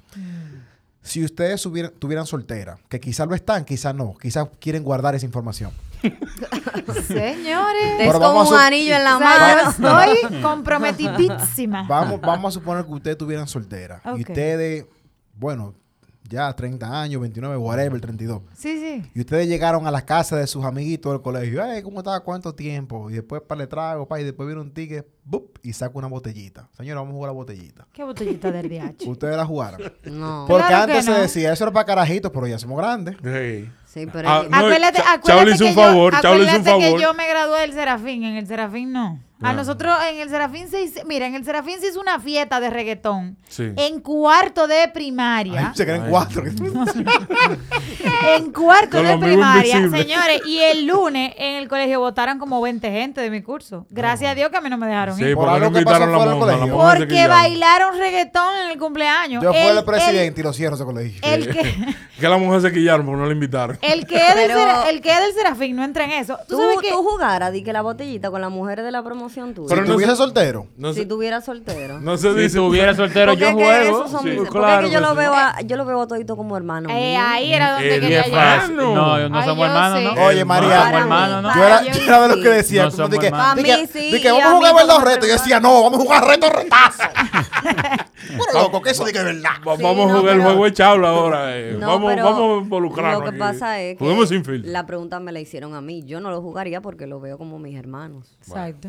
Si 1.02 1.24
ustedes 1.24 1.64
hubieran- 1.66 1.92
tuvieran 1.98 2.26
soltera, 2.26 2.78
que 2.88 2.98
quizás 2.98 3.28
lo 3.28 3.34
están, 3.36 3.64
quizás 3.64 3.94
no, 3.94 4.14
quizás 4.20 4.48
quieren 4.58 4.82
guardar 4.82 5.14
esa 5.14 5.24
información. 5.24 5.70
Señores. 7.06 8.00
Es 8.00 8.12
como 8.12 8.20
vamos 8.20 8.50
un 8.50 8.56
a- 8.56 8.66
anillo 8.66 8.94
en 8.96 9.04
la 9.04 9.16
O 9.16 9.18
sea, 9.18 9.72
mano. 9.78 10.12
estoy 10.12 10.42
comprometidísima. 10.42 11.86
Vamos, 11.88 12.20
vamos 12.20 12.54
a 12.56 12.58
suponer 12.58 12.84
que 12.84 12.92
ustedes 12.92 13.14
estuvieran 13.14 13.46
solteras. 13.46 14.00
Y 14.16 14.20
ustedes, 14.22 14.86
bueno, 15.34 15.74
ya 16.28 16.52
30 16.52 17.00
años, 17.02 17.20
29, 17.20 17.56
whatever, 17.56 18.00
32. 18.00 18.42
Sí, 18.56 18.78
sí. 18.78 19.10
Y 19.14 19.20
ustedes 19.20 19.48
llegaron 19.48 19.86
a 19.86 19.90
la 19.90 20.04
casa 20.04 20.36
de 20.36 20.46
sus 20.46 20.64
amiguitos 20.64 21.12
del 21.12 21.22
colegio. 21.22 21.62
Ay, 21.62 21.82
¿cómo 21.82 21.98
estaba? 22.00 22.20
¿Cuánto 22.20 22.54
tiempo? 22.54 23.10
Y 23.10 23.14
después 23.14 23.42
para 23.42 23.60
le 23.60 23.66
trago, 23.66 24.06
pa, 24.06 24.20
y 24.20 24.24
después 24.24 24.46
viene 24.46 24.60
un 24.62 24.72
ticket, 24.72 25.06
¡bup! 25.24 25.58
y 25.62 25.72
saca 25.72 25.98
una 25.98 26.08
botellita. 26.08 26.68
Señora, 26.76 27.00
vamos 27.00 27.12
a 27.12 27.16
jugar 27.16 27.28
la 27.30 27.34
botellita. 27.34 27.86
Qué 27.92 28.04
botellita 28.04 28.50
del 28.50 28.68
DH. 28.68 29.06
Ustedes 29.08 29.36
la 29.36 29.44
jugaron. 29.46 29.80
No. 30.04 30.44
Porque 30.48 30.66
Claro 30.66 30.86
que 30.86 30.92
antes 30.92 31.06
no. 31.06 31.14
se 31.14 31.20
decía, 31.22 31.52
eso 31.52 31.64
era 31.64 31.72
para 31.72 31.84
carajitos, 31.86 32.30
pero 32.32 32.46
ya 32.46 32.58
somos 32.58 32.78
grandes. 32.78 33.16
Sí. 33.22 33.70
Sí, 33.86 34.06
pero 34.12 34.28
Ah, 34.28 34.44
No, 34.50 34.56
acuérdate, 34.58 35.00
acuérdate 35.00 35.56
que 35.58 35.64
un 35.64 35.74
favor, 35.74 36.12
yo, 36.12 36.18
hizo 36.18 36.32
un 36.32 36.34
acuérdate 36.42 36.64
favor. 36.70 36.82
que 36.96 37.00
yo 37.02 37.14
me 37.14 37.28
gradué 37.28 37.60
del 37.62 37.72
Serafín, 37.72 38.24
en 38.24 38.36
el 38.36 38.46
Serafín 38.46 38.92
no. 38.92 39.20
A 39.42 39.50
Ah. 39.50 39.52
nosotros 39.52 39.94
en 40.10 40.18
el 40.20 40.30
Serafín 40.30 40.66
se 40.68 40.80
hizo, 40.82 41.00
mira, 41.04 41.26
en 41.26 41.34
el 41.34 41.44
Serafín 41.44 41.78
se 41.78 41.88
hizo 41.88 42.00
una 42.00 42.18
fiesta 42.18 42.58
de 42.58 42.70
reggaetón 42.70 43.36
Sí. 43.48 43.70
en 43.76 44.00
cuarto 44.00 44.66
de 44.66 44.88
primaria. 44.88 45.68
Ay, 45.68 45.76
se 45.76 45.84
creen 45.84 46.04
Ay. 46.04 46.10
cuatro. 46.10 46.42
en 48.36 48.52
cuarto 48.52 48.96
Con 48.98 49.06
de 49.06 49.18
primaria, 49.18 49.90
señores, 49.90 50.40
y 50.46 50.58
el 50.60 50.86
lunes 50.86 51.34
en 51.36 51.56
el 51.56 51.68
colegio 51.68 52.00
votaron 52.00 52.38
como 52.38 52.60
20 52.62 52.90
gente 52.90 53.20
de 53.20 53.30
mi 53.30 53.42
curso. 53.42 53.86
Gracias 53.90 54.32
a 54.32 54.34
Dios 54.34 54.50
que 54.50 54.56
a 54.56 54.60
mí 54.62 54.70
no 54.70 54.78
me 54.78 54.86
dejaron 54.86 55.16
Sí, 55.16 55.24
ir. 55.24 55.34
Por 55.34 55.46
porque 55.48 55.60
no 55.84 55.98
la 55.98 56.06
monja. 56.06 56.46
La 56.56 56.66
monja 56.66 56.94
Porque 56.96 57.26
bailaron 57.28 57.98
reggaetón 57.98 58.56
en 58.64 58.70
el 58.70 58.78
cumpleaños. 58.78 59.42
Yo 59.42 59.52
fui 59.52 59.60
El- 59.60 59.78
el 59.78 59.84
presidente 59.84 60.40
y 60.40 60.44
lo 60.44 60.52
cierro 60.54 60.76
ese 60.76 60.84
colegio. 60.84 61.20
El, 61.22 61.48
que, 61.52 61.74
Que 62.20 62.28
la 62.28 62.38
mujer 62.38 62.62
se 62.62 62.72
quillaron 62.72 63.04
porque 63.04 63.20
no 63.20 63.26
la 63.26 63.32
invitaron. 63.32 63.78
el, 63.82 64.06
que 64.06 64.16
es 64.16 64.34
del 64.34 64.46
Pero- 64.46 64.58
Sera- 64.58 64.88
el 64.88 65.00
que 65.02 65.10
es 65.12 65.18
del 65.20 65.32
Serafín 65.34 65.76
no 65.76 65.84
entra 65.84 66.04
en 66.04 66.12
eso. 66.12 66.38
Tú, 66.48 66.56
tú, 66.56 66.62
sabes 66.62 66.78
que 66.80 66.90
tú 66.90 67.02
jugaras, 67.02 67.52
di 67.52 67.62
que 67.62 67.74
la 67.74 67.82
botellita 67.82 68.30
con 68.30 68.40
las 68.40 68.50
mujeres 68.50 68.82
de 68.84 68.90
la 68.92 69.02
promoción 69.02 69.25
tuya. 69.54 69.66
Pero 69.68 69.82
si 69.82 69.88
no 69.88 69.94
tuviese 69.94 70.12
sé- 70.12 70.16
soltero. 70.18 70.66
No 70.76 70.92
si 70.92 71.00
se, 71.00 71.06
tuvieras 71.06 71.44
soltero. 71.44 72.00
no 72.00 72.16
se 72.16 72.28
Si 72.28 72.34
dice. 72.34 72.46
estuviera 72.58 72.94
soltero, 72.94 73.32
Porque 73.32 73.40
yo 73.40 73.48
es 73.50 73.56
que 73.56 73.62
juego. 73.64 73.98
esos 73.98 74.10
son 74.10 74.22
Sí. 74.22 74.28
mis- 74.28 74.38
porque 74.38 74.50
Claro 74.50 74.80
es 74.82 74.86
que 74.88 74.94
yo 74.94 75.00
lo 75.00 75.14
veo 75.14 75.34
a, 75.34 75.60
yo 75.62 75.76
lo 75.76 75.84
veo 75.84 76.00
a 76.02 76.06
todito 76.08 76.36
como 76.36 76.56
hermano. 76.56 76.88
eh, 76.90 77.16
ahí 77.16 77.52
era 77.52 77.72
donde 77.72 77.96
Eh, 77.96 78.00
quería 78.00 78.22
llegar. 78.24 78.58
frases. 78.58 78.76
No, 78.76 78.94
no 79.28 79.38
Ay, 79.38 79.44
somos 79.46 79.58
yo 79.58 79.64
hermanos, 79.66 79.98
sí. 79.98 80.04
¿no? 80.14 80.24
Oye, 80.26 80.44
María, 80.44 80.90
No 80.90 80.98
hermanos, 80.98 81.42
¿no? 81.42 81.54
Yo 81.54 81.64
era, 81.64 81.82
yo 81.82 82.02
era 82.02 82.20
de 82.22 82.28
los 82.28 82.36
que 82.38 82.48
decía, 82.48 82.84
No 82.84 82.90
somos 82.90 83.24
hermanos. 83.24 83.52
A 83.52 83.54
mí 83.56 83.86
sí, 83.92 84.10
y 84.16 84.24
vamos 84.24 84.42
a 84.44 84.50
jugar 84.52 84.72
como 84.72 84.84
los 84.86 85.02
retos. 85.04 85.24
Y 85.26 85.28
yo 85.30 85.36
decía, 85.38 85.60
no, 85.60 85.82
vamos 85.82 85.98
a 86.00 86.02
jugar 86.02 86.24
retos 86.26 86.50
retazo. 86.52 87.02
Bueno, 88.36 88.62
loco, 88.64 88.82
que 88.82 88.90
eso 88.90 89.06
es 89.06 89.12
verdad. 89.12 89.50
Vamos 89.64 89.80
no, 89.80 89.88
a 90.16 90.18
jugar 90.18 90.34
el 90.36 90.42
juego 90.42 90.64
de 90.64 90.72
chabla 90.72 91.10
ahora. 91.10 91.56
eh. 91.56 91.76
No, 91.78 91.86
vamos, 91.86 92.10
a 92.12 92.58
involucrarnos. 92.62 93.24
Lo 93.24 93.30
que 93.30 93.38
pasa 93.38 93.80
es 93.80 93.96
que 93.96 94.58
la 94.64 94.84
pregunta 94.84 95.20
me 95.20 95.30
la 95.32 95.38
hicieron 95.40 95.74
a 95.74 95.80
mí. 95.80 96.02
Yo 96.04 96.20
no 96.20 96.30
lo 96.30 96.42
jugaría 96.42 96.80
porque 96.80 97.06
lo 97.06 97.20
veo 97.20 97.38
como 97.38 97.58
mis 97.60 97.76
hermanos. 97.78 98.36
Exacto. 98.40 98.88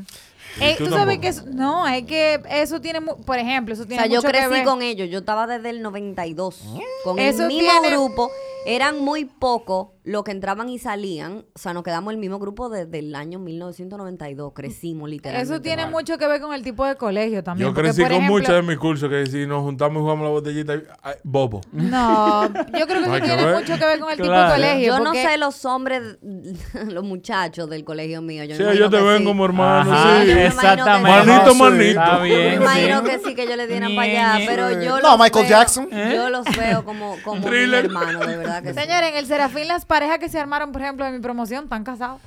Eh, 0.60 0.75
tú 0.77 0.86
tú 0.86 0.89
sabes 0.91 1.19
que 1.19 1.27
eso- 1.27 1.43
no, 1.45 1.88
es 1.88 2.03
que 2.05 2.41
eso 2.49 2.81
tiene, 2.81 2.99
mu- 2.99 3.15
por 3.17 3.38
ejemplo, 3.38 3.73
eso 3.73 3.83
O 3.83 3.86
tiene 3.86 4.03
sea, 4.03 4.10
yo 4.12 4.17
mucho 4.17 4.27
que 4.27 4.33
crecí 4.33 4.49
ver- 4.49 4.63
con 4.63 4.81
ellos. 4.81 5.10
Yo 5.10 5.19
estaba 5.19 5.45
desde 5.47 5.69
el 5.69 5.81
92. 5.81 6.62
Con 7.03 7.19
Eso 7.19 7.43
el 7.43 7.47
mismo 7.49 7.69
tiene- 7.81 7.89
grupo. 7.95 8.31
Eran 8.67 8.99
muy 8.99 9.25
pocos 9.25 9.89
los 10.03 10.23
que 10.23 10.32
entraban 10.32 10.69
y 10.69 10.77
salían. 10.80 11.45
O 11.53 11.60
sea, 11.60 11.73
nos 11.73 11.84
quedamos 11.84 12.13
el 12.13 12.19
mismo 12.19 12.38
grupo 12.39 12.69
desde 12.69 12.99
el 12.99 13.13
año 13.15 13.39
1992. 13.39 14.53
Crecimos 14.53 15.10
literalmente. 15.10 15.53
Eso 15.53 15.62
tiene 15.62 15.86
mucho 15.88 16.17
que 16.17 16.27
ver 16.27 16.39
con 16.41 16.53
el 16.53 16.63
tipo 16.63 16.86
de 16.86 16.95
colegio 16.95 17.43
también. 17.43 17.67
Yo 17.69 17.73
porque, 17.73 17.89
crecí 17.89 18.01
por 18.01 18.10
con 18.12 18.17
ejemplo- 18.17 18.34
muchos 18.39 18.56
de 18.56 18.62
mis 18.62 18.77
cursos 18.77 19.10
que 19.10 19.25
si 19.25 19.45
nos 19.45 19.63
juntamos 19.63 19.97
y 19.99 20.01
jugamos 20.01 20.23
la 20.25 20.30
botellita, 20.32 20.73
ay, 21.01 21.15
bobo. 21.23 21.62
No, 21.71 22.45
yo 22.47 22.53
creo 22.53 22.88
que 22.88 22.93
Hay 22.95 23.01
eso 23.03 23.12
que 23.13 23.21
tiene 23.21 23.45
ver. 23.45 23.56
mucho 23.56 23.77
que 23.77 23.86
ver 23.86 23.99
con 23.99 24.10
el 24.12 24.15
tipo 24.17 24.27
Claro. 24.30 24.47
de 24.49 24.56
colegio. 24.56 24.88
Yo 24.88 24.97
no 24.99 25.06
porque- 25.06 25.23
sé 25.23 25.38
los 25.38 25.65
hombres, 25.65 26.17
los 26.88 27.03
muchachos 27.03 27.69
del 27.69 27.84
colegio 27.84 28.21
mío. 28.21 28.43
Yo 28.45 28.56
Sí, 28.56 28.62
me 28.63 28.69
imagino 28.69 28.89
te 28.89 28.97
que 28.97 29.03
ven 29.03 29.17
sí. 29.19 29.23
como 29.25 29.45
hermanos. 29.45 29.93
Ajá, 29.93 30.21
sí. 30.21 30.27
yo 30.30 30.36
me 30.36 30.41
imagino 30.45 30.49
que 30.49 30.67
exactamente. 30.67 31.21
sí. 31.21 31.27
Manito, 31.27 31.56
manito. 31.56 31.84
Está 32.01 32.19
Me 32.19 32.53
imagino 32.56 33.03
que 33.03 33.19
sí, 33.19 33.36
que 33.36 33.47
yo 33.47 33.56
le 33.56 33.67
dieran 33.67 33.95
para 33.95 34.01
allá, 34.08 34.39
Ñe. 34.39 34.45
pero 34.47 34.71
yo 34.82 34.99
No, 35.01 35.10
los 35.12 35.19
Michael 35.19 35.45
veo- 35.45 35.49
Jackson. 35.58 35.89
Yo 35.91 36.30
los 36.30 36.45
veo 36.58 36.86
como, 36.86 37.15
como 37.23 37.41
mis 37.41 37.45
Thriller. 37.45 37.86
hermanos, 37.86 38.25
de 38.25 38.38
verdad 38.38 38.56
que 38.61 38.73
sí. 38.73 38.79
Señores, 38.79 39.09
en 39.11 39.17
el 39.17 39.25
Serafín 39.25 39.67
las 39.67 39.85
parejas 39.85 40.19
que 40.19 40.29
se 40.29 40.39
armaron, 40.39 40.71
por 40.71 40.81
ejemplo, 40.81 41.05
de 41.05 41.11
mi 41.11 41.19
promoción, 41.19 41.65
están 41.65 41.83
casados. 41.83 42.21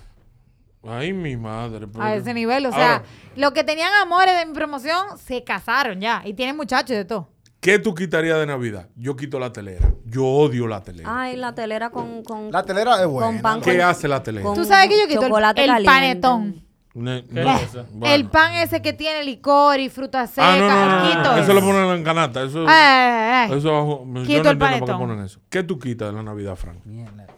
Ay, 0.87 1.13
mi 1.13 1.37
madre. 1.37 1.87
pero- 1.87 2.03
A 2.03 2.15
ese 2.15 2.33
nivel. 2.33 2.65
O 2.67 2.73
sea, 2.73 2.95
Ahora, 2.97 3.05
los 3.37 3.53
que 3.53 3.65
tenían 3.65 3.93
amores 4.03 4.39
de 4.39 4.47
mi 4.47 4.55
promoción 4.55 5.19
se 5.19 5.45
casaron 5.45 6.01
ya. 6.01 6.23
Y 6.25 6.33
tienen 6.35 6.57
muchachos 6.57 6.97
de 6.97 7.05
todo. 7.05 7.29
¿Qué 7.61 7.79
tú 7.79 7.95
quitarías 7.95 8.39
de 8.39 8.47
Navidad? 8.47 8.89
Yo 8.97 9.15
quito 9.17 9.39
la 9.39 9.53
telera. 9.53 9.87
Yo 10.07 10.25
odio 10.25 10.67
la 10.67 10.83
telera. 10.83 11.11
Ay, 11.23 11.37
la 11.37 11.55
telera 11.55 11.91
con, 11.91 12.23
con, 12.25 12.51
La 12.51 12.63
telera 12.63 12.99
es 13.03 13.07
buena. 13.07 13.27
con 13.27 13.43
pan 13.43 13.61
¿Qué 13.61 13.73
con- 13.77 13.87
hace 13.87 14.09
la 14.09 14.23
telera? 14.23 14.45
con 14.45 14.55
Tú 14.57 14.65
sabes 14.65 14.89
que 14.89 14.99
yo 14.99 15.07
quito 15.07 15.27
el, 15.27 15.85
panetón. 15.85 16.65
Ne- 16.93 17.23
bueno. 17.23 17.57
El 18.03 18.25
pan 18.29 18.53
ese 18.55 18.83
que 18.83 18.93
tiene 18.93 19.23
licor 19.23 19.79
y 19.79 19.89
fruta 19.89 20.27
seca. 20.27 20.55
Ah, 20.55 20.57
no, 20.57 20.69
no, 20.69 21.23
no, 21.37 21.37
Eso 21.43 21.53
lo 21.55 21.61
ponen 21.61 21.85
en 21.99 22.03
canasta. 22.03 22.43
Eso, 22.43 22.65
Eh, 22.65 22.73
eh, 22.73 23.47
eh. 23.49 23.57
eso 23.57 24.01
Quito 24.01 24.05
no 24.07 24.19
el 24.19 24.21
entiendo 24.23 24.49
por 24.51 24.59
qué 24.59 24.59
panetón. 24.81 24.99
ponen 24.99 25.25
eso. 25.25 25.39
¿Qué 25.49 25.63
tú 25.63 25.79
quitas 25.79 26.09
de 26.09 26.15
la 26.17 26.23
Navidad, 26.25 26.57
Frank? 26.57 26.79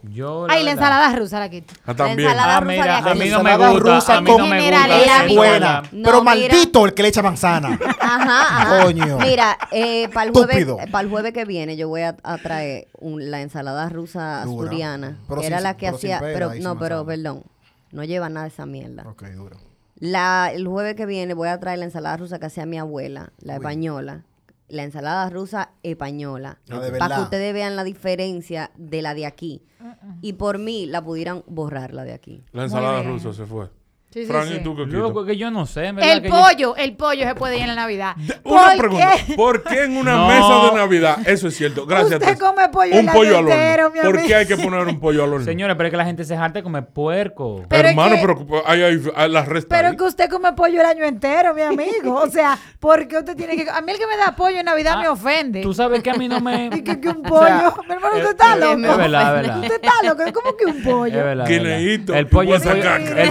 Yo, 0.04 0.46
Ay, 0.48 0.64
la 0.64 0.70
verdad, 0.70 0.72
ensalada 0.72 1.16
rusa 1.16 1.38
la 1.38 1.50
quito. 1.50 1.74
Ah, 1.84 1.94
también. 1.94 2.20
ensalada 2.30 2.56
Ah, 2.56 2.60
rusa 2.60 2.72
mira, 2.72 2.98
a 2.98 3.14
mí 3.14 3.28
no 3.28 3.42
me 3.42 3.56
gusta. 3.58 3.78
rusa 3.94 4.16
A 4.16 4.20
mí 4.22 4.30
con 4.30 4.38
no 4.40 4.46
me 4.46 4.70
gusta. 4.70 5.26
Es 5.26 5.36
buena. 5.36 5.82
No, 5.92 6.02
pero 6.02 6.20
mira. 6.22 6.22
maldito 6.22 6.86
el 6.86 6.94
que 6.94 7.02
le 7.02 7.08
echa 7.10 7.22
manzana. 7.22 7.78
Ajá, 8.00 8.40
ajá. 8.62 8.84
Coño. 8.84 9.18
Mira, 9.18 9.58
eh, 9.70 10.08
para 10.14 10.26
el, 10.28 10.32
jueves, 10.32 10.66
el 10.66 11.08
jueves 11.10 11.32
que 11.34 11.44
viene 11.44 11.76
yo 11.76 11.88
voy 11.88 12.00
a, 12.02 12.16
a 12.22 12.38
traer 12.38 12.88
un- 13.00 13.30
la 13.30 13.42
ensalada 13.42 13.88
rusa 13.90 14.44
Dura. 14.44 14.64
asturiana. 14.64 15.18
Pero 15.28 15.40
que 15.42 15.46
sin- 15.46 15.52
era 15.52 15.60
la 15.62 15.76
que 15.76 15.88
hacía... 15.88 16.20
Pero, 16.20 16.52
no, 16.60 16.78
pero 16.78 17.04
perdón. 17.04 17.42
No 17.92 18.02
lleva 18.04 18.28
nada 18.28 18.44
de 18.44 18.48
esa 18.48 18.66
mierda. 18.66 19.04
ok, 19.08 19.22
duro. 19.28 19.56
La, 19.96 20.50
el 20.52 20.66
jueves 20.66 20.96
que 20.96 21.06
viene 21.06 21.34
voy 21.34 21.48
a 21.48 21.60
traer 21.60 21.78
la 21.78 21.84
ensalada 21.84 22.16
rusa 22.16 22.40
que 22.40 22.46
hacía 22.46 22.66
mi 22.66 22.78
abuela, 22.78 23.32
la 23.38 23.54
española. 23.54 24.24
La 24.68 24.82
ensalada 24.84 25.28
rusa 25.30 25.70
española. 25.82 26.58
De 26.66 26.98
Para 26.98 27.16
que 27.16 27.22
ustedes 27.22 27.52
vean 27.52 27.76
la 27.76 27.84
diferencia 27.84 28.70
de 28.76 29.02
la 29.02 29.14
de 29.14 29.26
aquí. 29.26 29.62
Uh-uh. 29.80 30.18
Y 30.22 30.32
por 30.32 30.58
mí 30.58 30.86
la 30.86 31.04
pudieran 31.04 31.44
borrar 31.46 31.92
la 31.92 32.04
de 32.04 32.14
aquí. 32.14 32.42
La 32.52 32.64
ensalada 32.64 33.02
rusa 33.02 33.32
se 33.32 33.44
fue. 33.44 33.68
Sí, 34.12 34.20
sí, 34.20 34.26
Frank, 34.26 34.46
sí. 34.48 34.54
¿y 34.56 34.62
tú 34.62 34.76
qué 34.76 34.84
quitas? 34.84 34.98
Loco, 35.00 35.24
que 35.24 35.36
yo 35.38 35.50
no 35.50 35.64
sé. 35.64 35.86
en 35.86 35.96
verdad 35.96 36.12
El 36.12 36.22
que 36.22 36.28
yo- 36.28 36.34
pollo, 36.34 36.76
el 36.76 36.96
pollo 36.96 37.26
se 37.26 37.34
puede 37.34 37.56
ir 37.56 37.62
en 37.62 37.68
la 37.68 37.74
Navidad. 37.74 38.14
Una 38.44 38.62
¿Por 38.66 38.76
pregunta. 38.78 39.10
qué? 39.26 39.34
¿Por 39.34 39.62
qué 39.64 39.84
en 39.84 39.96
una 39.96 40.12
No. 40.16 40.28
mesa 40.28 40.66
de 40.70 40.76
Navidad? 40.78 41.18
Eso 41.26 41.48
es 41.48 41.56
cierto. 41.56 41.86
Gracias. 41.86 42.20
Usted 42.20 42.26
Tess. 42.26 42.38
come 42.38 42.68
pollo 42.68 42.92
Un 42.92 43.08
el 43.08 43.14
pollo 43.14 43.38
año 43.38 43.46
al 43.46 43.52
entero, 43.52 43.86
horno. 43.86 43.94
mi 43.94 44.00
¿Por 44.06 44.14
amigo. 44.16 44.28
qué 44.28 44.34
hay 44.34 44.46
que 44.46 44.56
poner 44.58 44.86
un 44.86 45.00
pollo 45.00 45.24
al 45.24 45.32
horno? 45.32 45.44
Señores, 45.46 45.76
pero 45.76 45.86
es 45.86 45.90
que 45.92 45.96
la 45.96 46.04
gente 46.04 46.24
se 46.24 46.36
jarte 46.36 46.58
de 46.58 46.62
comer 46.62 46.84
puerco. 46.86 47.64
Pero 47.70 47.88
Hermano, 47.88 48.16
que- 48.16 48.20
pero 48.44 48.62
hay, 48.66 48.82
hay, 48.82 49.02
hay 49.16 49.30
las 49.30 49.48
restas. 49.48 49.68
Pero 49.78 49.88
ahí. 49.88 49.96
que 49.96 50.04
usted 50.04 50.28
come 50.28 50.52
pollo 50.52 50.80
el 50.80 50.86
año 50.86 51.04
entero, 51.04 51.54
mi 51.54 51.62
amigo. 51.62 52.14
O 52.16 52.26
sea, 52.28 52.58
¿por 52.80 53.08
qué 53.08 53.16
usted 53.16 53.34
tiene 53.34 53.56
que.? 53.56 53.70
A 53.70 53.80
mí 53.80 53.92
el 53.92 53.98
que 53.98 54.06
me 54.06 54.18
da 54.18 54.36
pollo 54.36 54.58
en 54.58 54.66
Navidad 54.66 54.96
Ah, 54.98 55.00
me 55.00 55.08
ofende. 55.08 55.62
Tú 55.62 55.72
sabes 55.72 56.02
que 56.02 56.10
a 56.10 56.14
mí 56.14 56.28
no 56.28 56.38
me... 56.40 56.66
Y 56.74 56.82
que, 56.82 57.00
que 57.00 57.08
un 57.08 57.16
O 57.26 57.28
pollo. 57.30 57.46
sea, 57.46 57.72
mi 57.88 57.94
hermano, 57.94 58.16
usted 58.16 58.30
está 58.30 58.52
es- 58.54 58.60
loco. 58.60 58.72
Es 58.92 58.96
verdad, 58.98 59.36
es 59.36 59.42
verdad. 59.42 59.58
Usted 59.62 59.74
está 59.82 59.92
loco. 60.04 60.22
¿Cómo 60.42 60.56
que 60.58 60.66
un 60.66 60.82
pollo? 60.82 61.18
es 61.18 61.24
verdad. 61.24 61.50
El 61.50 62.26
pollo, 62.26 62.54
el 62.56 62.60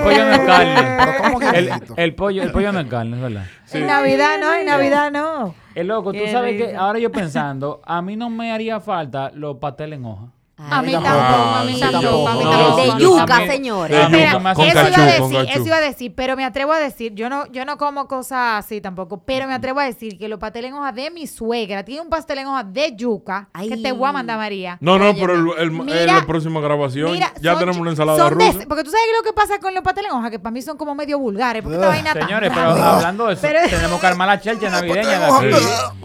pollo. 0.02 0.71
El 0.72 0.86
pollo 0.86 0.92
no 0.92 0.92
es 0.92 0.98
carne. 0.98 1.06
Pero 1.06 1.24
¿cómo 1.24 1.40
que 1.40 2.04
El, 2.04 2.16
pollo, 2.16 2.44
el 2.44 2.52
pollo 2.52 2.72
no 2.72 2.80
es 2.80 2.88
carne, 2.88 3.16
es 3.16 3.22
verdad. 3.22 3.46
En 3.74 3.88
Navidad 3.88 4.40
no, 4.40 4.54
en 4.54 4.66
Navidad 4.66 5.12
no. 5.12 5.56
Es 5.76 5.86
loco, 5.86 6.12
tú 6.14 6.20
sabes 6.32 6.58
que 6.58 6.76
ahora 6.76 7.00
yo 7.00 7.12
pensando, 7.12 7.82
a 7.86 8.02
mí 8.02 8.16
no 8.16 8.30
me 8.30 8.52
haría 8.52 8.80
falta 8.80 9.32
los 9.34 9.58
pasteles 9.58 10.00
en 10.00 10.06
hoja. 10.06 10.28
A 10.70 10.82
mí 10.82 10.92
tampoco, 10.92 11.16
a 11.16 11.64
mí 11.64 11.80
tampoco. 11.80 12.28
a 12.28 12.34
mí 12.36 12.44
No, 12.44 12.52
tampoco. 12.52 12.82
de 12.98 13.04
yuca, 13.04 13.38
señores. 13.48 13.98
Eso 14.00 14.10
iba 14.18 15.04
a 15.04 15.06
decir, 15.06 15.48
eso 15.50 15.66
iba 15.66 15.78
a 15.78 15.82
decir, 15.82 16.14
pero 16.16 16.36
me 16.36 16.46
atrevo 16.46 16.72
a 16.74 16.80
decir, 16.80 17.14
yo 17.16 17.30
no, 17.30 17.46
yo 17.52 17.66
no 17.66 17.78
como 17.78 18.08
cosas 18.08 18.66
así 18.66 18.82
tampoco, 18.82 19.24
pero 19.26 19.48
me 19.48 19.54
atrevo 19.54 19.80
a 19.80 19.86
decir 19.86 20.18
que 20.18 20.28
los 20.28 20.40
pasteles 20.40 20.70
en 20.72 20.78
hoja 20.78 20.92
de 20.92 21.10
mi 21.12 21.28
suegra 21.28 21.84
tiene 21.84 22.02
un 22.02 22.10
pastel 22.10 22.40
en 22.40 22.48
hoja 22.48 22.64
de 22.64 22.96
yuca 22.96 23.50
que 23.60 23.78
te 23.78 23.92
voy 23.92 24.10
a 24.10 24.12
mandar 24.12 24.38
María. 24.38 24.78
No, 24.82 24.98
no, 25.00 25.14
pero 25.16 25.34
el, 25.36 25.62
el- 25.64 25.72
Mira, 25.72 26.02
en 26.02 26.08
la 26.08 26.26
próxima 26.26 26.60
grabación 26.62 27.12
Mira, 27.12 27.32
ya 27.42 27.58
tenemos 27.58 27.78
una 27.78 27.90
ensalada 27.92 28.30
rusa. 28.30 28.60
porque 28.68 28.84
tú 28.84 28.92
sabes 28.92 29.06
lo 29.18 29.24
que 29.24 29.34
pasa 29.34 29.60
con 29.60 29.74
los 29.74 29.84
pasteles 29.84 30.12
en 30.12 30.18
hoja, 30.18 30.30
que 30.30 30.40
para 30.40 30.52
mí 30.52 30.62
son 30.62 30.78
como 30.78 30.94
medio 30.96 31.18
vulgares, 31.20 31.64
porque 31.64 31.76
esta 31.78 31.88
vaina 31.88 32.14
tan 32.14 32.24
Señores, 32.24 32.52
pero 32.54 32.70
hablando 32.72 33.28
de 33.28 33.34
eso, 33.34 33.42
Pero- 33.42 33.60
tenemos 33.70 34.00
que 34.00 34.08
armar 34.08 34.28
la 34.28 34.40
chelcha 34.40 34.70
navideña. 34.70 35.20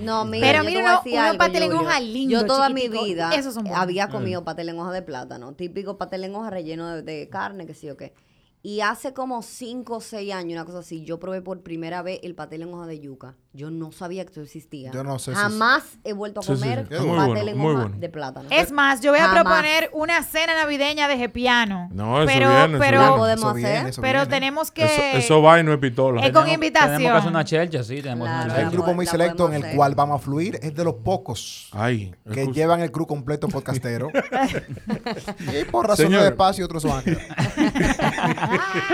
No, 0.00 0.24
mira, 0.24 0.46
Pero 0.46 0.64
mira, 0.64 1.00
unos 1.04 1.36
pasteles 1.36 1.70
en 1.70 1.76
hoja 1.76 2.00
lindos, 2.00 2.40
Yo 2.42 2.46
toda 2.46 2.68
mi 2.68 2.88
vida 2.88 3.30
había 3.74 4.08
comido 4.08 4.44
pastel 4.46 4.70
en 4.70 4.78
hoja 4.78 4.92
de 4.92 5.02
plátano, 5.02 5.54
típico 5.54 5.98
pastel 5.98 6.24
en 6.24 6.34
hoja 6.36 6.50
relleno 6.50 7.02
de, 7.02 7.28
carne, 7.28 7.66
que 7.66 7.74
sí 7.74 7.90
o 7.90 7.96
qué. 7.96 8.14
Y 8.62 8.80
hace 8.80 9.12
como 9.12 9.42
5 9.42 9.96
o 9.96 10.00
6 10.00 10.32
años, 10.32 10.52
una 10.52 10.64
cosa 10.64 10.78
así, 10.78 11.04
yo 11.04 11.18
probé 11.18 11.42
por 11.42 11.62
primera 11.62 12.02
vez 12.02 12.20
el 12.22 12.34
pastel 12.34 12.62
en 12.62 12.72
hoja 12.72 12.86
de 12.86 13.00
yuca. 13.00 13.36
Yo 13.56 13.70
no 13.70 13.90
sabía 13.90 14.22
que 14.24 14.28
esto 14.28 14.42
existía. 14.42 14.90
Yo 14.92 15.02
no 15.02 15.18
sé 15.18 15.30
si- 15.32 15.36
Jamás 15.40 15.82
he 16.04 16.12
vuelto 16.12 16.40
a 16.40 16.42
Sí, 16.42 16.54
sí, 16.56 16.60
comer 16.60 16.86
sí. 16.88 16.94
Es 16.94 17.00
muy 17.00 17.16
pastel 17.16 17.34
bueno, 17.34 17.50
en 17.50 17.58
muy 17.58 17.72
hoja 17.72 17.80
bueno. 17.84 17.96
de 17.98 18.08
plátano. 18.10 18.48
Es 18.50 18.70
más, 18.70 19.00
yo 19.00 19.12
voy 19.12 19.20
a 19.20 19.28
Jamás. 19.28 19.42
proponer 19.44 19.90
una 19.94 20.22
cena 20.22 20.54
navideña 20.54 21.08
de 21.08 21.16
Gepiano. 21.16 21.88
No, 21.90 22.18
eso 22.22 22.26
pero, 22.26 22.48
viene, 22.50 22.64
eso 22.74 22.78
pero, 22.78 22.98
La 22.98 23.02
viene. 23.06 23.16
podemos 23.18 23.44
Eso 23.44 23.54
viene, 23.54 23.70
hacer. 23.76 23.86
eso 23.88 24.02
pero 24.02 24.18
viene. 24.20 24.30
tenemos 24.30 24.70
que. 24.70 24.84
Eso, 24.84 25.18
eso 25.18 25.42
va 25.42 25.58
y 25.58 25.64
no 25.64 25.72
es 25.72 25.78
pistola. 25.78 26.20
Es 26.26 26.32
con 26.32 26.46
invitación. 26.48 26.96
Tenemos 26.98 27.12
que 27.14 27.18
hacer 27.18 27.30
una 27.30 27.44
chelcha, 27.44 27.82
sí, 27.82 28.02
tenemos 28.02 28.28
Claro, 28.28 28.44
una 28.44 28.54
Hay 28.56 28.64
un 28.64 28.70
grupo 28.72 28.86
po- 28.88 28.94
muy 28.94 29.04
la 29.06 29.10
selecto 29.10 29.46
en 29.48 29.54
el 29.54 29.62
hacer. 29.62 29.76
cual 29.76 29.94
vamos 29.94 30.20
a 30.20 30.22
fluir. 30.22 30.58
Es 30.62 30.74
de 30.74 30.84
los 30.84 30.94
pocos 30.96 31.70
Ay, 31.72 32.14
que 32.30 32.46
llevan 32.52 32.80
el 32.82 32.92
crew 32.92 33.06
completo 33.06 33.48
podcastero. 33.48 34.10
y 35.60 35.64
por 35.70 35.88
razones 35.88 36.10
Señor. 36.10 36.22
de 36.24 36.28
espacio 36.28 36.64
otros 36.66 36.84
van 36.84 36.98
a 36.98 37.02
quedar. 37.02 37.22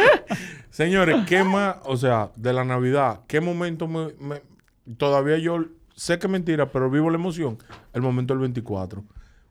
Señores, 0.70 1.16
¿qué 1.26 1.42
más? 1.44 1.76
O 1.84 1.96
sea, 1.96 2.30
de 2.36 2.52
la 2.52 2.64
Navidad, 2.64 3.20
¿qué 3.26 3.40
momento 3.40 3.86
me, 3.88 4.08
me- 4.18 4.42
todavía 4.96 5.38
yo 5.38 5.64
sé 5.94 6.18
que 6.18 6.26
es 6.26 6.30
mentira, 6.32 6.70
pero 6.70 6.90
vivo 6.90 7.10
la 7.10 7.16
emoción? 7.16 7.58
El 7.92 8.02
momento 8.02 8.32
del 8.34 8.40
24. 8.40 9.04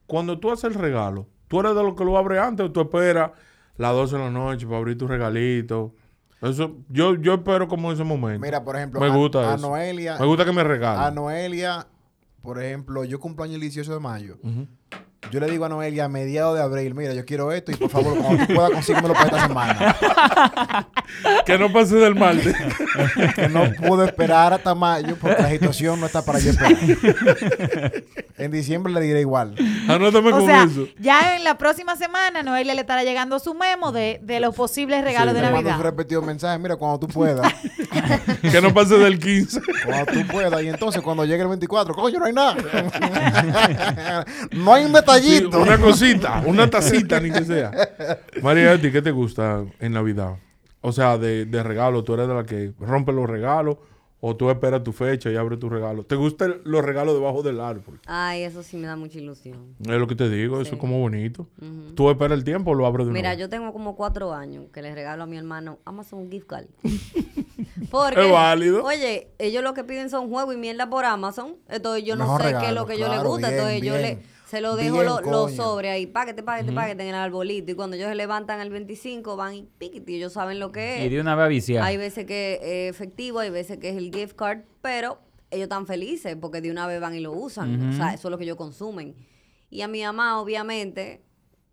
Cuando 0.07 0.39
tú 0.39 0.51
haces 0.51 0.65
el 0.65 0.73
regalo, 0.75 1.27
¿tú 1.47 1.59
eres 1.59 1.75
de 1.75 1.83
los 1.83 1.95
que 1.95 2.03
lo 2.05 2.17
abre 2.17 2.39
antes 2.39 2.65
o 2.65 2.71
tú 2.71 2.81
esperas 2.81 3.31
las 3.77 3.93
12 3.93 4.17
de 4.17 4.23
la 4.23 4.29
noche 4.31 4.65
para 4.65 4.77
abrir 4.79 4.97
tu 4.97 5.07
regalito? 5.07 5.93
Eso, 6.41 6.77
yo, 6.89 7.15
yo 7.15 7.35
espero 7.35 7.67
como 7.67 7.91
ese 7.91 8.03
momento. 8.03 8.41
Mira, 8.45 8.63
por 8.63 8.75
ejemplo, 8.75 8.99
me 8.99 9.07
a- 9.07 9.15
gusta 9.15 9.51
a 9.51 9.55
eso. 9.55 9.67
Noelia- 9.69 10.17
Me 10.19 10.25
gusta 10.25 10.43
que 10.43 10.51
me 10.51 10.61
A 10.61 10.63
regalen. 10.63 11.15
Noelia, 11.15 11.85
por 12.41 12.61
ejemplo, 12.61 13.03
yo 13.05 13.19
cumplo 13.19 13.43
año 13.45 13.55
el 13.55 13.61
18 13.61 13.93
de 13.93 13.99
mayo. 13.99 14.37
Yo 15.29 15.39
le 15.39 15.45
digo 15.51 15.65
a 15.65 15.69
Noelia 15.69 16.05
a 16.05 16.09
mediados 16.09 16.57
de 16.57 16.63
abril, 16.63 16.95
mira, 16.95 17.13
yo 17.13 17.23
quiero 17.25 17.51
esto 17.51 17.71
y 17.71 17.75
por 17.75 17.89
favor, 17.91 18.17
cuando 18.17 18.43
tú 18.47 18.53
puedas, 18.55 18.71
consíguemelo 18.71 19.13
para 19.13 19.25
esta 19.27 19.47
semana. 19.47 19.95
que 21.45 21.57
no 21.59 21.71
pase 21.71 21.95
del 21.95 22.15
mal. 22.15 22.41
que 23.35 23.47
no 23.47 23.71
puedo 23.73 24.03
esperar 24.03 24.51
hasta 24.53 24.73
mayo 24.73 25.15
porque 25.21 25.41
la 25.41 25.49
situación 25.51 25.99
no 25.99 26.07
está 26.07 26.25
para 26.25 26.39
yo 26.39 26.49
esperar. 26.49 26.75
en 28.39 28.51
diciembre 28.51 28.91
le 28.91 28.99
diré 29.01 29.21
igual. 29.21 29.53
Anótame 29.87 30.29
O 30.29 30.31
con 30.31 30.45
sea, 30.47 30.63
eso. 30.63 30.87
ya 30.99 31.35
en 31.37 31.43
la 31.43 31.55
próxima 31.55 31.95
semana, 31.95 32.41
Noelia 32.41 32.73
le 32.73 32.81
estará 32.81 33.03
llegando 33.03 33.37
su 33.37 33.53
memo 33.53 33.91
de, 33.91 34.19
de 34.23 34.39
los 34.39 34.55
posibles 34.55 35.03
regalos 35.03 35.35
de 35.35 35.41
mando 35.43 35.57
Navidad. 35.57 35.77
un 35.77 35.83
repetido 35.83 36.21
mensaje, 36.23 36.57
mira, 36.57 36.75
cuando 36.77 36.99
tú 36.99 37.07
puedas, 37.07 37.53
Que 38.41 38.59
no 38.59 38.73
pase 38.73 38.97
del 38.97 39.19
15. 39.19 39.61
cuando 39.85 40.11
tú 40.13 40.27
puedas. 40.27 40.63
Y 40.63 40.67
entonces, 40.69 41.01
cuando 41.03 41.25
llegue 41.25 41.43
el 41.43 41.47
24, 41.49 41.93
coño, 41.93 42.19
no 42.19 42.25
hay 42.25 42.33
nada. 42.33 42.55
no 44.51 44.73
hay 44.73 44.85
un 44.85 44.91
detallito. 45.13 45.51
Sí, 45.51 45.57
una 45.69 45.77
cosita, 45.79 46.43
una 46.45 46.69
tacita, 46.69 47.19
ni 47.19 47.31
que 47.31 47.43
sea. 47.45 47.71
María, 48.41 48.71
¿a 48.73 48.77
ti 48.81 48.91
qué 48.91 49.01
te 49.01 49.11
gusta 49.11 49.63
en 49.79 49.93
Navidad? 49.93 50.37
O 50.81 50.91
sea, 50.91 51.17
de, 51.17 51.45
de 51.45 51.63
regalo, 51.63 52.03
¿tú 52.03 52.13
eres 52.13 52.27
de 52.27 52.33
la 52.33 52.43
que 52.43 52.73
rompe 52.79 53.11
los 53.11 53.29
regalos 53.29 53.77
o 54.23 54.35
tú 54.35 54.49
esperas 54.51 54.83
tu 54.83 54.91
fecha 54.93 55.29
y 55.31 55.35
abres 55.35 55.59
tu 55.59 55.69
regalo? 55.69 56.03
¿Te 56.03 56.15
gustan 56.15 56.55
los 56.63 56.83
regalos 56.83 57.13
debajo 57.13 57.43
del 57.43 57.59
árbol? 57.59 57.99
Ay, 58.07 58.43
eso 58.43 58.63
sí 58.63 58.77
me 58.77 58.87
da 58.87 58.95
mucha 58.95 59.17
ilusión. 59.19 59.75
Es 59.79 59.87
lo 59.99 60.07
que 60.07 60.15
te 60.15 60.29
digo, 60.29 60.59
eso 60.61 60.73
es 60.73 60.79
como 60.79 60.99
bonito. 60.99 61.47
¿Tú 61.95 62.09
esperas 62.09 62.37
el 62.37 62.43
tiempo 62.43 62.71
o 62.71 62.73
lo 62.75 62.85
abres 62.87 63.05
de 63.07 63.13
Mira, 63.13 63.29
nuevo? 63.29 63.39
yo 63.41 63.49
tengo 63.49 63.71
como 63.73 63.95
cuatro 63.95 64.33
años 64.33 64.65
que 64.73 64.81
le 64.81 64.93
regalo 64.95 65.23
a 65.23 65.25
mi 65.27 65.37
hermano 65.37 65.77
Amazon 65.85 66.29
gift 66.31 66.47
card. 66.47 66.65
Porque, 67.89 68.25
Es 68.25 68.31
válido. 68.31 68.83
Oye, 68.83 69.29
ellos 69.37 69.63
lo 69.63 69.73
que 69.73 69.83
piden 69.83 70.09
son 70.09 70.29
juegos 70.29 70.55
y 70.55 70.57
mierda 70.57 70.89
por 70.89 71.05
Amazon. 71.05 71.55
Entonces 71.69 72.03
yo 72.05 72.15
no 72.15 72.37
sé 72.37 72.55
qué 72.59 72.67
es 72.67 72.73
lo 72.73 72.85
que 72.85 72.97
yo 72.97 73.07
les 73.09 73.23
gusta. 73.23 73.49
bien, 73.49 73.59
Entonces 73.59 73.81
yo 73.81 73.97
le, 73.97 74.19
se 74.51 74.59
lo 74.59 74.75
dejo 74.75 74.97
lo- 75.03 75.21
los 75.21 75.43
coño. 75.45 75.55
sobres 75.55 75.91
ahí, 75.93 76.07
páquete, 76.07 76.43
páquete, 76.43 76.73
páquete 76.73 77.03
en 77.03 77.09
el 77.09 77.15
arbolito. 77.15 77.71
Y 77.71 77.75
cuando 77.75 77.95
ellos 77.95 78.09
se 78.09 78.15
levantan 78.15 78.59
el 78.59 78.69
25 78.69 79.37
van 79.37 79.53
y 79.55 79.63
piquiti, 79.77 80.15
ellos 80.17 80.33
saben 80.33 80.59
lo 80.59 80.73
que 80.73 80.99
es. 80.99 81.05
Y 81.05 81.15
de 81.15 81.21
una 81.21 81.35
vez 81.35 81.45
a 81.45 81.47
viciar. 81.47 81.83
Hay 81.85 81.95
veces 81.95 82.25
que 82.25 82.59
es 82.61 82.93
efectivo, 82.93 83.39
hay 83.39 83.49
veces 83.49 83.77
que 83.79 83.89
es 83.89 83.95
el 83.95 84.11
gift 84.13 84.35
card, 84.35 84.59
pero 84.81 85.19
ellos 85.51 85.63
están 85.63 85.87
felices 85.87 86.35
porque 86.39 86.59
de 86.59 86.69
una 86.69 86.85
vez 86.85 86.99
van 86.99 87.15
y 87.15 87.21
lo 87.21 87.31
usan. 87.31 87.91
O 87.91 87.93
sea, 87.95 88.13
eso 88.13 88.27
es 88.27 88.31
lo 88.31 88.37
que 88.37 88.43
ellos 88.43 88.57
consumen. 88.57 89.15
Y 89.69 89.81
a 89.83 89.87
mi 89.87 90.03
mamá, 90.03 90.41
obviamente, 90.41 91.23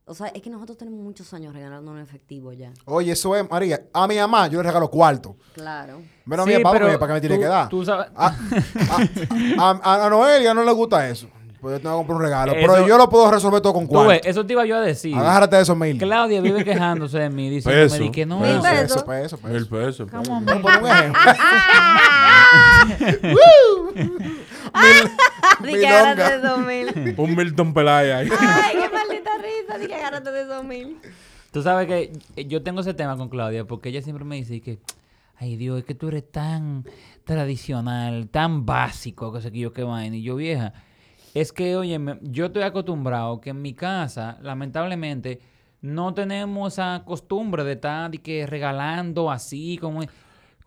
o 0.04 0.14
sea, 0.14 0.28
es 0.28 0.40
que 0.40 0.48
nosotros 0.48 0.78
tenemos 0.78 1.00
muchos 1.00 1.34
años 1.34 1.52
regalando 1.52 1.92
en 1.96 2.02
efectivo 2.02 2.52
ya. 2.52 2.72
Oye, 2.84 3.10
eso 3.12 3.34
es, 3.36 3.50
María, 3.50 3.82
a 3.92 4.06
mi 4.06 4.16
mamá 4.16 4.46
yo 4.46 4.62
le 4.62 4.68
regalo 4.68 4.88
cuarto. 4.88 5.36
Claro. 5.52 6.00
Menos 6.24 6.46
Sí, 6.46 6.54
a 6.54 6.58
mi 6.58 6.62
papá, 6.62 6.78
porque 6.78 6.96
¿para 6.98 7.08
qué 7.08 7.14
me 7.14 7.20
tiene 7.20 7.34
tú- 7.36 7.40
que 7.42 7.46
dar? 7.48 7.68
tú 7.68 7.84
sabes- 7.84 8.06
A, 8.14 8.28
a- 9.58 9.80
a- 9.82 10.06
a 10.06 10.10
Noelia 10.10 10.54
no 10.54 10.64
le 10.64 10.72
gusta 10.72 11.08
eso. 11.08 11.28
Pues 11.60 11.74
yo 11.76 11.80
tengo 11.80 11.94
que 11.96 12.06
comprar 12.06 12.16
un 12.16 12.22
regalo. 12.22 12.52
Eso- 12.52 12.60
pero 12.72 12.86
yo 12.86 12.96
lo 12.98 13.08
puedo 13.08 13.30
resolver 13.30 13.60
todo 13.60 13.72
con 13.72 13.88
Tú 13.88 13.94
ves, 13.98 14.04
cuarto. 14.04 14.28
eso 14.28 14.46
te 14.46 14.52
iba 14.52 14.64
yo 14.64 14.76
a 14.76 14.80
decir. 14.80 15.14
Agárrate 15.16 15.56
de 15.56 15.62
esos 15.62 15.76
mil. 15.76 15.98
Claudia 15.98 16.40
vive 16.40 16.64
quejándose 16.64 17.18
de 17.18 17.30
mí, 17.30 17.50
diciéndome 17.50 17.84
Peso, 17.88 18.02
di 18.02 18.10
que 18.10 18.26
no. 18.26 18.40
peso. 18.40 18.52
Mil 18.52 18.62
Peso, 18.62 19.04
pesos. 19.04 19.04
peso, 19.04 19.38
peso. 19.38 19.56
El 19.56 19.66
peso. 19.66 20.02
el 20.04 20.08
peso. 20.08 20.16
Come 20.24 20.28
on, 20.28 20.44
Voy 20.44 20.54
a 20.54 20.58
man. 20.58 20.62
poner 20.62 20.84
un 20.84 20.90
ejemplo. 20.90 22.38
Di 25.60 25.72
Mi 25.72 25.78
que 25.80 25.86
agárrate 25.88 26.38
de 26.38 26.46
esos 26.46 26.58
mil. 26.66 27.14
Un 27.18 27.34
Milton 27.36 27.74
Pelaya 27.74 28.18
ahí. 28.18 28.28
Ay, 28.30 28.76
qué 28.80 28.88
maldita 28.90 29.30
risa. 29.38 29.78
Di 29.78 29.86
que 29.86 29.94
agárrate 29.94 30.30
de 30.30 30.42
esos 30.42 30.64
mil. 30.64 30.98
Tú 31.50 31.62
sabes 31.62 31.86
que 31.86 32.12
yo 32.46 32.62
tengo 32.62 32.80
ese 32.82 32.94
tema 32.94 33.16
con 33.16 33.28
Claudia 33.28 33.64
porque 33.64 33.88
ella 33.88 34.02
siempre 34.02 34.24
me 34.24 34.36
dice 34.36 34.60
que, 34.60 34.78
ay 35.36 35.56
Dios, 35.56 35.78
es 35.78 35.84
que 35.84 35.94
tú 35.94 36.08
eres 36.08 36.30
tan 36.30 36.84
tradicional, 37.24 38.28
tan 38.30 38.66
básico, 38.66 39.32
que 39.32 39.40
sé 39.40 39.50
que 39.50 39.58
yo 39.58 39.72
qué 39.72 39.82
vaina. 39.82 40.16
Y 40.16 40.22
yo, 40.22 40.36
vieja, 40.36 40.72
es 41.40 41.52
que, 41.52 41.76
oye, 41.76 41.98
yo 42.22 42.46
estoy 42.46 42.62
acostumbrado 42.62 43.40
que 43.40 43.50
en 43.50 43.62
mi 43.62 43.74
casa, 43.74 44.38
lamentablemente, 44.42 45.40
no 45.80 46.12
tenemos 46.14 46.72
esa 46.72 47.02
costumbre 47.04 47.64
de 47.64 47.72
estar 47.72 48.10
de 48.10 48.18
que 48.18 48.46
regalando 48.46 49.30
así 49.30 49.78
como... 49.78 50.00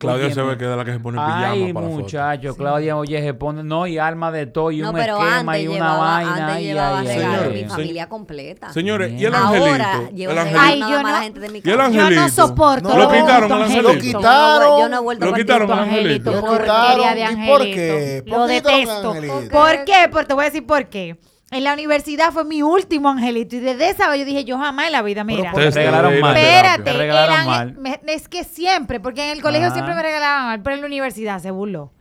Claudia 0.02 0.34
se 0.34 0.42
ve 0.42 0.58
que 0.58 0.64
es 0.66 0.70
de 0.70 0.76
la 0.76 0.84
que 0.86 0.94
se 0.94 1.00
pone 1.00 1.18
pijama 1.18 1.50
Ay, 1.52 1.74
para 1.74 1.86
la 1.86 1.92
foto. 1.92 2.04
muchacho, 2.04 2.56
Claudia, 2.58 2.98
oye, 2.98 3.22
se 3.22 3.34
pone, 3.34 3.64
no, 3.64 3.88
y 3.88 3.98
alma 3.98 4.32
de 4.32 4.48
todo, 4.48 4.72
y 4.72 4.80
No, 4.82 4.90
un 4.90 4.96
pero 4.96 5.18
esquema, 5.18 5.38
antes 5.54 5.64
y 5.64 5.68
una 5.68 5.76
llevaba, 5.78 5.98
vaina. 5.98 6.32
antes 6.34 6.56
ay, 6.56 6.64
llevaba 6.66 7.00
ay, 7.00 7.08
Señor, 7.08 7.54
mi 7.54 7.64
familia 7.66 8.10
completa. 8.10 8.74
Señores, 8.74 9.12
¿y 9.14 9.26
el 9.26 9.36
Ahora 9.36 9.48
angelito? 9.48 10.16
llevo 10.16 10.32
El 10.34 10.38
Ay, 10.40 10.48
angelito. 10.48 10.88
yo 10.90 10.90
nada 10.90 11.04
más 11.04 11.12
a 11.12 11.14
no- 11.14 11.18
la 11.18 11.24
gente 11.24 11.40
de 11.40 11.50
mi 11.50 11.58
¿Y 11.58 11.62
casa. 11.62 11.72
Yo 11.72 11.78
no 11.78 11.84
angelito? 11.84 12.30
soporto. 12.30 12.90
No, 12.90 12.98
los 12.98 13.06
lo 13.06 13.12
quitaron, 13.22 13.52
el 13.52 13.62
angelito. 13.62 13.94
Lo 13.94 14.00
quitaron. 14.00 14.80
Yo 14.80 14.90
no 14.90 14.98
he 14.98 15.02
vuelto 15.02 15.26
Lo 15.26 15.32
a 15.32 15.36
quitaron, 15.36 15.68
Puto 15.68 15.74
el 15.74 15.84
angelito. 15.86 16.30
angelito, 16.30 16.32
Lo 16.32 16.42
porquería 16.42 16.82
quitaron. 16.96 17.14
de 17.16 17.20
¿Y 17.20 17.24
angelito. 17.24 17.52
por 17.52 17.62
qué? 17.62 18.24
¿Por 18.28 18.40
Lo 18.40 18.48
qué 18.48 18.54
quitaron 18.56 18.80
detesto. 18.80 19.10
angelito? 19.12 19.52
¿Por 19.52 19.84
qué? 19.86 20.10
Porque 20.12 20.26
te 20.28 20.34
voy 20.34 20.42
a 20.42 20.46
decir 20.46 20.66
por 20.66 20.86
qué. 20.88 21.18
En 21.52 21.66
la 21.66 21.74
universidad 21.74 22.32
fue 22.32 22.46
mi 22.46 22.62
último 22.64 23.10
angelito 23.10 23.58
y 23.58 23.60
desde 23.60 23.90
esa 23.90 24.10
vez 24.10 24.20
yo 24.20 24.26
dije, 24.26 24.46
yo 24.46 24.58
jamás 24.58 24.86
en 24.86 24.94
la 24.94 25.02
vida, 25.02 25.24
mira. 25.26 25.52
Te 25.52 25.70
regalaron 25.70 26.20
mal. 26.22 26.38
Espérate, 26.38 26.84
Te 26.84 26.94
regalaron 26.94 27.46
mal. 27.46 27.74
me- 27.78 28.00
es 28.08 28.30
que 28.30 28.46
siempre, 28.46 29.00
porque 29.02 29.24
en 29.26 29.32
el 29.38 29.42
colegio 29.42 29.68
Ajá. 29.68 29.76
siempre 29.76 29.94
me 29.94 30.02
regalaban 30.02 30.46
mal, 30.46 30.62
pero 30.64 30.76
en 30.76 30.82
la 30.82 30.88
universidad 30.88 31.40
se 31.40 31.52
burló. 31.52 31.92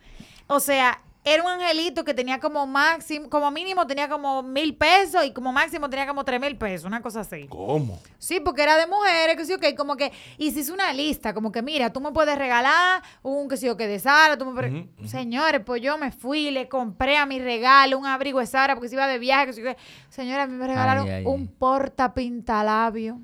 O 0.47 0.61
sea, 0.61 1.01
era 1.33 1.45
un 1.45 1.49
angelito 1.49 2.05
que 2.05 2.13
tenía 2.13 2.41
como 2.41 2.67
máximo, 2.67 3.31
como 3.31 3.51
mínimo 3.51 3.87
tenía 3.87 4.09
como 4.09 4.43
mil 4.43 4.77
pesos 4.77 5.25
y 5.25 5.33
como 5.33 5.53
máximo 5.53 5.89
tenía 5.89 6.07
como 6.07 6.25
tres 6.25 6.41
mil 6.41 6.57
pesos, 6.57 6.87
una 6.87 7.01
cosa 7.01 7.21
así. 7.21 7.47
¿Cómo? 7.49 8.01
Sí, 8.19 8.41
porque 8.41 8.63
era 8.63 8.77
de 8.77 8.87
mujeres, 8.87 9.37
que 9.37 9.45
sí, 9.45 9.55
ok, 9.55 9.77
como 9.77 9.97
que, 9.97 10.13
y 10.39 10.51
se 10.51 10.61
hizo 10.61 10.75
una 10.75 10.93
lista, 10.93 11.33
como 11.33 11.53
que 11.53 11.63
mira, 11.63 11.93
tú 11.93 12.01
me 12.01 12.11
puedes 12.11 12.37
regalar 12.37 13.03
un 13.23 13.49
que 13.49 13.57
sí, 13.57 13.69
o 13.69 13.77
que 13.77 13.87
de 13.87 13.99
Sara, 14.01 14.37
tú 14.37 14.45
me 14.45 14.53
puedes... 14.53 15.11
Señores, 15.11 15.61
pues 15.65 15.81
yo 15.81 15.99
me 15.99 16.11
fui, 16.11 16.51
le 16.51 16.69
compré 16.69 17.17
a 17.17 17.27
mi 17.27 17.39
regalo 17.39 17.99
un 17.99 18.07
abrigo 18.07 18.41
de 18.41 18.47
Sara 18.47 18.75
porque 18.75 18.89
se 18.89 18.97
iba 18.97 19.07
de 19.07 19.19
viaje, 19.19 19.47
que 19.47 19.53
sí, 19.53 19.63
que... 19.63 19.77
Señora, 20.09 20.45
a 20.45 20.47
mí 20.47 20.57
me 20.57 20.67
regalaron 20.67 21.09
ay, 21.09 21.25
un 21.25 21.43
ay. 21.43 21.51
porta 21.59 22.13
pintalabio. 22.13 23.21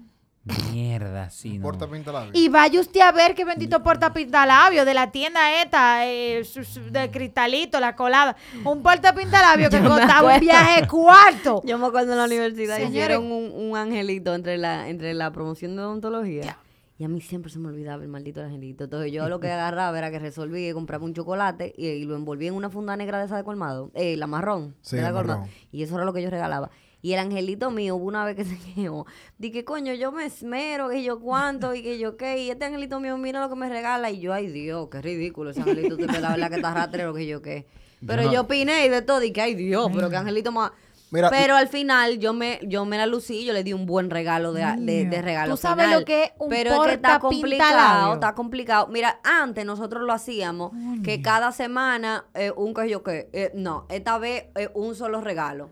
Mierda, 0.72 1.28
sí, 1.30 1.58
no. 1.58 1.62
Porta 1.62 1.88
pinta 1.88 2.12
labio. 2.12 2.30
Y 2.32 2.48
vaya 2.48 2.80
usted 2.80 3.00
a 3.00 3.10
ver 3.10 3.34
qué 3.34 3.44
bendito 3.44 3.82
porta 3.82 4.12
pintalabio 4.12 4.84
de 4.84 4.94
la 4.94 5.10
tienda 5.10 5.60
esta, 5.60 6.06
eh, 6.06 6.44
de 6.90 7.10
cristalito, 7.10 7.80
la 7.80 7.96
colada. 7.96 8.36
Un 8.64 8.82
porta 8.82 9.12
pintalabio 9.12 9.68
que 9.70 9.80
costaba 9.80 10.34
un 10.34 10.40
viaje 10.40 10.86
cuarto. 10.86 11.62
Yo 11.66 11.78
me 11.78 11.86
acuerdo 11.86 12.12
en 12.12 12.18
la 12.18 12.24
universidad 12.26 12.76
Señores. 12.76 12.90
hicieron 12.90 13.24
un, 13.24 13.50
un 13.52 13.76
angelito 13.76 14.34
entre 14.34 14.56
la, 14.56 14.88
entre 14.88 15.14
la 15.14 15.32
promoción 15.32 15.74
de 15.74 15.82
odontología. 15.82 16.58
Y 16.98 17.04
a 17.04 17.08
mí 17.08 17.20
siempre 17.20 17.50
se 17.52 17.58
me 17.58 17.68
olvidaba 17.68 18.02
el 18.02 18.08
maldito 18.08 18.40
angelito. 18.40 18.84
Entonces 18.84 19.12
yo 19.12 19.28
lo 19.28 19.38
que 19.40 19.50
agarraba 19.50 19.98
era 19.98 20.10
que 20.10 20.18
resolví 20.18 20.72
compraba 20.72 21.04
un 21.04 21.12
chocolate 21.12 21.74
y, 21.76 21.88
y 21.88 22.04
lo 22.04 22.16
envolví 22.16 22.46
en 22.46 22.54
una 22.54 22.70
funda 22.70 22.96
negra 22.96 23.18
de 23.18 23.26
esa 23.26 23.36
de 23.36 23.44
colmado, 23.44 23.90
eh, 23.94 24.16
la 24.16 24.26
marrón. 24.26 24.76
Sí, 24.80 24.96
de 24.96 25.02
la 25.02 25.12
colmado. 25.12 25.44
Y 25.72 25.82
eso 25.82 25.96
era 25.96 26.04
lo 26.04 26.12
que 26.14 26.22
yo 26.22 26.30
regalaba. 26.30 26.70
Y 27.02 27.12
el 27.12 27.18
angelito 27.20 27.70
mío 27.70 27.96
hubo 27.96 28.06
una 28.06 28.24
vez 28.24 28.36
que 28.36 28.44
se 28.44 28.58
quejó. 28.58 29.06
Dije, 29.38 29.64
coño, 29.64 29.92
yo 29.94 30.12
me 30.12 30.24
esmero, 30.26 30.88
que 30.88 31.02
yo 31.02 31.20
cuánto, 31.20 31.74
y 31.74 31.82
que 31.82 31.98
yo 31.98 32.16
qué. 32.16 32.38
Y 32.42 32.50
este 32.50 32.64
angelito 32.64 32.98
mío, 33.00 33.16
mira 33.18 33.40
lo 33.40 33.48
que 33.48 33.56
me 33.56 33.68
regala. 33.68 34.10
Y 34.10 34.20
yo, 34.20 34.32
ay 34.32 34.48
Dios, 34.48 34.88
qué 34.90 35.00
ridículo 35.02 35.50
ese 35.50 35.60
angelito. 35.60 35.94
Usted 35.94 36.10
la 36.20 36.30
verdad 36.30 36.48
que 36.50 36.56
está 36.56 36.74
rastrero, 36.74 37.14
que 37.14 37.26
yo 37.26 37.42
qué. 37.42 37.66
Pero 38.06 38.24
no- 38.24 38.32
yo 38.32 38.42
opiné 38.42 38.86
y 38.86 38.88
de 38.88 39.02
todo. 39.02 39.22
Y 39.22 39.32
que, 39.32 39.40
ay 39.40 39.54
Dios, 39.54 39.90
pero 39.94 40.10
qué 40.10 40.16
angelito 40.16 40.52
más. 40.52 40.70
Mira, 41.12 41.30
pero 41.30 41.54
al 41.54 41.68
final 41.68 42.18
yo 42.18 42.32
me 42.34 42.58
yo 42.64 42.84
me 42.84 42.98
la 42.98 43.06
lucí, 43.06 43.44
yo 43.44 43.52
le 43.52 43.62
di 43.62 43.72
un 43.72 43.86
buen 43.86 44.10
regalo 44.10 44.52
de, 44.52 44.64
de, 44.78 45.04
de 45.04 45.22
regalo. 45.22 45.52
¿Tú 45.54 45.56
sabes 45.56 45.84
final. 45.86 46.00
lo 46.00 46.04
que 46.04 46.24
es 46.24 46.30
un 46.38 46.48
Pero 46.48 46.74
es 46.82 46.88
que 46.88 46.94
está 46.94 47.20
complicado, 47.20 48.14
está 48.14 48.34
complicado. 48.34 48.88
Mira, 48.88 49.20
antes 49.22 49.64
nosotros 49.64 50.02
lo 50.02 50.12
hacíamos 50.12 50.72
que 51.04 51.22
cada 51.22 51.52
semana 51.52 52.24
eh, 52.34 52.50
un 52.56 52.74
que 52.74 52.88
yo 52.90 53.04
que 53.04 53.30
eh, 53.32 53.52
no, 53.54 53.86
esta 53.88 54.18
vez 54.18 54.46
eh, 54.56 54.68
un 54.74 54.96
solo 54.96 55.20
regalo. 55.20 55.70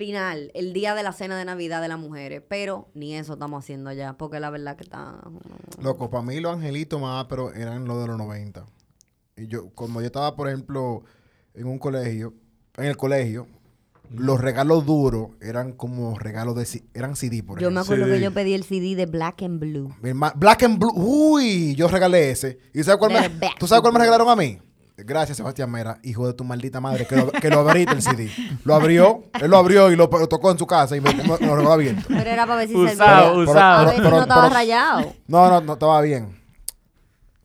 Final, 0.00 0.50
el 0.54 0.72
día 0.72 0.94
de 0.94 1.02
la 1.02 1.12
cena 1.12 1.38
de 1.38 1.44
Navidad 1.44 1.82
de 1.82 1.88
las 1.88 1.98
mujeres. 1.98 2.42
Pero 2.48 2.88
ni 2.94 3.14
eso 3.14 3.34
estamos 3.34 3.62
haciendo 3.62 3.92
ya, 3.92 4.14
porque 4.16 4.40
la 4.40 4.48
verdad 4.48 4.76
que 4.76 4.84
está... 4.84 5.20
Loco, 5.82 6.08
para 6.08 6.24
mí 6.24 6.40
los 6.40 6.54
angelitos 6.54 6.98
más, 6.98 7.26
pero 7.26 7.52
eran 7.52 7.84
los 7.84 8.00
de 8.00 8.06
los 8.08 8.16
90. 8.16 8.64
Y 9.36 9.46
yo, 9.46 9.68
como 9.74 10.00
yo 10.00 10.06
estaba, 10.06 10.34
por 10.36 10.48
ejemplo, 10.48 11.04
en 11.52 11.66
un 11.66 11.78
colegio, 11.78 12.32
en 12.78 12.86
el 12.86 12.96
colegio, 12.96 13.46
los 14.08 14.40
regalos 14.40 14.86
duros 14.86 15.32
eran 15.40 15.72
como 15.72 16.18
regalos 16.18 16.56
de 16.56 16.82
eran 16.94 17.14
CD, 17.14 17.42
por 17.42 17.60
Yo 17.60 17.70
me 17.70 17.80
ejemplo. 17.80 17.94
acuerdo 17.94 18.14
que 18.14 18.20
yo 18.22 18.32
pedí 18.32 18.54
el 18.54 18.64
CD 18.64 18.96
de 18.96 19.04
Black 19.04 19.42
and 19.42 19.60
Blue. 19.60 19.94
Black 20.36 20.62
and 20.62 20.78
Blue, 20.78 20.92
uy, 20.94 21.74
yo 21.74 21.88
regalé 21.88 22.30
ese. 22.30 22.58
¿Y 22.72 22.82
sabes 22.82 22.98
cuál 22.98 23.12
me, 23.12 23.50
¿Tú 23.58 23.66
sabes 23.66 23.82
cuál 23.82 23.92
me 23.92 24.00
regalaron 24.00 24.28
a 24.28 24.34
mí? 24.34 24.58
Gracias, 25.04 25.36
Sebastián 25.36 25.70
Mera, 25.70 25.98
hijo 26.02 26.26
de 26.26 26.34
tu 26.34 26.44
maldita 26.44 26.80
madre, 26.80 27.06
que 27.06 27.16
lo, 27.16 27.30
que 27.30 27.48
lo 27.50 27.60
abriste 27.60 27.94
el 27.94 28.02
CD. 28.02 28.30
Lo 28.64 28.74
abrió, 28.74 29.24
él 29.40 29.50
lo 29.50 29.56
abrió 29.58 29.90
y 29.90 29.96
lo, 29.96 30.08
lo 30.10 30.28
tocó 30.28 30.50
en 30.50 30.58
su 30.58 30.66
casa 30.66 30.96
y 30.96 31.00
me, 31.00 31.14
me- 31.14 31.22
me 31.24 31.28
lo 31.28 31.36
regaló 31.56 31.72
abierto. 31.72 32.02
Pero 32.08 32.20
era 32.30 32.46
para 32.46 32.56
ver 32.58 32.68
si 32.68 32.74
Usado. 32.76 33.32
Pero- 33.32 33.50
usado. 33.50 33.84
Ver 33.86 33.94
si 33.94 34.00
pero- 34.00 34.10
no 34.16 34.22
estaba 34.22 34.42
pero- 34.42 34.54
rayado. 34.54 35.14
No, 35.26 35.48
no, 35.50 35.60
no, 35.60 35.72
estaba 35.74 36.00
bien. 36.02 36.38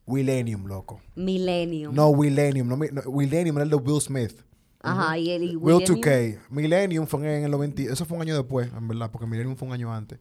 Willenium, 0.08 0.66
loco. 0.68 1.02
Millennium. 1.16 1.94
No, 1.96 2.10
Willenium. 2.10 2.68
No, 2.68 2.78
no, 2.78 3.02
Willenium 3.08 3.56
era 3.58 3.64
el 3.64 3.70
de 3.70 3.76
Will 3.78 4.02
Smith. 4.02 4.40
Ajá, 4.82 5.18
y 5.18 5.32
el 5.32 5.44
y 5.44 5.56
Will 5.56 5.78
Millennium. 5.78 6.00
2K. 6.02 6.40
Millennium 6.50 7.08
fue 7.08 7.38
en 7.38 7.44
el 7.46 7.52
90. 7.52 7.82
Eso 7.84 8.06
fue 8.06 8.16
un 8.18 8.22
año 8.22 8.36
después, 8.36 8.70
en 8.78 8.88
verdad, 8.88 9.10
porque 9.12 9.26
Millennium 9.26 9.56
fue 9.56 9.68
un 9.68 9.74
año 9.74 9.92
antes. 9.92 10.20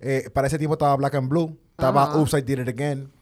Eh, 0.00 0.30
para 0.32 0.46
ese 0.46 0.56
tiempo 0.58 0.74
estaba 0.74 0.96
Black 0.96 1.14
and 1.16 1.28
Blue. 1.28 1.58
Estaba. 1.72 2.16
Oops, 2.16 2.32
I 2.34 2.40
Did 2.42 2.60
It 2.60 2.68
Again. 2.68 3.12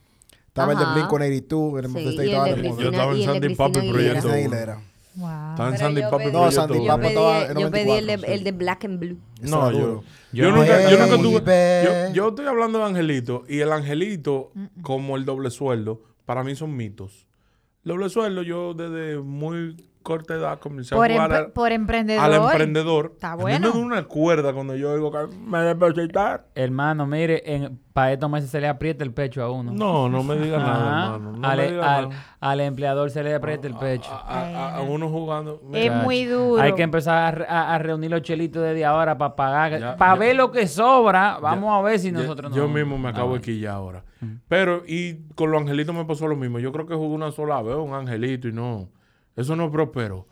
Estaba 0.56 0.72
el 0.72 0.78
de 0.78 0.84
Ajá. 0.84 0.94
Blink 0.94 1.08
182. 1.10 1.84
El 1.84 1.86
Sí, 1.90 1.92
de 1.92 2.02
y 2.02 2.08
State 2.08 2.22
el 2.22 2.28
estaba 2.28 2.44
de. 2.46 2.62
Yo 2.82 2.90
estaba 2.90 3.12
en 3.12 3.18
y 3.18 3.20
el 3.24 3.26
de 3.26 3.32
Sandy 3.32 3.54
Papi 3.54 3.72
Cristina 3.72 3.92
Proyecto. 3.92 4.30
Aguilera. 4.30 4.74
Wow. 5.16 5.28
Estaba 5.28 5.50
en 5.50 5.56
Pero 5.74 5.76
Sandy 5.78 6.00
yo 6.00 6.10
Papi 6.10 6.24
pedí- 6.24 6.32
No, 6.32 6.38
Proyecto 6.38 6.60
Sandy 6.60 6.78
uno. 6.78 6.86
Yo 6.86 6.96
pedí, 6.98 7.08
estaba 7.08 7.42
en 7.46 7.58
yo 7.58 7.70
pedí 7.70 7.90
el, 7.90 8.06
de, 8.06 8.16
94, 8.16 8.34
el 8.34 8.44
de 8.44 8.52
Black 8.52 8.84
and 8.84 8.98
Blue. 8.98 9.18
No, 9.42 9.70
yo, 9.72 9.78
duro. 9.78 10.04
yo, 10.32 10.44
Yo- 10.44 10.50
nunca, 10.56 10.90
yo 10.90 10.98
nunca 10.98 11.16
tuve. 11.22 11.40
Baby. 11.40 11.86
Yo, 12.08 12.14
yo 12.14 12.28
estoy 12.30 12.46
hablando 12.46 12.78
de 12.78 12.84
Angelito 12.86 13.44
y 13.48 13.60
el 13.60 13.72
Angelito, 13.72 14.50
como 14.82 15.16
el 15.16 15.24
doble 15.24 15.50
sueldo, 15.50 16.00
para 16.24 16.42
mí 16.42 16.54
son 16.56 16.74
mitos. 16.76 17.26
El 17.84 17.90
doble 17.90 18.08
sueldo, 18.08 18.42
yo 18.42 18.74
desde 18.74 19.18
muy 19.18 19.76
corta 20.06 20.34
edad 20.34 20.60
comencé 20.60 20.94
Por, 20.94 21.10
a 21.10 21.14
jugar 21.14 21.32
al, 21.32 21.46
por 21.50 21.72
emprendedor. 21.72 22.24
al 22.24 22.34
emprendedor. 22.34 23.10
Está 23.14 23.34
bueno. 23.34 23.68
me 23.72 23.74
da 23.74 23.84
una 23.84 24.04
cuerda 24.04 24.52
cuando 24.52 24.76
yo 24.76 24.94
digo 24.94 25.10
que 25.10 25.18
me 25.36 25.58
depositar. 25.62 26.46
Hermano, 26.54 27.06
mire, 27.06 27.42
en, 27.44 27.80
para 27.92 28.12
estos 28.12 28.30
meses 28.30 28.48
se 28.50 28.60
le 28.60 28.68
aprieta 28.68 29.02
el 29.02 29.12
pecho 29.12 29.42
a 29.42 29.50
uno. 29.50 29.72
No, 29.72 30.08
no 30.08 30.22
me 30.22 30.36
digas 30.36 30.62
nada, 30.62 31.06
hermano. 31.16 31.32
No 31.38 31.48
al, 31.48 31.56
me 31.58 31.66
digas 31.72 31.86
al- 31.86 32.08
nada. 32.10 32.22
al 32.40 32.60
empleador 32.60 33.10
se 33.10 33.22
le 33.24 33.34
aprieta 33.34 33.66
el 33.66 33.74
pecho. 33.74 34.10
A, 34.12 34.44
a- 34.44 34.76
a 34.76 34.82
uno 34.82 35.08
jugando. 35.08 35.60
Es 35.72 35.92
muy 35.92 36.24
duro. 36.24 36.62
Hay 36.62 36.74
que 36.74 36.82
empezar 36.82 37.16
a, 37.18 37.30
re- 37.32 37.46
a- 37.48 37.74
a 37.74 37.78
reunir 37.78 38.10
los 38.12 38.22
chelitos 38.22 38.62
desde 38.62 38.84
ahora 38.84 39.18
para 39.18 39.34
pagar. 39.34 39.80
Ya, 39.80 39.96
para 39.96 40.12
ya. 40.14 40.18
ver 40.20 40.36
lo 40.36 40.52
que 40.52 40.68
sobra. 40.68 41.38
Vamos 41.40 41.68
Ya- 41.70 41.76
a 41.78 41.82
ver 41.82 41.98
si 41.98 42.12
ya- 42.12 42.18
nosotros 42.18 42.54
Yo 42.54 42.68
no- 42.68 42.74
mismo 42.74 42.96
me 42.96 43.08
acabo 43.08 43.32
Ah, 43.32 43.38
de 43.38 43.40
quillar 43.40 43.74
ahora. 43.74 44.04
Pero, 44.48 44.82
y 44.86 45.26
con 45.34 45.50
los 45.50 45.60
angelitos 45.60 45.94
me 45.94 46.04
pasó 46.04 46.26
lo 46.28 46.36
mismo. 46.36 46.58
Yo 46.58 46.70
creo 46.72 46.86
que 46.86 46.94
jugué 46.94 47.14
una 47.14 47.32
sola 47.32 47.60
vez 47.62 47.76
un 47.76 47.92
angelito 47.94 48.46
y 48.48 48.52
no. 48.52 48.88
Eso 49.36 49.54
no 49.54 49.70
prosperó. 49.70 50.26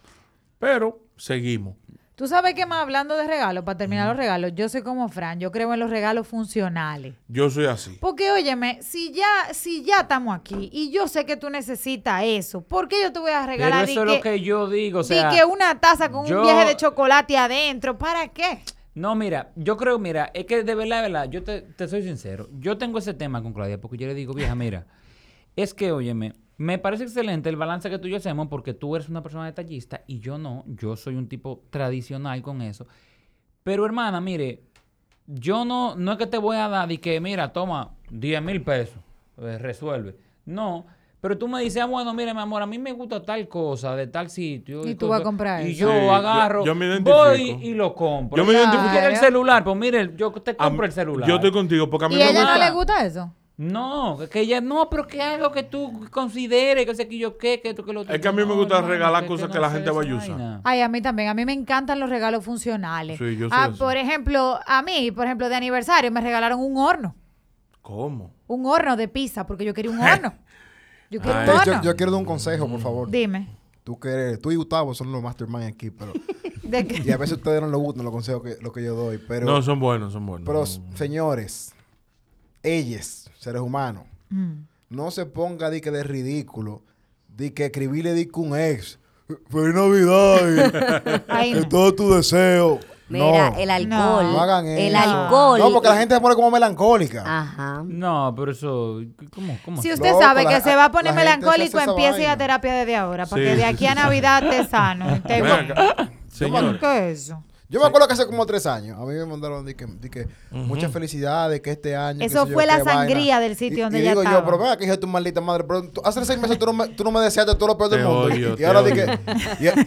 Pero 0.58 0.98
seguimos. 1.16 1.76
Tú 2.14 2.28
sabes 2.28 2.54
que 2.54 2.64
más 2.64 2.80
hablando 2.80 3.16
de 3.16 3.26
regalos, 3.26 3.64
para 3.64 3.76
terminar 3.76 4.06
los 4.06 4.16
regalos, 4.16 4.52
yo 4.54 4.68
soy 4.68 4.82
como 4.82 5.08
Fran, 5.08 5.40
yo 5.40 5.50
creo 5.50 5.74
en 5.74 5.80
los 5.80 5.90
regalos 5.90 6.28
funcionales. 6.28 7.14
Yo 7.26 7.50
soy 7.50 7.66
así. 7.66 7.98
Porque 8.00 8.30
óyeme, 8.30 8.80
si 8.82 9.12
ya, 9.12 9.52
si 9.52 9.82
ya 9.82 10.02
estamos 10.02 10.32
aquí 10.32 10.70
y 10.72 10.92
yo 10.92 11.08
sé 11.08 11.26
que 11.26 11.36
tú 11.36 11.50
necesitas 11.50 12.22
eso, 12.24 12.60
¿por 12.60 12.86
qué 12.86 13.02
yo 13.02 13.12
te 13.12 13.18
voy 13.18 13.32
a 13.32 13.40
Pero 13.40 13.46
regalar 13.48 13.88
eso 13.88 14.02
es 14.02 14.06
lo 14.06 14.20
que 14.20 14.40
yo 14.40 14.68
digo. 14.70 15.00
O 15.00 15.02
di 15.02 15.08
sea, 15.08 15.28
que 15.30 15.44
una 15.44 15.80
taza 15.80 16.08
con 16.12 16.24
yo- 16.24 16.36
un 16.38 16.42
viaje 16.44 16.68
de 16.68 16.76
chocolate 16.76 17.36
adentro? 17.36 17.98
¿Para 17.98 18.28
qué? 18.28 18.60
No, 18.94 19.16
mira, 19.16 19.50
yo 19.56 19.76
creo, 19.76 19.98
mira, 19.98 20.30
es 20.34 20.46
que 20.46 20.62
de 20.62 20.74
verdad, 20.76 20.98
de 21.02 21.02
verdad, 21.10 21.28
yo 21.28 21.42
te, 21.42 21.62
te 21.62 21.88
soy 21.88 22.04
sincero. 22.04 22.48
Yo 22.60 22.78
tengo 22.78 23.00
ese 23.00 23.12
tema 23.12 23.42
con 23.42 23.52
Claudia 23.52 23.80
porque 23.80 23.96
yo 23.96 24.06
le 24.06 24.14
digo, 24.14 24.32
vieja, 24.34 24.54
mira, 24.54 24.86
es 25.56 25.74
que, 25.74 25.90
óyeme, 25.90 26.34
me 26.56 26.78
parece 26.78 27.04
excelente 27.04 27.48
el 27.48 27.56
balance 27.56 27.90
que 27.90 27.98
tú 27.98 28.06
y 28.08 28.12
yo 28.12 28.16
hacemos 28.18 28.48
porque 28.48 28.74
tú 28.74 28.94
eres 28.96 29.08
una 29.08 29.22
persona 29.22 29.44
detallista 29.46 30.02
y 30.06 30.20
yo 30.20 30.38
no. 30.38 30.64
Yo 30.66 30.96
soy 30.96 31.16
un 31.16 31.28
tipo 31.28 31.62
tradicional 31.70 32.42
con 32.42 32.62
eso. 32.62 32.86
Pero, 33.62 33.84
hermana, 33.86 34.20
mire, 34.20 34.62
yo 35.26 35.64
no, 35.64 35.96
no 35.96 36.12
es 36.12 36.18
que 36.18 36.26
te 36.26 36.38
voy 36.38 36.56
a 36.56 36.68
dar 36.68 36.90
y 36.92 36.98
que, 36.98 37.20
mira, 37.20 37.52
toma 37.52 37.92
10 38.10 38.42
mil 38.42 38.62
pesos, 38.62 38.98
eh, 39.38 39.58
resuelve. 39.58 40.16
No. 40.44 40.86
Pero 41.20 41.38
tú 41.38 41.48
me 41.48 41.62
dices, 41.62 41.82
ah, 41.82 41.86
bueno, 41.86 42.12
mira, 42.12 42.34
mi 42.34 42.40
amor, 42.40 42.60
a 42.60 42.66
mí 42.66 42.78
me 42.78 42.92
gusta 42.92 43.22
tal 43.22 43.48
cosa 43.48 43.96
de 43.96 44.06
tal 44.08 44.28
sitio. 44.28 44.86
Y 44.86 44.94
tú 44.94 45.08
vas 45.08 45.16
a 45.16 45.20
cosa". 45.20 45.24
comprar 45.24 45.66
Y 45.66 45.70
eso. 45.72 45.80
yo 45.86 45.90
Sí, 45.90 46.08
agarro, 46.08 46.64
yo 46.66 46.74
me 46.74 46.98
voy 47.00 47.58
y 47.62 47.72
lo 47.72 47.94
compro. 47.94 48.36
Yo 48.36 48.44
me 48.44 48.52
identifico. 48.52 48.84
¿Tú 48.84 48.90
quieres 48.90 49.18
el 49.18 49.24
celular? 49.24 49.64
Pues 49.64 49.76
mire, 49.76 50.12
yo 50.16 50.30
te 50.32 50.50
A 50.50 50.54
compro 50.56 50.82
mí- 50.82 50.86
el 50.86 50.92
celular. 50.92 51.26
Yo 51.28 51.36
estoy 51.36 51.50
contigo 51.50 51.88
porque 51.88 52.04
a 52.04 52.08
mí 52.10 52.14
¿Y 52.16 52.18
me 52.18 52.24
a 52.24 52.30
ella 52.30 52.40
no 52.42 52.50
gusta. 52.50 52.64
le 52.66 52.70
gusta 52.74 53.04
eso? 53.06 53.32
No, 53.56 54.18
que 54.32 54.40
ella 54.40 54.60
no, 54.60 54.90
pero 54.90 55.06
que 55.06 55.22
algo 55.22 55.52
que 55.52 55.62
tú 55.62 56.06
consideres, 56.10 56.86
que 56.86 56.94
sé 56.96 57.06
que 57.06 57.18
yo 57.18 57.38
qué, 57.38 57.60
que 57.60 57.72
tú 57.72 57.84
que 57.84 57.92
lo 57.92 58.00
Es 58.02 58.20
que 58.20 58.26
a 58.26 58.32
mí 58.32 58.38
me 58.42 58.46
No, 58.48 58.56
gusta 58.56 58.76
hermano, 58.78 58.92
regalar 58.92 59.26
cosas 59.26 59.48
que 59.48 59.60
la 59.60 59.68
sé 59.68 59.76
gente 59.76 59.90
vaya 59.92 60.12
a 60.12 60.16
usar. 60.16 60.60
Ay, 60.64 60.80
a 60.80 60.88
mí 60.88 61.00
también. 61.00 61.28
A 61.28 61.34
mí 61.34 61.44
me 61.44 61.52
encantan 61.52 62.00
los 62.00 62.10
regalos 62.10 62.44
funcionales. 62.44 63.16
Sí, 63.18 63.36
yo 63.36 63.48
soy 63.48 63.56
Ah, 63.58 63.70
por 63.78 63.96
ejemplo, 63.96 64.58
a 64.66 64.82
mí, 64.82 65.12
por 65.12 65.26
ejemplo, 65.26 65.48
de 65.48 65.54
aniversario 65.54 66.10
me 66.10 66.20
regalaron 66.20 66.58
un 66.58 66.76
horno. 66.76 67.14
¿Cómo? 67.80 68.32
Un 68.48 68.66
horno 68.66 68.96
de 68.96 69.06
pizza, 69.06 69.46
porque 69.46 69.64
yo 69.64 69.72
quería 69.72 69.90
un 69.92 70.00
horno. 70.00 70.34
Yo 71.10 71.20
quiero 71.20 71.42
un 71.42 71.48
horno. 71.50 71.64
yo, 71.64 71.82
yo 71.82 71.96
quiero 71.96 72.10
dar 72.10 72.18
un 72.18 72.26
consejo, 72.26 72.66
por 72.66 72.80
favor. 72.80 73.08
Dime. 73.08 73.46
Tú, 73.84 74.00
que 74.00 74.08
eres- 74.08 74.40
tú 74.40 74.50
y 74.50 74.56
Gustavo 74.56 74.94
son 74.94 75.12
los 75.12 75.22
mastermind 75.22 75.64
aquí, 75.64 75.90
pero... 75.90 76.12
¿De 76.64 76.84
qué? 76.86 77.02
y 77.06 77.10
a 77.12 77.16
veces 77.18 77.36
ustedes 77.36 77.60
no 77.60 77.68
les 77.68 77.76
gustan 77.76 78.02
los 78.04 78.12
consejos 78.12 78.42
que, 78.42 78.56
lo 78.60 78.72
que 78.72 78.82
yo 78.82 78.96
doy, 78.96 79.18
pero... 79.28 79.46
no, 79.46 79.62
son 79.62 79.78
buenos, 79.78 80.12
son 80.14 80.26
buenos. 80.26 80.44
Pero, 80.46 80.96
señores, 80.96 81.72
ellos, 82.64 83.23
seres 83.44 83.62
humanos, 83.62 84.04
Mm. 84.30 84.64
no 84.90 85.10
se 85.10 85.26
ponga 85.26 85.70
de 85.70 85.80
que 85.80 85.90
de 85.90 86.02
ridículo, 86.02 86.82
de 87.28 87.52
que 87.54 87.66
escribirle 87.66 88.12
de 88.14 88.26
que 88.28 88.40
un 88.40 88.58
ex, 88.58 88.98
feliz 89.50 89.74
Navidad, 89.74 91.22
Ay, 91.28 91.50
y 91.50 91.54
que 91.54 91.60
no. 91.60 91.68
todo 91.68 91.94
tu 91.94 92.14
deseo. 92.14 92.80
Mira, 93.06 93.50
no, 93.50 93.56
el 93.58 93.70
alcohol. 93.70 94.24
no 94.32 94.40
hagan 94.40 94.66
eso. 94.66 94.80
El 94.80 94.96
alcohol. 94.96 95.58
No, 95.60 95.70
porque 95.72 95.88
la 95.88 95.96
gente 95.98 96.14
se 96.14 96.20
pone 96.22 96.34
como 96.34 96.50
melancólica. 96.50 97.20
Ajajá. 97.20 97.82
No, 97.86 98.32
pero 98.34 98.50
eso, 98.52 99.00
¿cómo? 99.34 99.58
cómo? 99.62 99.82
Si 99.82 99.92
usted 99.92 100.08
Loco, 100.08 100.20
sabe 100.22 100.44
la- 100.44 100.50
que 100.50 100.60
se 100.62 100.74
va 100.74 100.86
a 100.86 100.90
poner 100.90 101.12
la 101.14 101.20
melancólico, 101.20 101.78
empiece 101.80 102.24
a 102.24 102.28
vaina. 102.30 102.36
terapia 102.38 102.72
desde 102.74 102.96
ahora, 102.96 103.26
para 103.26 103.42
Sí, 103.42 103.48
que 103.48 103.56
de 103.56 103.62
sí, 103.62 103.68
aquí 103.68 103.86
a 103.86 103.90
sí. 103.90 103.96
Navidad 103.96 104.42
esté 104.44 104.66
sano. 104.70 105.10
esté 105.16 105.42
Ven 105.42 105.66
bien. 105.66 105.72
acá. 105.72 106.10
Señor, 106.32 106.78
¿Qué 106.80 107.10
es 107.10 107.20
eso? 107.24 107.44
Yo 107.74 107.80
me 107.80 107.86
acuerdo 107.86 108.06
que 108.06 108.14
hace 108.14 108.26
como 108.26 108.46
tres 108.46 108.66
años, 108.66 108.96
a 108.96 109.02
mí 109.04 109.14
me 109.14 109.26
mandaron 109.26 109.64
de 109.64 109.74
que, 109.74 109.84
de 109.84 110.08
que 110.08 110.28
muchas 110.52 110.92
felicidades, 110.92 111.60
que 111.60 111.72
este 111.72 111.96
año... 111.96 112.20
qué 112.20 112.26
Eso 112.26 112.46
yo, 112.46 112.52
fue 112.52 112.66
la 112.66 112.76
qué 112.76 112.82
vaina. 112.84 113.00
sangría 113.00 113.40
del 113.40 113.56
sitio 113.56 113.78
Y- 113.78 113.82
donde 113.82 113.98
y 113.98 114.02
ella 114.02 114.10
digo 114.12 114.22
estaba. 114.22 114.38
yo, 114.38 114.44
pero 114.44 114.58
venga, 114.58 114.76
que 114.76 114.84
hija 114.84 114.92
de 114.92 114.98
tu 114.98 115.08
maldita 115.08 115.40
madre, 115.40 115.64
pero 115.66 115.82
tú- 115.90 116.00
hace 116.04 116.24
seis 116.24 116.38
meses 116.38 116.56
tú 116.56 116.66
no 116.66 116.72
me, 116.72 116.88
tú 116.90 117.02
no 117.02 117.10
me 117.10 117.18
deseaste 117.20 117.52
todo 117.56 117.66
lo 117.66 117.76
peor 117.76 117.90
del 117.90 117.98
Te 118.00 118.04
mundo. 118.06 118.20
odio, 118.26 118.56
y, 118.56 118.62
ahora 118.64 118.82
di 118.84 118.92
odio. 118.92 119.06
que, 119.06 119.18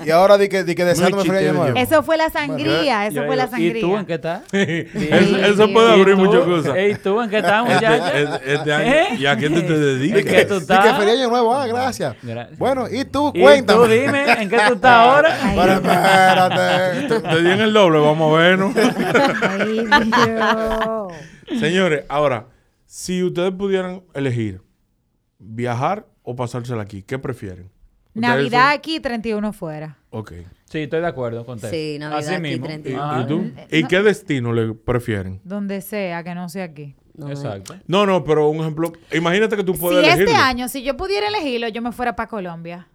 y, 0.04 0.08
y 0.08 0.12
ahora 0.12 0.38
di 0.38 0.50
que, 0.50 0.64
di 0.66 0.76
que 0.76 0.84
deseándome 0.84 1.24
feliz 1.24 1.50
año. 1.50 1.74
Eso 1.78 2.04
fue 2.04 2.18
la 2.18 2.30
sangría, 2.30 3.08
eso 3.08 3.24
fue 3.26 3.38
la 3.38 3.48
digo, 3.48 3.78
¿Y 3.78 3.82
tú 3.82 3.88
sangría. 3.88 4.00
en 4.02 4.06
qué 4.06 4.14
estás? 4.16 4.42
eso, 4.52 5.38
eso 5.54 5.66
Sí, 5.68 5.74
puede 5.74 5.94
sí. 5.94 6.00
abrir 6.02 6.16
muchas 6.18 6.44
cosas. 6.44 6.76
¿Y 6.90 6.96
tú 6.96 7.22
en 7.22 7.30
qué 7.30 7.38
estás, 7.38 7.64
muchacha? 7.64 8.20
Este, 8.20 8.54
este 8.54 8.74
año, 8.74 8.92
¿Eh? 8.94 9.08
¿Y 9.18 9.26
a 9.26 9.38
qué 9.38 9.50
te, 9.50 9.62
te 9.62 9.62
¿Y 9.62 9.66
qué 9.68 9.76
dedicas? 9.78 10.24
que 10.24 10.42
estás? 10.58 10.98
feliz 10.98 11.14
año 11.20 11.30
nuevo, 11.30 11.56
ah, 11.56 11.66
gracias. 11.68 12.18
Bueno, 12.58 12.88
y 12.92 13.06
tú, 13.06 13.32
¿Y 13.34 13.40
cuéntame. 13.42 13.80
tú 13.86 13.92
dime, 13.94 14.42
¿en 14.42 14.50
qué 14.50 14.58
tú 14.68 14.74
estás 14.74 14.92
ahora? 14.92 15.38
Pero 15.56 15.72
espérate. 15.74 17.20
Te 17.20 17.42
di 17.42 17.50
en 17.52 17.62
el 17.62 17.77
doble, 17.78 18.00
vamos 18.00 18.34
a 18.34 18.38
vernos. 18.42 18.74
ay. 19.44 19.88
Señores, 21.60 22.06
ahora, 22.10 22.48
si 22.86 23.24
ustedes 23.24 23.52
pudieran 23.54 24.04
elegir 24.14 24.62
viajar 25.40 26.08
o 26.24 26.36
pasársela 26.36 26.84
aquí, 26.84 27.04
¿qué 27.04 27.20
prefieren? 27.20 27.70
Navidad 28.14 28.72
aquí, 28.72 29.00
31 29.00 29.54
fuera. 29.54 29.98
Ok. 30.10 30.34
Sí, 30.66 30.80
estoy 30.80 31.02
de 31.02 31.08
acuerdo 31.08 31.46
con 31.46 31.56
usted. 31.56 31.70
Sí, 31.70 31.98
Navidad 32.00 32.20
Así 32.20 32.34
aquí, 32.34 32.42
mismo. 32.42 32.66
30. 32.66 32.90
¿Y, 32.90 32.94
y 32.94 33.28
tú? 33.28 33.52
¿Y 33.70 33.84
qué 33.84 34.02
destino 34.02 34.54
le 34.54 34.74
prefieren? 34.74 35.40
Donde 35.44 35.82
sea, 35.82 36.24
que 36.24 36.34
no 36.34 36.50
sea 36.50 36.66
aquí. 36.66 36.96
No, 37.14 37.30
Exacto. 37.30 37.76
No, 37.88 38.06
no, 38.06 38.24
pero 38.24 38.50
un 38.50 38.58
ejemplo. 38.60 38.92
Imagínate 39.14 39.56
que 39.56 39.64
tú 39.64 39.76
puedes 39.76 40.00
Si 40.00 40.06
elegirlo. 40.06 40.32
este 40.32 40.42
año, 40.44 40.68
si 40.68 40.84
yo 40.84 40.98
pudiera 40.98 41.28
elegirlo, 41.28 41.68
yo 41.70 41.82
me 41.82 41.92
fuera 41.92 42.16
para 42.16 42.28
Colombia. 42.28 42.88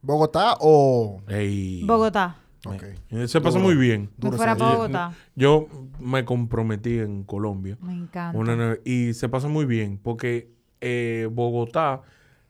¿Bogotá 0.00 0.56
o...? 0.60 1.22
Ey. 1.28 1.82
Bogotá. 1.84 2.36
Eh, 3.10 3.26
Se 3.28 3.40
pasa 3.40 3.58
Duro. 3.58 3.70
muy 3.70 3.76
bien. 3.76 4.02
Me 4.02 4.08
Duro 4.18 4.36
fuera 4.36 4.56
para 4.56 4.70
Yo- 4.72 4.76
Bogotá. 4.78 5.12
Yo 5.34 5.66
me 6.00 6.24
comprometí 6.24 6.98
en 6.98 7.24
Colombia. 7.24 7.76
Me 7.82 7.92
encanta. 7.94 8.38
Una 8.38 8.76
y 8.84 9.14
se 9.14 9.28
pasa 9.28 9.48
muy 9.48 9.64
bien 9.66 9.98
porque 10.02 10.50
eh, 10.80 11.28
Bogotá, 11.32 12.02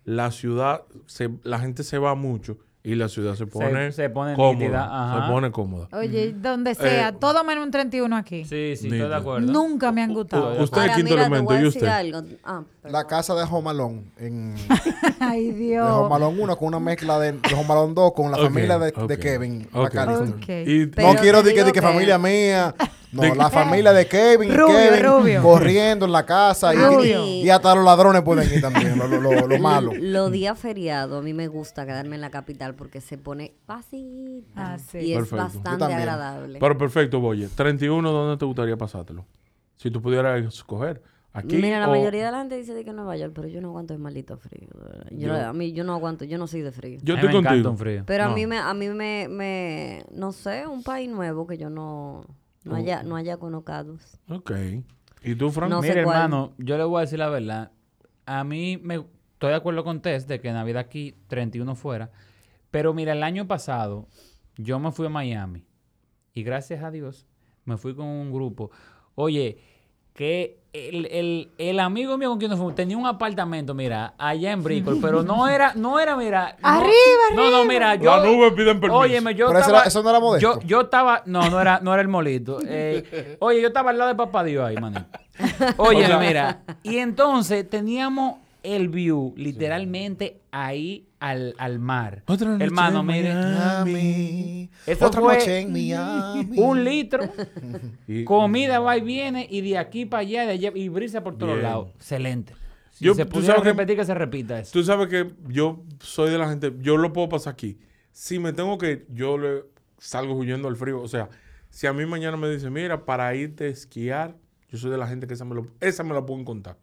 la 0.04 0.30
ciudad, 0.30 0.82
se- 1.06 1.30
la 1.42 1.58
gente 1.60 1.82
se 1.82 1.98
va 1.98 2.14
mucho 2.14 2.58
y 2.84 2.96
la 2.96 3.08
ciudad 3.08 3.34
se 3.36 3.46
pone, 3.46 3.92
se 3.92 4.10
pone 4.10 4.34
cómoda. 4.34 4.52
nítida, 4.58 4.84
ajá. 5.14 5.26
Se 5.26 5.32
pone 5.32 5.50
cómoda. 5.52 5.88
Oye, 5.92 6.32
donde 6.32 6.74
sea, 6.74 7.10
Eh, 7.10 7.12
todo 7.20 7.44
menos 7.44 7.64
un 7.64 7.70
31 7.70 8.16
aquí. 8.16 8.42
Sí, 8.44 8.48
sí, 8.50 8.72
estoy 8.72 8.90
Nítido. 8.90 9.08
de 9.08 9.14
acuerdo. 9.14 9.52
Nunca 9.52 9.92
me 9.92 10.02
han 10.02 10.12
gustado. 10.12 10.50
Usted 10.50 10.62
es 10.64 10.72
Ahora, 10.72 10.94
quinto 10.96 11.10
mira, 11.10 11.26
elemento, 11.26 11.60
¿y 11.60 11.66
usted? 11.66 11.86
algo. 11.86 12.22
Ah, 12.42 12.62
La 12.84 13.06
casa 13.06 13.34
de 13.36 13.44
Home 13.48 13.70
Alone. 13.70 14.02
En, 14.18 14.56
Ay, 15.20 15.52
de 15.52 15.58
Dios. 15.58 15.88
Home 15.90 16.14
Alone 16.16 16.42
1 16.42 16.56
con 16.56 16.68
una 16.68 16.80
mezcla 16.80 17.18
de, 17.20 17.32
de 17.32 17.54
Home 17.54 17.70
Alone 17.72 17.94
2 17.94 18.12
con 18.14 18.30
la 18.32 18.38
Ok, 18.38 18.44
familia 18.44 18.78
de, 18.78 18.90
de 18.90 19.14
ok, 19.14 19.20
Kevin 19.20 19.68
ok. 19.72 19.82
McAllister. 19.84 20.34
Ok. 20.34 20.48
Y- 20.68 20.86
no 21.02 21.14
quiero 21.20 21.42
decir 21.44 21.64
que 21.64 21.72
que- 21.72 21.82
familia 21.82 22.18
mía. 22.18 22.74
No, 23.12 23.22
De- 23.22 23.34
la 23.34 23.50
familia 23.50 23.92
de 23.92 24.06
Kevin, 24.06 24.48
Rubio, 24.56 24.68
Kevin 24.78 25.04
rubio. 25.04 25.42
corriendo 25.42 26.06
en 26.06 26.12
la 26.12 26.24
casa 26.24 26.72
y, 26.74 27.42
y 27.44 27.50
hasta 27.50 27.74
los 27.74 27.84
ladrones 27.84 28.22
pueden 28.22 28.50
ir 28.50 28.60
también, 28.62 28.98
lo, 28.98 29.06
lo, 29.06 29.20
lo, 29.20 29.46
lo 29.46 29.58
malo. 29.58 29.92
Los 29.94 30.32
días 30.32 30.58
feriados, 30.58 31.20
a 31.20 31.22
mí 31.22 31.34
me 31.34 31.46
gusta 31.48 31.84
quedarme 31.84 32.14
en 32.14 32.22
la 32.22 32.30
capital 32.30 32.74
porque 32.74 33.02
se 33.02 33.18
pone 33.18 33.52
pasita. 33.66 34.72
Ah, 34.74 34.78
sí. 34.78 34.98
Y 34.98 35.12
es 35.12 35.18
Perfecto. 35.28 35.36
Bastante 35.60 35.84
agradable. 35.94 36.58
Pero 36.58 36.78
perfecto, 36.78 37.20
Boye. 37.20 37.48
31, 37.54 38.10
¿dónde 38.10 38.38
te 38.38 38.44
gustaría 38.46 38.76
pasártelo? 38.78 39.26
Si 39.76 39.90
tú 39.90 40.00
pudieras 40.00 40.42
escoger. 40.42 41.02
Aquí 41.34 41.56
Mira, 41.56 41.80
la 41.80 41.88
o- 41.88 41.90
mayoría 41.90 42.26
de 42.26 42.32
la 42.32 42.38
gente 42.40 42.56
dice 42.56 42.74
de 42.74 42.84
que 42.84 42.92
Nueva 42.92 43.16
York, 43.16 43.32
pero 43.34 43.48
yo 43.48 43.60
no 43.62 43.68
aguanto 43.68 43.94
el 43.94 44.00
maldito 44.00 44.36
frío. 44.36 44.68
Yo, 45.10 45.28
Yo- 45.28 45.46
a 45.48 45.52
mí 45.54 45.72
yo 45.72 45.82
no 45.82 45.94
aguanto, 45.94 46.24
yo 46.26 46.36
no 46.38 46.46
soy 46.46 46.60
de 46.60 46.72
frío. 46.72 46.98
Yo 47.02 47.14
estoy 47.14 47.32
contigo. 47.32 47.74
frío. 47.76 48.04
Pero 48.06 48.24
No. 48.24 48.30
a 48.30 48.34
mí 48.34 48.46
me, 48.46 48.58
a 48.58 48.72
mí 48.74 48.88
me, 48.90 49.28
me, 49.30 50.04
no 50.14 50.32
sé, 50.32 50.66
un 50.66 50.82
país 50.82 51.08
nuevo 51.10 51.46
que 51.46 51.56
yo 51.56 51.70
no, 51.70 52.26
no 52.64 52.76
haya, 52.76 53.02
no 53.02 53.16
haya 53.16 53.36
conocido. 53.36 53.98
Ok. 54.28 54.52
¿Y 55.22 55.34
tú, 55.34 55.50
Frank? 55.50 55.70
No 55.70 55.82
sé 55.82 55.88
cuál. 55.88 55.98
hermano, 55.98 56.54
yo 56.58 56.76
le 56.76 56.84
voy 56.84 56.98
a 56.98 57.00
decir 57.02 57.18
la 57.18 57.28
verdad. 57.28 57.72
A 58.26 58.44
mí 58.44 58.78
me 58.82 58.96
estoy 59.32 59.50
de 59.50 59.56
acuerdo 59.56 59.84
con 59.84 60.00
Tess 60.00 60.26
de 60.26 60.40
que 60.40 60.52
Navidad 60.52 60.80
aquí 60.80 61.16
31 61.28 61.74
fuera. 61.74 62.10
Pero 62.70 62.94
mira, 62.94 63.12
el 63.12 63.22
año 63.22 63.46
pasado 63.46 64.08
yo 64.56 64.78
me 64.78 64.92
fui 64.92 65.06
a 65.06 65.10
Miami. 65.10 65.64
Y 66.34 66.42
gracias 66.42 66.82
a 66.82 66.90
Dios 66.90 67.26
me 67.64 67.76
fui 67.76 67.94
con 67.94 68.06
un 68.06 68.32
grupo. 68.32 68.70
Oye, 69.14 69.58
que 70.14 70.58
el, 70.72 71.04
el- 71.06 71.50
el 71.58 71.80
amigo 71.80 72.16
mío 72.16 72.30
con 72.30 72.38
quien 72.38 72.48
nos 72.50 72.58
fuimos 72.58 72.74
tenía 72.74 72.96
un 72.96 73.06
apartamento, 73.06 73.74
mira, 73.74 74.14
allá 74.16 74.52
en 74.52 74.62
Bricol, 74.62 74.98
pero 75.02 75.22
no 75.22 75.46
era, 75.54 75.74
no 75.74 76.00
era, 76.00 76.16
mira. 76.16 76.56
no- 76.62 76.68
Arriba, 76.68 76.92
No, 77.34 77.50
no, 77.50 77.64
mira, 77.66 77.94
yo. 77.96 78.16
La 78.16 78.24
nube 78.24 78.52
piden 78.52 78.80
permiso. 78.80 78.98
Óyeme, 79.00 79.34
yo 79.34 79.48
Pero 79.48 79.58
eso 79.58 79.66
estaba, 79.66 79.78
era- 79.80 79.88
eso 79.88 80.02
no 80.02 80.10
era 80.10 80.20
modesto. 80.20 80.60
Yo, 80.60 80.66
yo 80.66 80.80
estaba, 80.82 81.22
no, 81.26 81.48
no 81.50 81.60
era, 81.60 81.80
no 81.82 81.92
era 81.92 82.00
el 82.02 82.08
molito. 82.08 82.58
Eh, 82.66 83.36
oye, 83.40 83.60
yo 83.60 83.68
estaba 83.68 83.90
al 83.90 83.98
lado 83.98 84.10
de 84.10 84.16
papá 84.16 84.44
Dios 84.44 84.66
ahí, 84.66 84.76
manito. 84.76 85.04
Oye, 85.76 86.04
O 86.04 86.06
sea- 86.06 86.18
mira. 86.18 86.62
Y 86.82 86.98
entonces 86.98 87.68
teníamos 87.68 88.36
el 88.62 88.88
view 88.88 89.34
literalmente 89.36 90.40
ahí 90.52 91.06
al, 91.22 91.54
al 91.58 91.78
mar. 91.78 92.22
Otra 92.26 92.48
noche 92.50 92.64
Hermano, 92.64 93.00
en 93.00 93.06
mire. 93.06 93.34
Miami. 93.34 94.70
Eso 94.86 95.06
Otra 95.06 95.20
fue 95.20 95.34
noche 95.38 95.60
en 95.60 95.72
Miami. 95.72 96.58
Un 96.58 96.84
litro, 96.84 97.22
Y- 98.08 98.24
comida 98.24 98.80
va 98.80 98.96
y 98.96 99.00
viene, 99.02 99.46
y 99.50 99.60
de 99.60 99.78
aquí 99.78 100.04
para 100.06 100.22
allá, 100.22 100.46
de 100.46 100.52
allá, 100.52 100.72
y 100.74 100.88
brisa 100.88 101.22
por 101.22 101.36
todos 101.38 101.54
Bien. 101.54 101.62
lados. 101.62 101.90
Excelente. 101.96 102.54
Si 102.90 103.04
Yo- 103.04 103.14
se 103.14 103.24
tú 103.24 103.40
sabes 103.42 103.62
que- 103.62 103.68
repetir, 103.70 103.96
que 103.96 104.04
se 104.04 104.14
repita 104.14 104.58
eso. 104.58 104.70
Tú 104.72 104.82
sabes 104.82 105.08
que 105.08 105.32
yo 105.48 105.82
soy 106.00 106.30
de 106.30 106.38
la 106.38 106.48
gente, 106.48 106.72
yo 106.80 106.96
lo 106.96 107.12
puedo 107.12 107.28
pasar 107.28 107.52
aquí. 107.54 107.78
Si 108.10 108.38
me 108.38 108.52
tengo 108.52 108.76
que, 108.78 109.06
yo 109.10 109.38
le 109.38 109.64
salgo 109.98 110.34
huyendo 110.34 110.68
al 110.68 110.76
frío. 110.76 111.00
O 111.00 111.08
sea, 111.08 111.28
si 111.70 111.86
a 111.86 111.92
mí 111.92 112.04
mañana 112.04 112.36
me 112.36 112.50
dicen, 112.50 112.72
mira, 112.72 113.04
para 113.04 113.34
irte 113.34 113.64
a 113.64 113.68
esquiar, 113.68 114.36
yo 114.68 114.76
soy 114.78 114.90
de 114.90 114.98
la 114.98 115.06
gente 115.06 115.26
que 115.26 115.34
esa 115.34 115.44
me, 115.44 115.54
lo, 115.54 115.66
esa 115.80 116.02
me 116.02 116.12
la 116.14 116.24
pueden 116.26 116.44
contar. 116.44 116.76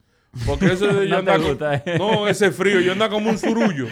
Porque 0.45 0.67
eso 0.73 0.85
de 0.87 1.07
yo 1.09 1.15
No 1.17 1.23
te 1.23 1.31
andar 1.31 1.37
con- 1.39 1.47
gusta, 1.49 1.73
eh. 1.75 1.95
No, 1.97 2.27
ese 2.27 2.51
frío, 2.51 2.79
yo 2.81 2.91
ando 2.91 3.09
como 3.09 3.29
un 3.31 3.37
surullo. 3.37 3.87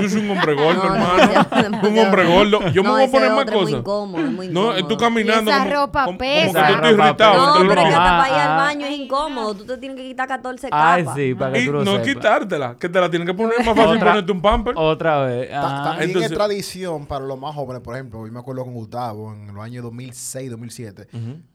Yo 0.00 0.08
soy 0.08 0.20
un 0.22 0.30
hombre 0.30 0.54
gordo, 0.54 0.84
No, 0.84 0.94
hermano. 0.94 1.80
un 1.88 1.98
hombre 1.98 2.24
gordo. 2.26 2.68
Yo 2.72 2.82
me 2.82 2.88
No, 2.88 2.92
voy 2.94 3.02
a 3.02 3.04
ese 3.04 3.12
poner 3.12 3.30
más 3.32 3.44
muy 3.46 3.54
cosas. 3.54 3.78
incómodo, 3.80 4.24
es 4.24 4.32
muy 4.32 4.48
No, 4.48 4.62
incómodo. 4.72 4.88
tú 4.88 4.96
caminando. 4.96 5.50
Y 5.50 5.54
esa 5.54 5.62
como, 5.64 5.74
ropa 5.74 6.04
como- 6.06 6.18
pesa. 6.18 6.52
como 6.52 6.52
que 6.66 6.72
tú 6.72 6.86
estás 6.88 7.06
irritado. 7.06 7.62
No, 7.62 7.68
pero 7.68 7.80
es 7.82 7.86
que 7.88 7.94
hasta 7.94 8.16
Ah, 8.16 8.22
para 8.22 8.28
ir 8.28 8.34
al 8.40 8.50
ah. 8.50 8.56
baño 8.56 8.86
es 8.86 8.98
incómodo. 8.98 9.54
Tú 9.54 9.64
te 9.64 9.78
tienes 9.78 9.96
que 9.96 10.02
quitar 10.04 10.28
14 10.28 10.68
Ay, 10.72 11.02
capas. 11.04 11.16
sí, 11.16 11.34
para 11.34 11.52
que 11.52 11.60
Y 11.62 11.66
tú 11.66 11.72
lo 11.72 11.84
no 11.84 11.90
sepas. 11.92 12.06
quitártela, 12.08 12.76
que 12.78 12.88
te 12.88 13.00
la 13.00 13.08
tienen 13.10 13.26
que 13.28 13.34
poner 13.34 13.58
más 13.58 13.66
fácil 13.76 13.96
Otra- 13.96 14.10
ponerte 14.10 14.32
un 14.32 14.42
pamper. 14.42 14.74
Otra 14.76 15.22
vez. 15.24 15.52
Ajá. 15.52 15.84
También 15.84 16.08
Entonces- 16.10 16.32
es 16.32 16.36
tradición 16.36 17.06
para 17.06 17.24
los 17.24 17.38
más 17.38 17.54
jóvenes, 17.54 17.82
por 17.82 17.94
ejemplo, 17.94 18.26
yo 18.26 18.32
me 18.32 18.40
acuerdo 18.40 18.64
con 18.64 18.74
Gustavo 18.74 19.32
en 19.32 19.54
los 19.54 19.64
años 19.64 19.84
2006, 19.84 20.50
2007, 20.50 21.06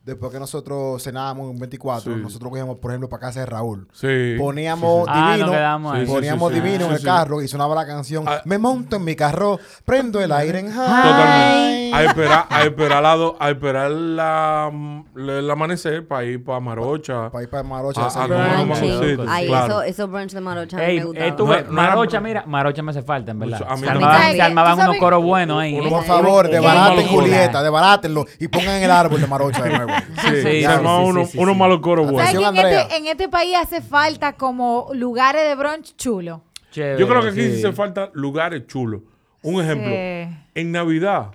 después 0.05 0.31
que 0.31 0.39
nosotros 0.39 1.03
cenábamos 1.03 1.51
en 1.51 1.59
24, 1.59 2.13
Sí. 2.15 2.19
nosotros 2.21 2.51
íbamos, 2.55 2.77
por 2.77 2.91
ejemplo, 2.91 3.09
para 3.09 3.19
casa 3.27 3.41
de 3.41 3.45
Raúl. 3.45 3.87
Sí. 3.91 4.07
Poníamos 4.39 5.05
sí, 5.07 5.11
sí. 5.13 5.19
Ah, 5.21 5.31
divino, 5.35 5.51
quedamos 5.51 5.93
ahí. 5.93 6.05
Poníamos 6.05 6.51
sí, 6.51 6.55
sí. 6.57 6.61
divino 6.61 6.85
en 6.85 6.91
Sí, 6.91 6.97
el 6.97 7.03
carro 7.03 7.41
y 7.41 7.47
sonaba 7.47 7.75
la 7.75 7.85
canción. 7.85 8.25
Ah. 8.27 8.41
Me 8.45 8.57
monto 8.57 8.95
en 8.97 9.03
mi 9.03 9.15
carro, 9.15 9.59
prendo 9.85 10.21
el 10.21 10.31
aire 10.31 10.59
en 10.59 10.67
Totalmente. 10.67 11.91
high. 11.91 11.91
A 11.93 12.03
esperar, 12.05 12.45
a 12.49 12.63
esperar, 12.63 13.03
la 13.03 13.15
do- 13.15 13.35
a 13.39 13.49
esperar 13.49 13.91
la, 13.91 14.71
la- 15.15 15.39
el 15.39 15.49
amanecer 15.51 16.07
para 16.07 16.23
ir 16.23 16.43
para 16.43 16.59
Marocha. 16.59 17.29
Para 17.29 17.43
ir 17.43 17.49
para 17.49 17.63
Marocha. 17.63 18.01
Ah, 18.03 18.23
a 18.23 19.33
Ay, 19.33 19.47
claro. 19.47 19.65
eso, 19.65 19.81
esos 19.83 20.09
brunch 20.09 20.31
de 20.31 20.41
Marocha 20.41 20.77
Ey, 20.85 21.01
me 21.03 21.27
eh, 21.27 21.33
No, 21.37 21.45
no 21.45 21.71
Marocha, 21.71 22.19
mira, 22.21 22.43
Marocha 22.47 22.81
me 22.81 22.91
hace 22.91 23.01
falta, 23.01 23.31
en 23.31 23.39
verdad. 23.39 23.59
Mucho. 23.59 23.69
A 23.71 23.75
mí 23.75 23.81
se, 23.83 23.89
armaban, 23.89 24.17
¿Sabes 24.21 24.83
se 24.83 24.89
unos 24.89 24.97
coros 24.97 25.23
buenos 25.23 25.59
ahí. 25.59 25.77
Por 25.77 25.87
Esa- 25.87 26.01
favor, 26.03 26.49
desbaraten 26.49 27.07
Julieta, 27.07 27.61
desbarátenlo 27.63 28.25
y 28.39 28.47
pongan 28.47 28.81
el 28.81 28.91
árbol 28.91 29.19
de 29.21 29.27
Marocha 29.27 29.63
de 29.63 29.77
nuevo. 29.77 29.91
Sí, 30.21 30.41
se 30.41 30.65
armaban 30.67 31.03
unos, 31.05 31.57
malos 31.57 31.79
coros 31.81 32.05
¿Sabes 32.15 32.33
buenos. 32.35 32.55
en 32.95 33.07
este 33.07 33.27
país 33.29 33.55
hace 33.59 33.81
falta 33.81 34.10
como 34.37 34.89
lugares 34.93 35.43
de 35.47 35.55
brunch 35.55 35.95
chulo? 35.95 36.43
Chévere, 36.71 36.99
Yo 36.99 37.07
creo 37.07 37.21
que 37.21 37.27
aquí 37.29 37.41
sí 37.41 37.51
sí. 37.53 37.57
hace 37.65 37.73
falta 37.73 38.09
lugares 38.13 38.65
chulos. 38.67 39.01
Un 39.43 39.61
ejemplo, 39.61 39.89
Sí. 39.89 40.37
en 40.55 40.71
Navidad, 40.71 41.31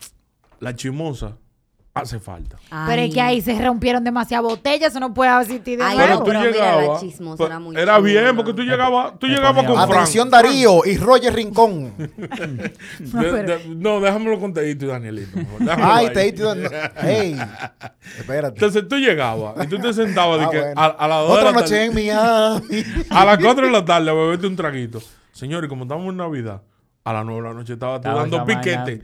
la 0.61 0.75
chimosa 0.75 1.37
hace 1.97 2.21
falta. 2.21 2.57
Pero 2.87 3.03
es 3.03 3.13
que 3.15 3.21
ahí 3.21 3.41
se 3.41 3.59
rompieron 3.65 4.05
demasiadas 4.05 4.45
botellas, 4.45 4.91
eso 4.91 5.01
no 5.01 5.13
puede 5.15 5.41
existir 5.41 5.79
de 5.79 5.85
Ay, 5.85 5.97
nuevo. 5.97 6.15
no, 6.19 6.25
pero 6.25 6.41
mira, 6.41 6.83
la 6.83 7.01
chismosa 7.01 7.37
pues, 7.39 7.49
era 7.51 7.59
muy 7.59 7.77
era 7.77 7.99
bien, 8.01 8.37
porque 8.37 8.53
tú 8.53 8.63
llegabas, 8.63 9.19
tú 9.19 9.27
llegabas 9.27 9.65
con 9.67 9.77
Frank. 9.77 9.91
Atención 9.91 10.31
Darío 10.31 10.85
y 10.85 10.97
Roger 10.99 11.35
Rincón. 11.35 11.93
De- 12.99 13.43
de- 13.43 13.65
no, 13.77 14.01
déjamelo 14.01 14.39
con 14.39 14.53
Teito 14.53 14.85
y 14.85 14.89
Danielito. 14.89 15.39
Ay, 15.77 16.07
ahí. 16.15 16.33
te 16.33 16.43
no, 16.43 16.55
Hey, 17.01 17.37
espérate. 18.19 18.55
Entonces 18.57 18.87
tú 18.89 18.97
llegabas 18.97 19.65
y 19.65 19.69
tú 19.69 19.79
te 19.79 19.93
sentabas 19.93 20.39
de 20.41 20.45
Ah, 20.47 20.51
que 20.51 20.61
bueno. 20.61 20.81
a, 20.81 20.87
a 20.87 21.09
las 21.09 21.19
dos 21.21 21.29
de 21.29 21.35
Otra 21.35 21.45
la 21.45 21.53
noche 21.53 21.75
tarde- 21.75 21.85
en 21.87 21.95
Miami. 21.95 22.85
A 23.11 23.25
las 23.25 23.39
4 23.39 23.67
de 23.67 23.73
la 23.73 23.85
tarde 23.85 24.11
a 24.11 24.15
beberte 24.15 24.47
un 24.47 24.57
traguito. 24.57 25.01
Señores, 25.33 25.69
como 25.69 25.85
estamos 25.85 26.07
en 26.09 26.17
Navidad, 26.17 26.63
a 27.07 27.13
las 27.13 27.25
9 27.25 27.41
de 27.41 27.49
la 27.49 27.55
noche 27.55 27.73
estaba 27.75 28.01
tú 28.01 28.09
dando 28.09 28.45
piquete. 28.45 29.03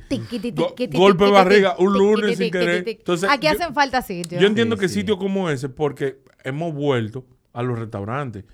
Golpe 0.93 1.25
de 1.25 1.31
barriga, 1.31 1.77
un 1.79 1.93
lunes 1.93 2.37
sin 2.37 2.51
querer. 2.51 2.85
Entonces, 2.87 3.31
Aquí 3.31 3.47
yo- 3.47 3.53
hacen 3.53 3.73
falta 3.75 4.03
sitios. 4.03 4.41
Yo 4.41 4.47
entiendo 4.49 4.75
Sí, 4.77 4.81
que 4.81 4.89
sí. 4.89 4.95
sitios 5.01 5.19
como 5.19 5.49
ese, 5.49 5.69
porque 5.69 6.19
hemos 6.43 6.75
vuelto 6.75 7.25
a 7.53 7.63
los 7.63 7.79
restaurantes. 7.79 8.45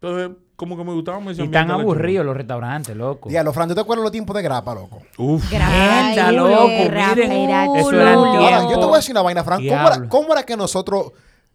Entonces, 0.00 0.36
como 0.54 0.76
que 0.76 0.84
me 0.84 0.92
gustaba 0.92 1.20
Y 1.20 1.24
mencionar. 1.24 1.62
están 1.62 1.80
aburridos 1.80 2.24
los 2.24 2.36
restaurantes, 2.36 2.96
loco. 2.96 3.28
Diablo, 3.28 3.52
Fran, 3.52 3.68
¿tú 3.68 3.74
te 3.74 3.80
acuerdas 3.80 4.02
los 4.04 4.12
tiempos 4.12 4.36
de 4.36 4.42
grapa, 4.42 4.72
loco? 4.74 5.02
Uf. 5.18 5.52
Ay, 5.60 6.34
loco, 6.36 6.68
miren. 6.68 7.32
era 7.32 7.64
Eso 7.64 7.90
era 7.92 8.14
chulo. 8.14 8.30
tiempo. 8.30 8.46
Ahora, 8.46 8.62
yo 8.70 8.78
te 8.78 8.84
voy 8.86 8.94
a 8.94 8.96
decir 8.98 9.12
una 9.14 9.22
vaina, 9.22 9.42
Fran. 9.42 9.66
¿Cómo 9.66 9.86
era, 9.88 10.08
cómo 10.08 10.32
era 10.32 10.42
que 10.44 10.56
nosotros, 10.56 11.12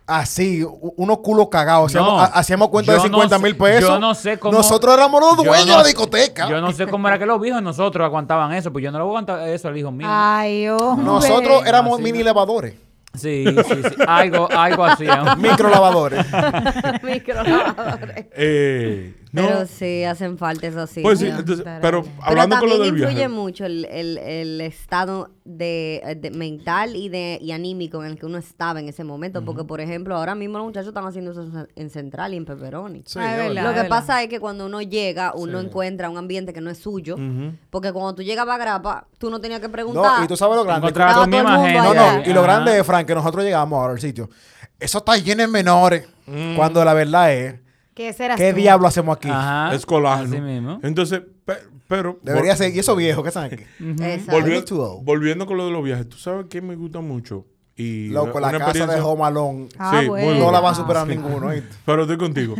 así, 0.07 0.65
unos 0.95 1.17
culos 1.19 1.49
cagados, 1.49 1.93
No, 1.93 1.99
hacíamos, 2.01 2.21
ha- 2.21 2.25
hacíamos 2.39 2.67
cuenta 2.69 2.93
de 2.93 2.97
yo 2.97 3.03
no 3.03 3.09
50 3.09 3.37
sé- 3.37 3.43
mil 3.43 3.57
pesos? 3.57 3.89
yo 3.89 3.99
no 3.99 4.15
sé 4.15 4.39
cómo- 4.39 4.57
Nosotros 4.57 4.93
éramos 4.95 5.19
los 5.21 5.35
dueños 5.37 5.65
no 5.67 5.71
de 5.73 5.77
la 5.79 5.83
discoteca. 5.83 6.49
Yo 6.49 6.61
no 6.61 6.71
sé 6.71 6.87
cómo 6.87 7.07
era 7.07 7.19
que 7.19 7.25
los 7.25 7.39
viejos 7.39 7.61
nosotros 7.61 8.03
aguantaban 8.05 8.53
eso, 8.53 8.71
pues 8.71 8.83
yo 8.83 8.91
no 8.91 8.97
le 8.97 9.03
voy 9.03 9.09
a 9.09 9.19
aguantar 9.19 9.47
eso 9.49 9.67
al 9.67 9.77
hijo 9.77 9.91
mío. 9.91 10.07
Ay, 10.09 10.67
hombre. 10.69 11.05
Nosotros 11.05 11.63
éramos 11.65 11.95
Así, 11.95 12.03
mini 12.03 12.19
¿no? 12.19 12.25
lavadores, 12.25 12.73
Sí, 13.13 13.45
sí, 13.45 13.75
sí. 13.83 13.95
Algo, 14.07 14.47
algo 14.51 14.85
así. 14.85 15.05
¿no? 15.05 15.35
micro 15.37 15.69
lavadores. 15.69 16.23
Microlavadores. 17.03 18.25
Eh, 18.35 19.15
no, 19.31 19.41
Pero 19.47 19.65
sí, 19.67 20.03
hacen 20.05 20.37
falta 20.37 20.67
eso 20.67 20.87
sí. 20.87 21.01
pues 21.01 21.19
sí, 21.19 21.25
Pero 21.25 21.39
entonces, 21.39 21.63
Pero 21.65 21.81
pero 21.81 22.03
Pero 22.03 22.15
hablando 22.23 22.59
con 22.59 22.69
lo 22.69 22.75
también 22.75 22.93
del 22.95 23.01
influye 23.03 23.15
viaje. 23.27 23.33
mucho 23.33 23.65
el, 23.65 23.85
el- 23.85 24.17
el 24.17 24.61
estado 24.61 25.31
de, 25.43 26.17
de 26.21 26.31
mental 26.31 26.95
y 26.95 27.09
de 27.09 27.37
y 27.41 27.51
anímico 27.51 28.03
en 28.03 28.11
el 28.11 28.19
que 28.19 28.25
uno 28.25 28.37
estaba 28.37 28.79
en 28.79 28.87
ese 28.89 29.03
momento. 29.03 29.43
Porque, 29.45 29.63
por 29.63 29.79
ejemplo, 29.81 30.15
ahora 30.15 30.35
mismo 30.35 30.57
los 30.57 30.67
muchachos 30.67 30.89
están 30.89 31.05
haciendo 31.05 31.31
eso 31.31 31.67
en 31.75 31.89
Central 31.89 32.33
y 32.33 32.37
en 32.37 32.45
Pepperoni. 32.45 33.03
Sí, 33.05 33.19
Ah, 33.21 33.25
es 33.35 33.39
es 33.41 33.47
verdad. 33.49 33.63
Lo 33.63 33.69
que 33.69 33.75
verdad. 33.81 33.89
pasa 33.89 34.23
es 34.23 34.29
que 34.29 34.39
cuando 34.39 34.65
uno 34.65 34.81
llega, 34.81 35.33
uno 35.35 35.59
encuentra 35.59 36.09
un 36.09 36.17
ambiente 36.17 36.53
que 36.53 36.61
no 36.61 36.69
es 36.69 36.77
suyo. 36.79 37.15
Porque 37.69 37.91
cuando 37.93 38.15
tú 38.15 38.23
llegabas 38.23 38.55
a 38.55 38.57
Grapa, 38.59 39.07
tú 39.17 39.29
no 39.29 39.39
tenías 39.41 39.59
que 39.61 39.69
preguntar. 39.69 40.19
No, 40.19 40.25
y 40.25 40.27
tú 40.27 40.35
sabes 40.37 40.55
lo 40.57 40.63
grande. 40.63 40.91
Todo. 40.91 41.27
No, 41.27 41.93
no, 41.93 42.21
y 42.25 42.33
lo 42.33 42.41
grande 42.43 42.77
es, 42.79 42.85
Frank, 42.85 43.07
que 43.07 43.15
nosotros 43.15 43.43
llegamos 43.43 43.77
ahora 43.79 43.93
al 43.93 43.99
sitio. 43.99 44.29
Eso 44.79 44.99
está 44.99 45.17
lleno 45.17 45.41
de 45.41 45.47
menores. 45.47 46.07
Mm. 46.27 46.55
Cuando 46.55 46.83
la 46.85 46.93
verdad 46.93 47.33
es, 47.33 47.55
¿Qué 48.37 48.53
diablo 48.53 48.87
hacemos 48.87 49.17
aquí? 49.17 49.29
Ajá, 49.29 49.73
es 49.73 49.85
colágeno. 49.85 50.79
Entonces, 50.83 51.21
pero. 51.87 52.19
Debería 52.21 52.55
ser, 52.55 52.75
y 52.75 52.79
eso 52.79 52.95
viejo, 52.95 53.23
¿qué 53.23 53.31
saben? 53.31 53.49
qué? 53.49 53.65
Exacto. 54.13 54.31
Volviendo, 54.31 55.01
volviendo 55.01 55.45
con 55.45 55.57
lo 55.57 55.65
de 55.65 55.71
los 55.71 55.83
viajes, 55.83 56.07
¿tú 56.07 56.17
sabes 56.17 56.45
qué 56.49 56.61
me 56.61 56.75
gusta 56.75 57.01
mucho? 57.01 57.45
Y 57.79 58.09
Loco, 58.09 58.39
la 58.39 58.51
casa 58.57 58.87
de 58.87 58.99
Home 58.99 59.23
Alone 59.23 59.69
ah, 59.77 60.01
no 60.01 60.51
la 60.51 60.59
va 60.59 60.71
a 60.71 60.75
superar 60.75 61.07
ninguno. 61.07 61.51
Pero 61.85 62.01
estoy 62.01 62.17
contigo. 62.17 62.55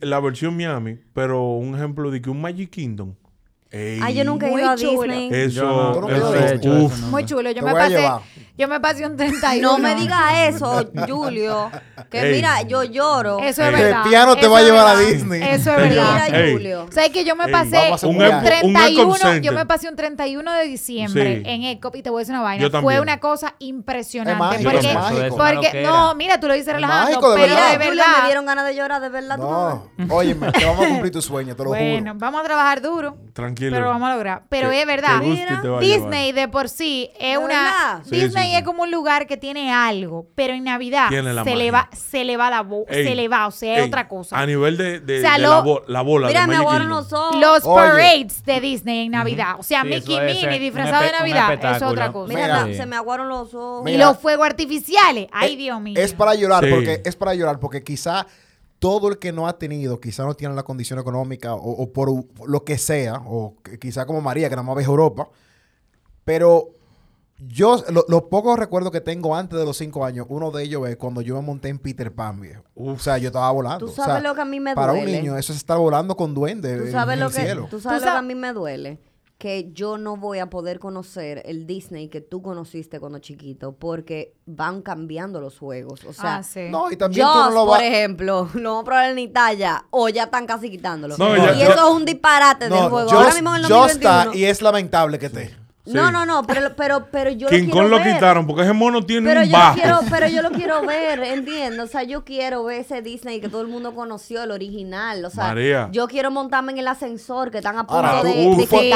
La 0.00 0.20
versión 0.20 0.54
Miami, 0.56 0.98
pero 1.14 1.54
un 1.54 1.74
ejemplo 1.74 2.10
de 2.10 2.20
que 2.20 2.28
un 2.28 2.42
Magic 2.42 2.68
Kingdom. 2.70 3.14
Ah, 3.18 3.76
Ey, 3.76 4.00
Ah, 4.02 4.10
yo 4.10 4.24
nunca 4.24 4.48
he 4.48 4.52
ido 4.52 4.70
a. 4.70 4.76
Disney. 4.76 5.28
Eso, 5.32 5.64
no. 5.64 6.08
No 6.08 6.88
Muy 7.10 7.24
chulo. 7.24 7.50
Yo 7.50 7.62
me 7.62 7.72
voy 7.72 7.80
pasé, 7.80 7.96
llevar. 7.96 8.20
Yo 8.58 8.68
me 8.68 8.80
pasé 8.80 9.04
un 9.04 9.16
31. 9.16 9.60
No 9.60 9.78
me 9.78 9.94
diga 9.94 10.46
eso, 10.46 10.88
Julio. 11.06 11.70
Que 12.10 12.32
mira, 12.32 12.62
yo 12.62 12.84
lloro. 12.84 13.38
Eso 13.40 13.62
es 13.62 13.68
Ey. 13.68 13.82
verdad. 13.82 14.02
El 14.04 14.08
piano 14.08 14.36
te 14.36 14.46
va 14.46 14.58
a 14.60 14.62
llevar 14.62 14.86
a 14.86 14.98
Disney. 14.98 15.42
Eso 15.42 15.72
es 15.72 15.76
verdad. 15.76 16.22
Mira, 16.26 16.52
Julio. 16.52 16.86
¿Sabes 16.90 17.10
que 17.10 17.24
yo 17.24 17.36
me 17.36 17.48
pasé 17.48 17.92
un, 18.02 18.16
31? 18.16 19.36
Yo 19.42 19.52
me 19.52 19.66
pasé 19.66 19.88
un 19.88 19.96
31 19.96 20.52
de 20.54 20.64
diciembre 20.64 21.42
en 21.44 21.64
ECOP 21.64 21.96
y 21.96 22.02
te 22.02 22.10
voy 22.10 22.20
a 22.20 22.22
decir 22.22 22.34
una 22.34 22.42
vaina. 22.42 22.80
Fue 22.80 23.00
una 23.00 23.20
cosa 23.20 23.54
impresionante. 23.58 24.64
Porque, 25.30 25.82
no, 25.82 26.14
mira, 26.14 26.40
tú 26.40 26.48
lo 26.48 26.54
dices 26.54 26.72
relajando. 26.72 27.10
Mágico, 27.10 27.34
de 27.34 27.42
pero 27.42 27.54
verdad. 27.54 27.70
de 27.72 27.78
verdad. 27.78 28.04
Me 28.20 28.26
dieron 28.26 28.46
ganas 28.46 28.66
de 28.66 28.74
llorar, 28.74 29.02
de 29.02 29.08
verdad. 29.08 29.36
No. 29.36 29.90
Tú 29.96 30.04
no. 30.04 30.14
Óyeme, 30.14 30.50
te 30.52 30.64
vamos 30.64 30.86
a 30.86 30.88
cumplir 30.88 31.12
tu 31.12 31.20
sueño, 31.20 31.54
te 31.54 31.62
lo 31.62 31.70
bueno, 31.70 31.84
juro. 31.84 32.02
Bueno, 32.02 32.14
vamos 32.18 32.40
a 32.40 32.44
trabajar 32.44 32.80
duro. 32.80 33.16
Tranquilo. 33.34 33.72
Pero 33.72 33.88
vamos 33.88 34.08
a 34.08 34.14
lograr. 34.14 34.42
Pero 34.48 34.70
es 34.70 34.86
verdad. 34.86 35.20
Disney 35.80 36.32
de 36.32 36.48
por 36.48 36.68
sí 36.68 37.10
es 37.18 37.36
una. 37.36 38.02
Disney 38.06 38.45
es 38.54 38.62
como 38.62 38.84
un 38.84 38.90
lugar 38.90 39.26
que 39.26 39.36
tiene 39.36 39.72
algo, 39.72 40.28
pero 40.34 40.54
en 40.54 40.64
Navidad 40.64 41.08
se 41.10 41.22
magia. 41.22 41.56
le, 41.56 41.70
va, 41.70 41.90
se 41.92 42.24
le 42.24 42.36
la 42.36 42.62
voz, 42.62 42.86
se 42.88 43.14
le 43.14 43.28
va, 43.28 43.46
o 43.46 43.50
sea, 43.50 43.78
es 43.78 43.86
otra 43.86 44.08
cosa. 44.08 44.38
A 44.38 44.46
nivel 44.46 44.76
de, 44.76 45.00
de, 45.00 45.20
la, 45.20 45.60
bola. 46.02 46.28
Mira, 46.28 46.46
de 46.46 47.38
Los 47.38 47.62
parades 47.62 48.44
de 48.44 48.60
Disney 48.60 49.06
en 49.06 49.12
Navidad. 49.12 49.56
O 49.58 49.62
sea, 49.62 49.84
Mickey 49.84 50.20
Minnie 50.20 50.58
disfrazado 50.58 51.04
de 51.04 51.12
Navidad 51.12 51.76
es 51.76 51.82
otra 51.82 52.12
cosa. 52.12 52.32
Mira, 52.32 52.72
se 52.74 52.86
me 52.86 52.96
aguaron 52.96 53.28
los 53.28 53.54
ojos. 53.54 53.90
Y 53.90 53.96
los 53.96 54.18
fuegos 54.18 54.46
artificiales. 54.46 55.24
Eh, 55.24 55.30
Ay, 55.32 55.56
Dios 55.56 55.80
mío. 55.80 55.94
Es 55.96 56.12
para 56.12 56.34
llorar, 56.34 56.64
porque 56.68 57.02
es 57.04 57.16
para 57.16 57.34
llorar, 57.34 57.58
porque 57.58 57.82
quizá 57.82 58.26
todo 58.78 59.08
el 59.08 59.18
que 59.18 59.32
no 59.32 59.48
ha 59.48 59.58
tenido, 59.58 60.00
quizá 60.00 60.24
no 60.24 60.34
tiene 60.34 60.54
la 60.54 60.62
condición 60.62 60.98
económica 60.98 61.54
o, 61.54 61.92
por 61.92 62.10
lo 62.46 62.64
que 62.64 62.78
sea, 62.78 63.22
o 63.24 63.56
quizá 63.80 64.06
como 64.06 64.20
María, 64.20 64.48
que 64.48 64.56
nada 64.56 64.66
más 64.66 64.76
ve 64.76 64.84
Europa, 64.84 65.28
pero 66.24 66.75
yo, 67.38 67.84
los 68.08 68.22
pocos 68.24 68.58
recuerdos 68.58 68.92
que 68.92 69.00
tengo 69.00 69.36
antes 69.36 69.58
de 69.58 69.64
los 69.64 69.76
cinco 69.76 70.04
años, 70.04 70.26
uno 70.28 70.50
de 70.50 70.64
ellos 70.64 70.88
es 70.88 70.96
cuando 70.96 71.20
yo 71.20 71.34
me 71.36 71.42
monté 71.42 71.68
en 71.68 71.78
Peter 71.78 72.14
Pan, 72.14 72.40
viejo. 72.40 72.64
O 72.74 72.98
sea, 72.98 73.18
yo 73.18 73.28
estaba 73.28 73.50
volando. 73.50 73.86
Tú 73.86 73.92
sabes 73.92 74.22
lo 74.22 74.34
que 74.34 74.40
a 74.40 74.44
mí 74.46 74.58
me 74.58 74.74
duele. 74.74 74.86
Para 74.86 74.92
un 74.92 75.04
niño, 75.04 75.36
eso 75.36 75.52
es 75.52 75.58
estar 75.58 75.78
volando 75.78 76.16
con 76.16 76.34
duendes 76.34 76.82
¿Tú 76.82 76.90
sabes 76.90 77.14
en 77.14 77.20
lo 77.20 77.26
el 77.26 77.34
que, 77.34 77.40
cielo. 77.42 77.66
Tú 77.70 77.80
sabes 77.80 78.02
lo 78.02 78.12
que 78.12 78.16
a 78.16 78.22
mí 78.22 78.34
me 78.34 78.52
duele 78.52 79.00
que 79.38 79.70
yo 79.72 79.98
no 79.98 80.16
voy 80.16 80.38
a 80.38 80.48
poder 80.48 80.78
conocer 80.78 81.42
el 81.44 81.66
Disney 81.66 82.08
que 82.08 82.22
tú 82.22 82.40
conociste 82.40 82.98
cuando 82.98 83.18
chiquito 83.18 83.72
porque 83.72 84.34
van 84.46 84.80
cambiando 84.80 85.40
los 85.40 85.58
juegos. 85.58 86.04
O 86.04 86.12
sea, 86.14 86.42
no, 86.70 86.90
y 86.90 86.96
también 86.96 87.26
tú 87.26 87.34
no 87.34 87.50
lo 87.50 87.66
por 87.66 87.82
ejemplo, 87.82 88.48
lo 88.54 88.70
vamos 88.70 88.82
a 88.82 88.84
probar 88.84 89.10
en 89.10 89.18
Italia 89.18 89.84
o 89.90 90.08
ya 90.08 90.24
están 90.24 90.46
casi 90.46 90.70
quitándolo. 90.70 91.16
Y 91.18 91.62
eso 91.62 91.72
es 91.72 91.94
un 91.94 92.06
disparate 92.06 92.68
no, 92.70 92.76
del 92.76 92.90
juego. 92.90 93.10
Ahora 93.10 93.34
mismo 93.34 93.54
en 93.54 93.62
el 93.64 93.68
2021, 93.68 94.34
y 94.34 94.44
es 94.44 94.62
lamentable 94.62 95.18
que 95.18 95.28
te... 95.28 95.65
No, 95.86 96.10
no, 96.10 96.26
no, 96.26 96.42
pero, 96.44 96.74
pero, 96.76 97.06
pero 97.10 97.30
yo 97.30 97.46
lo 97.46 97.50
quiero 97.50 97.70
Kong 97.70 97.82
ver. 97.82 97.90
lo 97.90 98.02
quitaron 98.02 98.46
porque 98.46 98.62
ese 98.62 98.72
mono 98.72 99.04
tiene 99.04 99.28
pero 99.28 99.40
un 99.42 99.46
yo. 99.48 99.58
Quiero, 99.74 100.00
pero 100.10 100.28
yo 100.28 100.42
lo 100.42 100.50
quiero 100.56 100.84
ver, 100.84 101.20
entiendo. 101.20 101.84
O 101.84 101.86
sea, 101.86 102.02
yo 102.02 102.24
quiero 102.24 102.64
ver 102.64 102.80
ese 102.80 103.02
Disney 103.02 103.40
que 103.40 103.48
todo 103.48 103.60
el 103.62 103.68
mundo 103.68 103.94
conoció, 103.94 104.42
el 104.42 104.50
original. 104.50 105.24
O 105.24 105.30
sea, 105.30 105.54
yo 105.90 106.08
quiero 106.08 106.30
montarme 106.30 106.72
en 106.72 106.78
el 106.78 106.88
ascensor 106.88 107.50
que 107.50 107.58
están 107.58 107.76
a 107.78 107.86
punto 107.86 107.94
Ahora, 107.96 108.22
de, 108.22 108.32
tú, 108.32 108.56
de 108.56 108.66
sí, 108.66 108.90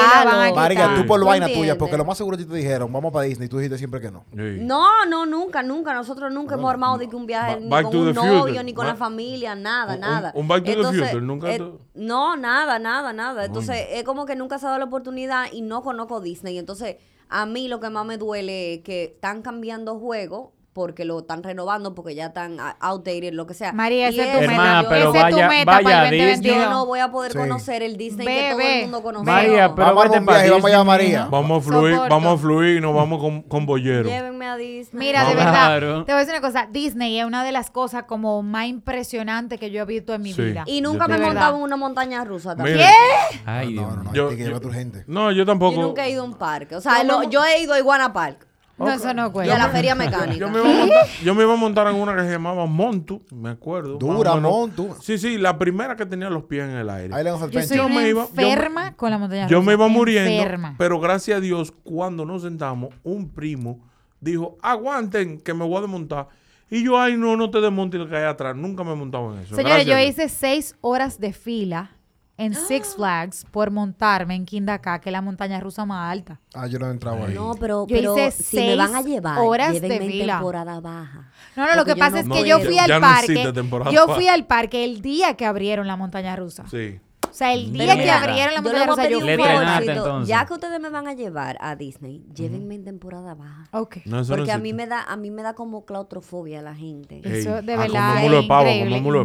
María, 0.54 0.94
tú 0.96 1.06
por 1.06 1.24
vaina 1.24 1.46
tuya, 1.48 1.78
porque 1.78 1.96
lo 1.96 2.04
más 2.04 2.18
seguro 2.18 2.36
que 2.36 2.44
te 2.44 2.54
dijeron, 2.54 2.92
vamos 2.92 3.12
para 3.12 3.24
Disney, 3.24 3.46
y 3.46 3.48
tú 3.48 3.58
dijiste 3.58 3.78
siempre 3.78 4.00
que 4.00 4.10
no. 4.10 4.24
No, 4.32 5.06
no, 5.06 5.26
nunca, 5.26 5.62
nunca. 5.62 5.94
Nosotros 5.94 6.32
nunca 6.32 6.54
hemos 6.56 6.70
armado 6.70 6.98
de 6.98 7.08
que 7.08 7.16
un 7.16 7.26
viaje 7.26 7.60
ni 7.60 7.68
con 7.68 7.96
un 7.96 8.14
novio, 8.14 8.62
ni 8.62 8.74
con 8.74 8.86
la 8.86 8.96
familia, 8.96 9.54
nada, 9.54 9.96
nada. 9.96 10.32
Un, 10.34 10.42
un 10.42 10.48
back 10.48 10.64
to 10.64 10.90
the 10.90 10.98
future, 10.98 11.20
nunca. 11.20 11.50
Eh, 11.50 11.62
no, 11.94 12.36
nada, 12.36 12.78
nada, 12.78 13.12
nada. 13.12 13.44
Entonces, 13.44 13.86
es 13.90 14.04
como 14.04 14.26
que 14.26 14.36
nunca 14.36 14.58
se 14.58 14.66
ha 14.66 14.70
dado 14.70 14.78
la 14.78 14.86
oportunidad 14.86 15.46
y 15.52 15.62
no 15.62 15.82
conozco 15.82 16.20
Disney. 16.20 16.58
Entonces, 16.58 16.79
entonces, 16.80 17.02
a 17.28 17.46
mí 17.46 17.68
lo 17.68 17.78
que 17.80 17.90
más 17.90 18.06
me 18.06 18.16
duele 18.16 18.74
es 18.74 18.80
que 18.82 19.04
están 19.04 19.42
cambiando 19.42 19.98
juego 19.98 20.54
porque 20.72 21.04
lo 21.04 21.18
están 21.18 21.42
renovando, 21.42 21.94
porque 21.94 22.14
ya 22.14 22.26
están 22.26 22.58
outdated, 22.80 23.32
lo 23.32 23.46
que 23.46 23.54
sea. 23.54 23.72
María, 23.72 24.08
ese 24.08 24.22
es 24.22 24.32
tu 24.32 24.46
meta. 24.46 24.80
Ese 24.80 25.18
es 25.18 25.30
tu 25.30 25.36
meta 25.36 25.64
vaya 25.64 25.82
para 25.82 26.08
el 26.08 26.40
Yo 26.40 26.70
no 26.70 26.86
voy 26.86 27.00
a 27.00 27.10
poder 27.10 27.36
conocer 27.36 27.82
el 27.82 27.96
Disney 27.96 28.26
que 28.26 28.50
todo 28.50 28.60
el 28.60 28.82
mundo 28.82 29.02
conoce. 29.02 29.24
María, 29.24 29.74
pero 29.74 29.94
vamos 29.94 30.16
a 30.16 30.20
para 30.20 30.80
a 30.80 30.84
María. 30.84 31.26
Vamos 31.30 31.58
a 31.58 31.68
fluir, 31.68 31.96
vamos 32.08 32.34
a 32.34 32.38
fluir 32.38 32.76
y 32.76 32.80
nos 32.80 32.94
vamos 32.94 33.20
con, 33.20 33.42
con 33.42 33.66
bollero. 33.66 34.08
A 34.40 34.56
Disney. 34.56 35.06
Mira, 35.06 35.28
de 35.28 35.34
verdad, 35.34 36.04
te 36.04 36.12
voy 36.12 36.14
a 36.14 36.18
decir 36.18 36.32
una 36.32 36.40
cosa. 36.40 36.66
Disney 36.70 37.18
es 37.18 37.24
una 37.24 37.44
de 37.44 37.52
las 37.52 37.70
cosas 37.70 38.04
como 38.04 38.42
más 38.42 38.66
impresionantes 38.66 39.60
que 39.60 39.70
yo 39.70 39.82
he 39.82 39.84
visto 39.84 40.14
en 40.14 40.22
mi 40.22 40.32
vida. 40.32 40.64
Y 40.66 40.80
nunca 40.80 41.08
me 41.08 41.16
he 41.16 41.20
montado 41.20 41.56
en 41.56 41.62
una 41.62 41.76
montaña 41.76 42.24
rusa 42.24 42.56
también. 42.56 42.78
¿Qué? 42.78 43.40
Ay, 43.44 43.74
no, 43.74 43.90
no, 43.96 44.02
no, 44.04 44.12
yo, 44.14 44.30
a 44.56 44.60
tu 44.60 44.70
gente. 44.70 45.04
No, 45.06 45.30
yo 45.32 45.44
tampoco. 45.44 45.76
Yo 45.76 45.82
nunca 45.82 46.06
he 46.06 46.10
ido 46.10 46.22
a 46.22 46.24
un 46.24 46.34
parque. 46.34 46.76
O 46.76 46.80
sea, 46.80 47.02
yo 47.28 47.44
he 47.44 47.62
ido 47.62 47.74
a 47.74 47.78
Iguana 47.78 48.12
Park. 48.12 48.49
No, 48.80 48.92
eso 48.92 49.14
no 49.14 49.32
cuenta. 49.32 49.52
Y 49.52 49.56
a 49.56 49.58
la 49.58 49.68
feria 49.68 49.94
mecánica. 49.94 50.38
Yo 50.38 50.48
me, 50.48 51.42
iba 51.42 51.52
a 51.52 51.56
montar, 51.56 51.86
en 51.88 51.96
una 51.96 52.16
que 52.16 52.22
se 52.22 52.30
llamaba 52.30 52.66
Montu, 52.66 53.22
me 53.30 53.50
acuerdo. 53.50 53.98
Dura, 53.98 54.36
Montu. 54.36 54.96
Sí, 55.00 55.18
sí, 55.18 55.38
la 55.38 55.58
primera 55.58 55.96
que 55.96 56.06
tenía 56.06 56.30
los 56.30 56.44
pies 56.44 56.64
en 56.64 56.70
el 56.70 56.90
aire. 56.90 57.14
Yo, 57.50 57.62
soy 57.62 57.76
yo 57.76 57.88
me 57.88 58.08
iba, 58.08 58.22
enferma 58.22 58.96
con 58.96 59.10
la 59.10 59.18
montaña. 59.18 59.46
Yo 59.48 59.62
me 59.62 59.74
iba 59.74 59.86
muriendo, 59.88 60.30
enferma. 60.30 60.74
pero 60.78 60.98
gracias 60.98 61.38
a 61.38 61.40
Dios, 61.40 61.72
cuando 61.82 62.24
nos 62.24 62.42
sentamos, 62.42 62.90
un 63.02 63.28
primo 63.28 63.90
dijo, 64.20 64.58
aguanten 64.62 65.40
que 65.40 65.54
me 65.54 65.64
voy 65.64 65.78
a 65.78 65.80
desmontar. 65.82 66.28
Y 66.70 66.84
yo, 66.84 67.00
ay, 67.00 67.16
no, 67.16 67.36
no 67.36 67.50
te 67.50 67.60
desmontes 67.60 68.00
el 68.00 68.08
que 68.08 68.16
hay 68.16 68.24
atrás. 68.24 68.54
Nunca 68.54 68.84
me 68.84 68.92
he 68.92 68.94
montado 68.94 69.34
en 69.34 69.40
eso. 69.40 69.56
Señores, 69.56 69.86
yo 69.86 69.98
hice 69.98 70.28
seis 70.28 70.76
horas 70.80 71.18
de 71.18 71.32
fila 71.32 71.96
en 72.40 72.54
Six 72.54 72.94
Flags 72.96 73.44
por 73.50 73.70
montarme 73.70 74.34
en 74.34 74.46
Kindaka, 74.46 75.00
que 75.00 75.10
es 75.10 75.12
la 75.12 75.20
montaña 75.20 75.60
rusa 75.60 75.84
más 75.84 76.10
alta. 76.10 76.40
Ah, 76.54 76.66
yo 76.66 76.78
no 76.78 76.88
he 76.88 76.90
entrado 76.90 77.24
ahí. 77.26 77.34
No, 77.34 77.54
pero, 77.60 77.86
yo 77.86 77.94
pero 77.94 78.14
hice 78.14 78.42
si 78.42 78.56
me 78.56 78.76
van 78.76 78.94
a 78.94 79.02
llevar, 79.02 79.38
horas 79.38 79.80
de 79.80 80.00
fila. 80.00 80.34
temporada 80.34 80.80
baja. 80.80 81.30
No, 81.54 81.66
no, 81.66 81.76
lo 81.76 81.84
que 81.84 81.96
pasa 81.96 82.20
es 82.20 82.28
que 82.28 82.48
yo 82.48 82.58
fui 82.60 82.78
al 82.78 82.88
ya 82.88 83.00
parque. 83.00 83.52
No 83.52 83.92
yo 83.92 84.08
fui 84.14 84.28
al 84.28 84.46
parque 84.46 84.84
el 84.84 85.02
día 85.02 85.34
que 85.36 85.44
abrieron 85.44 85.86
la 85.86 85.96
montaña 85.96 86.34
rusa. 86.36 86.64
Sí. 86.70 86.98
O 87.30 87.34
sea, 87.34 87.52
el 87.52 87.72
día 87.72 87.96
que 87.96 88.10
abrieron 88.10 88.54
la 88.54 88.62
montaña 88.62 88.86
rusa, 88.86 89.08
yo 89.08 89.20
fui 89.20 90.26
Ya 90.26 90.46
que 90.46 90.52
ustedes 90.52 90.80
me 90.80 90.90
van 90.90 91.06
a 91.08 91.14
llevar 91.14 91.56
a 91.60 91.76
Disney, 91.76 92.24
llévenme 92.34 92.74
en 92.74 92.84
temporada 92.84 93.34
baja. 93.34 93.68
Ok. 93.72 93.98
Porque 94.28 94.52
a 94.52 94.58
mí 94.58 94.72
me 94.72 94.86
da 94.86 95.02
a 95.02 95.16
mí 95.16 95.30
me 95.30 95.42
da 95.42 95.54
como 95.54 95.84
claustrofobia 95.84 96.62
la 96.62 96.74
gente. 96.74 97.20
Eso 97.24 97.62
de 97.62 97.74
ah, 97.74 97.76
verdad 97.76 98.24
es 98.24 98.42
increíble. 98.42 99.20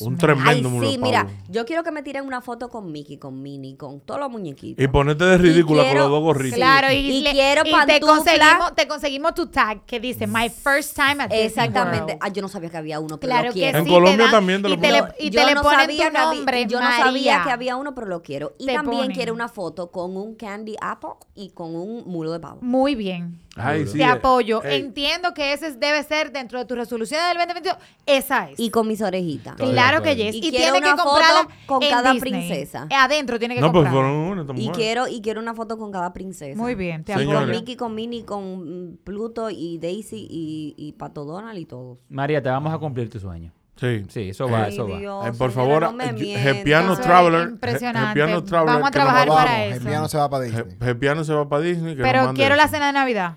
Un 0.00 0.18
tremendo 0.18 0.70
mulo 0.70 0.86
de 0.86 0.92
pavo. 0.92 0.92
Sí, 0.92 0.98
mira, 0.98 1.26
yo 1.48 1.64
quiero 1.64 1.82
que 1.82 1.92
me 1.92 2.02
tiren 2.02 2.26
una 2.26 2.40
foto 2.40 2.68
con 2.68 2.90
Mickey, 2.90 3.18
con 3.18 3.42
Minnie, 3.42 3.76
con 3.76 4.00
todos 4.00 4.20
los 4.20 4.30
muñequitos. 4.30 4.82
Y 4.82 4.88
ponerte 4.88 5.24
de 5.24 5.38
ridícula 5.38 5.84
con 5.84 5.98
los 5.98 6.10
dos 6.10 6.22
gorritos. 6.22 6.56
Claro, 6.56 6.88
y, 6.92 7.24
quiero 7.30 7.62
te 7.86 8.00
conseguimos, 8.00 8.74
te 8.74 8.88
conseguimos 8.88 9.34
tu 9.34 9.46
tag 9.46 9.84
que 9.84 10.00
dice 10.00 10.26
My 10.26 10.48
mm. 10.48 10.50
first 10.50 10.96
time 10.96 11.22
at 11.22 11.30
Exactamente. 11.32 12.18
Ah, 12.20 12.28
yo 12.28 12.42
no 12.42 12.48
sabía 12.48 12.70
que 12.70 12.76
había 12.76 13.00
uno 13.00 13.18
que 13.18 13.26
claro 13.26 13.50
En 13.54 13.86
Colombia 13.86 14.30
también 14.30 14.62
te 14.62 14.68
lo 14.68 14.74
y 15.18 15.30
te 15.30 15.44
le 15.44 15.56
ponen 15.56 15.96
tu 15.96 16.18
nombre. 16.18 16.66
No 16.90 17.04
sabía 17.04 17.42
que 17.44 17.50
había 17.50 17.76
uno, 17.76 17.94
pero 17.94 18.06
lo 18.06 18.22
quiero. 18.22 18.54
Y 18.58 18.66
también 18.66 19.02
ponen. 19.02 19.14
quiere 19.14 19.32
una 19.32 19.48
foto 19.48 19.90
con 19.90 20.16
un 20.16 20.34
candy 20.34 20.76
apple 20.80 21.10
y 21.34 21.50
con 21.50 21.74
un 21.74 22.04
mulo 22.06 22.32
de 22.32 22.40
pavo. 22.40 22.58
Muy 22.60 22.94
bien. 22.94 23.40
Ay, 23.56 23.84
Te 23.86 24.04
apoyo. 24.04 24.62
Entiendo 24.64 25.32
que 25.32 25.52
ese 25.52 25.72
debe 25.72 26.02
ser 26.02 26.30
dentro 26.30 26.58
de 26.58 26.66
tus 26.66 26.76
resoluciones 26.76 27.26
del 27.28 27.38
2022. 27.38 27.76
Esa 28.04 28.50
es. 28.50 28.60
Y 28.60 28.70
con 28.70 28.86
mis 28.86 29.00
orejitas. 29.00 29.56
Claro 29.56 30.02
que 30.02 30.14
yes. 30.14 30.34
Y, 30.34 30.48
y 30.48 30.50
tiene 30.50 30.80
que 30.80 30.90
comprarla 30.90 31.48
con 31.66 31.80
cada 31.80 32.14
princesa. 32.14 32.86
Eh, 32.90 32.94
adentro 32.94 33.38
tiene 33.38 33.54
que 33.54 33.60
no, 33.60 33.72
comprarla. 33.72 34.44
Y 34.56 34.68
quiero, 34.70 35.08
y 35.08 35.20
quiero 35.22 35.40
una 35.40 35.54
foto 35.54 35.78
con 35.78 35.90
cada 35.90 36.12
princesa. 36.12 36.60
Muy 36.60 36.74
bien. 36.74 37.04
Te 37.04 37.14
apoyo. 37.14 37.32
Con 37.32 37.50
Mickey, 37.50 37.76
con 37.76 37.94
Minnie, 37.94 38.24
con 38.24 38.92
mm, 38.92 38.96
Pluto 39.04 39.48
y 39.50 39.78
Daisy 39.78 40.26
y, 40.28 40.74
y 40.76 40.92
Pato 40.92 41.24
Donald 41.24 41.58
y 41.58 41.64
todos. 41.64 41.98
María, 42.08 42.42
te 42.42 42.50
vamos 42.50 42.72
a 42.72 42.78
cumplir 42.78 43.08
tu 43.08 43.18
sueño. 43.18 43.52
Sí. 43.76 44.04
Sí, 44.08 44.30
eso 44.30 44.48
va, 44.48 44.68
eh, 44.68 44.72
eso 44.72 44.88
va. 44.88 45.28
Eh, 45.28 45.32
por 45.36 45.52
favor, 45.52 45.94
Gepiano 46.16 46.96
Traveler. 46.96 47.48
Impresionante. 47.48 48.08
Gepiano 48.08 48.42
Traveler. 48.42 48.74
Vamos 48.74 48.88
a 48.88 48.90
trabajar 48.90 49.28
para 49.28 49.64
eso. 49.66 49.80
Gepiano 49.80 50.08
se 50.08 50.16
va 50.16 50.30
para 50.30 50.44
Disney. 50.44 50.76
Gepiano 50.80 51.24
se 51.24 51.34
va 51.34 51.48
para 51.48 51.62
Disney. 51.62 51.94
Pero 51.94 52.32
quiero 52.34 52.56
la 52.56 52.68
cena 52.68 52.86
de 52.86 52.92
Navidad. 52.94 53.36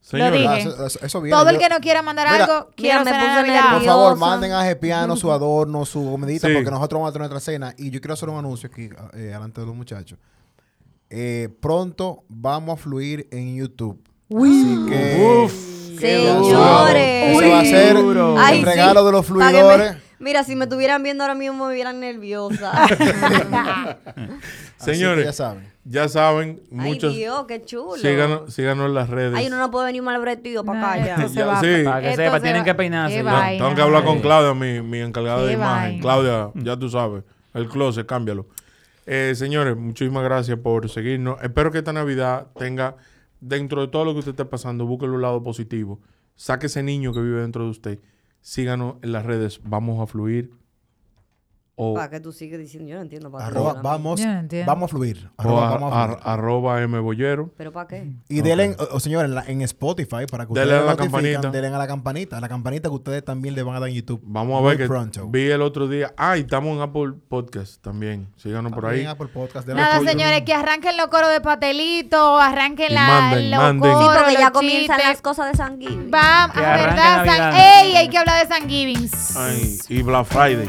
Señora, 0.00 0.30
Lo 0.30 0.36
dije. 0.36 0.68
Eso, 1.02 1.20
viene, 1.20 1.36
Todo 1.36 1.50
el 1.50 1.58
que 1.58 1.68
no 1.68 1.80
quiera 1.80 2.02
mandar 2.02 2.26
algo, 2.26 2.70
quiero 2.76 3.00
mira, 3.00 3.04
me 3.04 3.10
cena 3.10 3.42
Navidad. 3.42 3.72
Por 3.72 3.84
favor, 3.84 4.16
manden 4.16 4.52
a 4.52 4.64
Gepiano 4.64 5.16
su 5.16 5.32
adorno, 5.32 5.84
su 5.84 6.10
comidita, 6.10 6.48
porque 6.52 6.70
nosotros 6.70 6.98
vamos 6.98 7.10
a 7.10 7.12
tener 7.12 7.30
nuestra 7.30 7.52
cena. 7.52 7.74
Y 7.76 7.90
yo 7.90 8.00
quiero 8.00 8.14
hacer 8.14 8.28
un 8.28 8.38
anuncio 8.38 8.68
aquí, 8.70 8.90
eh, 9.14 9.16
delante 9.16 9.60
de 9.60 9.66
los 9.66 9.76
muchachos. 9.76 10.18
Eh, 11.10 11.48
pronto 11.60 12.24
vamos 12.28 12.78
a 12.78 12.82
fluir 12.82 13.26
en 13.30 13.56
YouTube. 13.56 14.02
Uy. 14.28 14.50
Así 14.50 14.90
que... 14.90 15.42
Uf. 15.44 15.77
Señores. 15.98 17.36
Eso 17.36 17.50
va 17.50 17.60
a 17.60 17.64
ser 17.64 17.96
Ay, 18.38 18.60
el 18.60 18.64
regalo 18.64 19.00
sí. 19.00 19.06
de 19.06 19.12
los 19.12 19.26
fluidores. 19.26 19.96
Mira, 20.20 20.42
si 20.42 20.56
me 20.56 20.64
estuvieran 20.64 21.02
viendo 21.02 21.22
ahora 21.22 21.36
mismo 21.36 21.68
me 21.68 21.74
vieran 21.74 22.00
nerviosa. 22.00 22.72
Señores, 24.76 25.24
ya 25.24 25.32
saben. 25.32 25.72
Ya 25.84 26.08
saben, 26.08 26.60
muchos. 26.70 27.12
Ay, 27.12 27.20
Dios, 27.20 27.46
qué 27.46 27.64
chulo. 27.64 27.96
Síganos, 27.96 28.52
síganos 28.52 28.86
en 28.86 28.94
las 28.94 29.08
redes. 29.08 29.38
Ay, 29.38 29.46
uno 29.46 29.58
no 29.58 29.70
puede 29.70 29.86
venir 29.86 30.02
mal 30.02 30.20
vestido 30.20 30.64
para 30.64 30.92
acá. 30.92 31.06
Ya. 31.06 31.28
Se 31.28 31.42
va, 31.42 31.60
sí. 31.60 31.84
Para 31.84 32.00
que 32.02 32.16
sepa, 32.16 32.40
tienen 32.40 32.64
que 32.64 32.74
peinarse. 32.74 33.24
Tengo 33.58 33.74
que 33.74 33.80
hablar 33.80 34.04
con 34.04 34.20
Claudia, 34.20 34.54
mi, 34.54 34.98
encargada 34.98 35.44
de 35.44 35.52
imagen. 35.52 36.00
Claudia, 36.00 36.50
ya 36.54 36.76
tú 36.76 36.90
sabes. 36.90 37.22
El 37.54 37.68
closet, 37.68 38.06
cámbialo. 38.06 38.46
Eh, 39.06 39.32
señores, 39.34 39.76
muchísimas 39.76 40.22
gracias 40.22 40.58
por 40.58 40.88
seguirnos. 40.90 41.42
Espero 41.42 41.72
que 41.72 41.78
esta 41.78 41.94
Navidad 41.94 42.48
tenga 42.58 42.96
dentro 43.40 43.80
de 43.80 43.88
todo 43.88 44.04
lo 44.04 44.12
que 44.12 44.20
usted 44.20 44.32
esté 44.32 44.44
pasando, 44.44 44.86
busque 44.86 45.06
el 45.06 45.20
lado 45.20 45.42
positivo. 45.42 46.00
Saque 46.36 46.66
ese 46.66 46.82
niño 46.82 47.12
que 47.12 47.20
vive 47.20 47.40
dentro 47.40 47.64
de 47.64 47.70
usted. 47.70 47.98
Síganos 48.40 48.96
en 49.02 49.12
las 49.12 49.26
redes. 49.26 49.60
Vamos 49.64 50.00
a 50.00 50.06
fluir. 50.06 50.52
O, 51.80 51.94
Para 51.94 52.10
que 52.10 52.18
tú 52.18 52.32
sigues 52.32 52.58
diciendo, 52.58 52.88
yo 52.88 52.96
no 52.96 53.02
entiendo 53.02 53.30
para 53.30 53.44
qué 53.44 53.50
Arroba, 53.52 53.80
vamos, 53.82 54.20
Yo 54.20 54.26
no 54.26 54.40
entiendo. 54.40 54.66
vamos 54.68 54.86
a 54.86 54.88
fluir. 54.88 55.30
o 55.36 55.40
Arroba, 55.42 55.68
a- 55.68 55.70
vamos 55.70 55.92
a 55.94 56.04
fluir. 56.06 56.18
a- 56.24 56.32
arroba 56.34 56.82
M 56.82 56.98
Bollero. 56.98 57.50
¿Pero 57.56 57.70
para 57.72 57.86
qué? 57.86 58.10
Y 58.28 58.40
denle, 58.40 58.74
o, 58.80 58.96
o, 58.96 59.00
señores, 59.00 59.30
en, 59.46 59.62
Spotify 59.62 60.26
para 60.28 60.46
que 60.46 60.54
Denle 60.54 60.74
ustedes 60.74 60.82
a 60.82 60.84
la 60.86 60.96
campanita. 60.96 61.50
denle 61.52 61.68
a 61.68 61.78
la 61.78 61.86
campanita. 61.86 62.36
A 62.38 62.40
la 62.40 62.48
campanita 62.48 62.88
que 62.88 62.94
ustedes 62.96 63.24
también 63.24 63.54
le 63.54 63.62
van 63.62 63.76
a 63.76 63.80
dar 63.80 63.88
en 63.90 63.94
YouTube. 63.94 64.20
Vamos 64.24 64.60
a 64.60 64.66
ver 64.66 64.76
que 64.76 64.86
pronto. 64.88 65.28
vi 65.28 65.50
el 65.50 65.62
otro 65.62 65.86
día. 65.86 66.12
Ah, 66.16 66.36
y 66.36 66.40
estamos 66.40 66.74
en 66.74 66.82
Apple 66.82 67.12
Podcast 67.28 67.80
también. 67.80 68.28
Síganos 68.36 68.72
por 68.72 68.84
ahí. 68.86 69.04
Apple 69.06 69.28
Podcast, 69.28 69.64
denle 69.64 69.80
Nada, 69.82 70.00
señores, 70.00 70.42
que 70.42 70.54
arranquen 70.54 70.96
los 70.96 71.06
coros 71.06 71.30
de 71.30 71.40
pastelito, 71.40 72.38
arranquen 72.40 72.90
Y 72.90 72.94
la, 72.94 73.06
manden, 73.06 73.50
los 73.52 73.60
manden. 73.60 73.92
coros, 73.92 74.12
Sí, 74.12 74.18
porque 74.18 74.34
ya 74.36 74.50
comienzan 74.50 74.96
chistes. 74.96 75.12
las 75.12 75.22
cosas 75.22 75.52
de 75.52 75.56
San 75.56 75.78
Giving. 75.78 76.10
Va, 76.12 76.50
Que 76.52 76.60
a 76.60 76.74
arranque 76.74 76.94
verdad, 77.00 77.24
San... 77.36 77.54
¡Ey! 77.56 77.96
Hay 77.96 78.08
que 78.08 78.18
hablar 78.18 78.42
de 78.46 78.52
San 78.52 78.68
Giving. 78.68 79.08
Ay, 79.36 79.78
y 79.88 80.02
Black 80.02 80.26
Friday. 80.26 80.68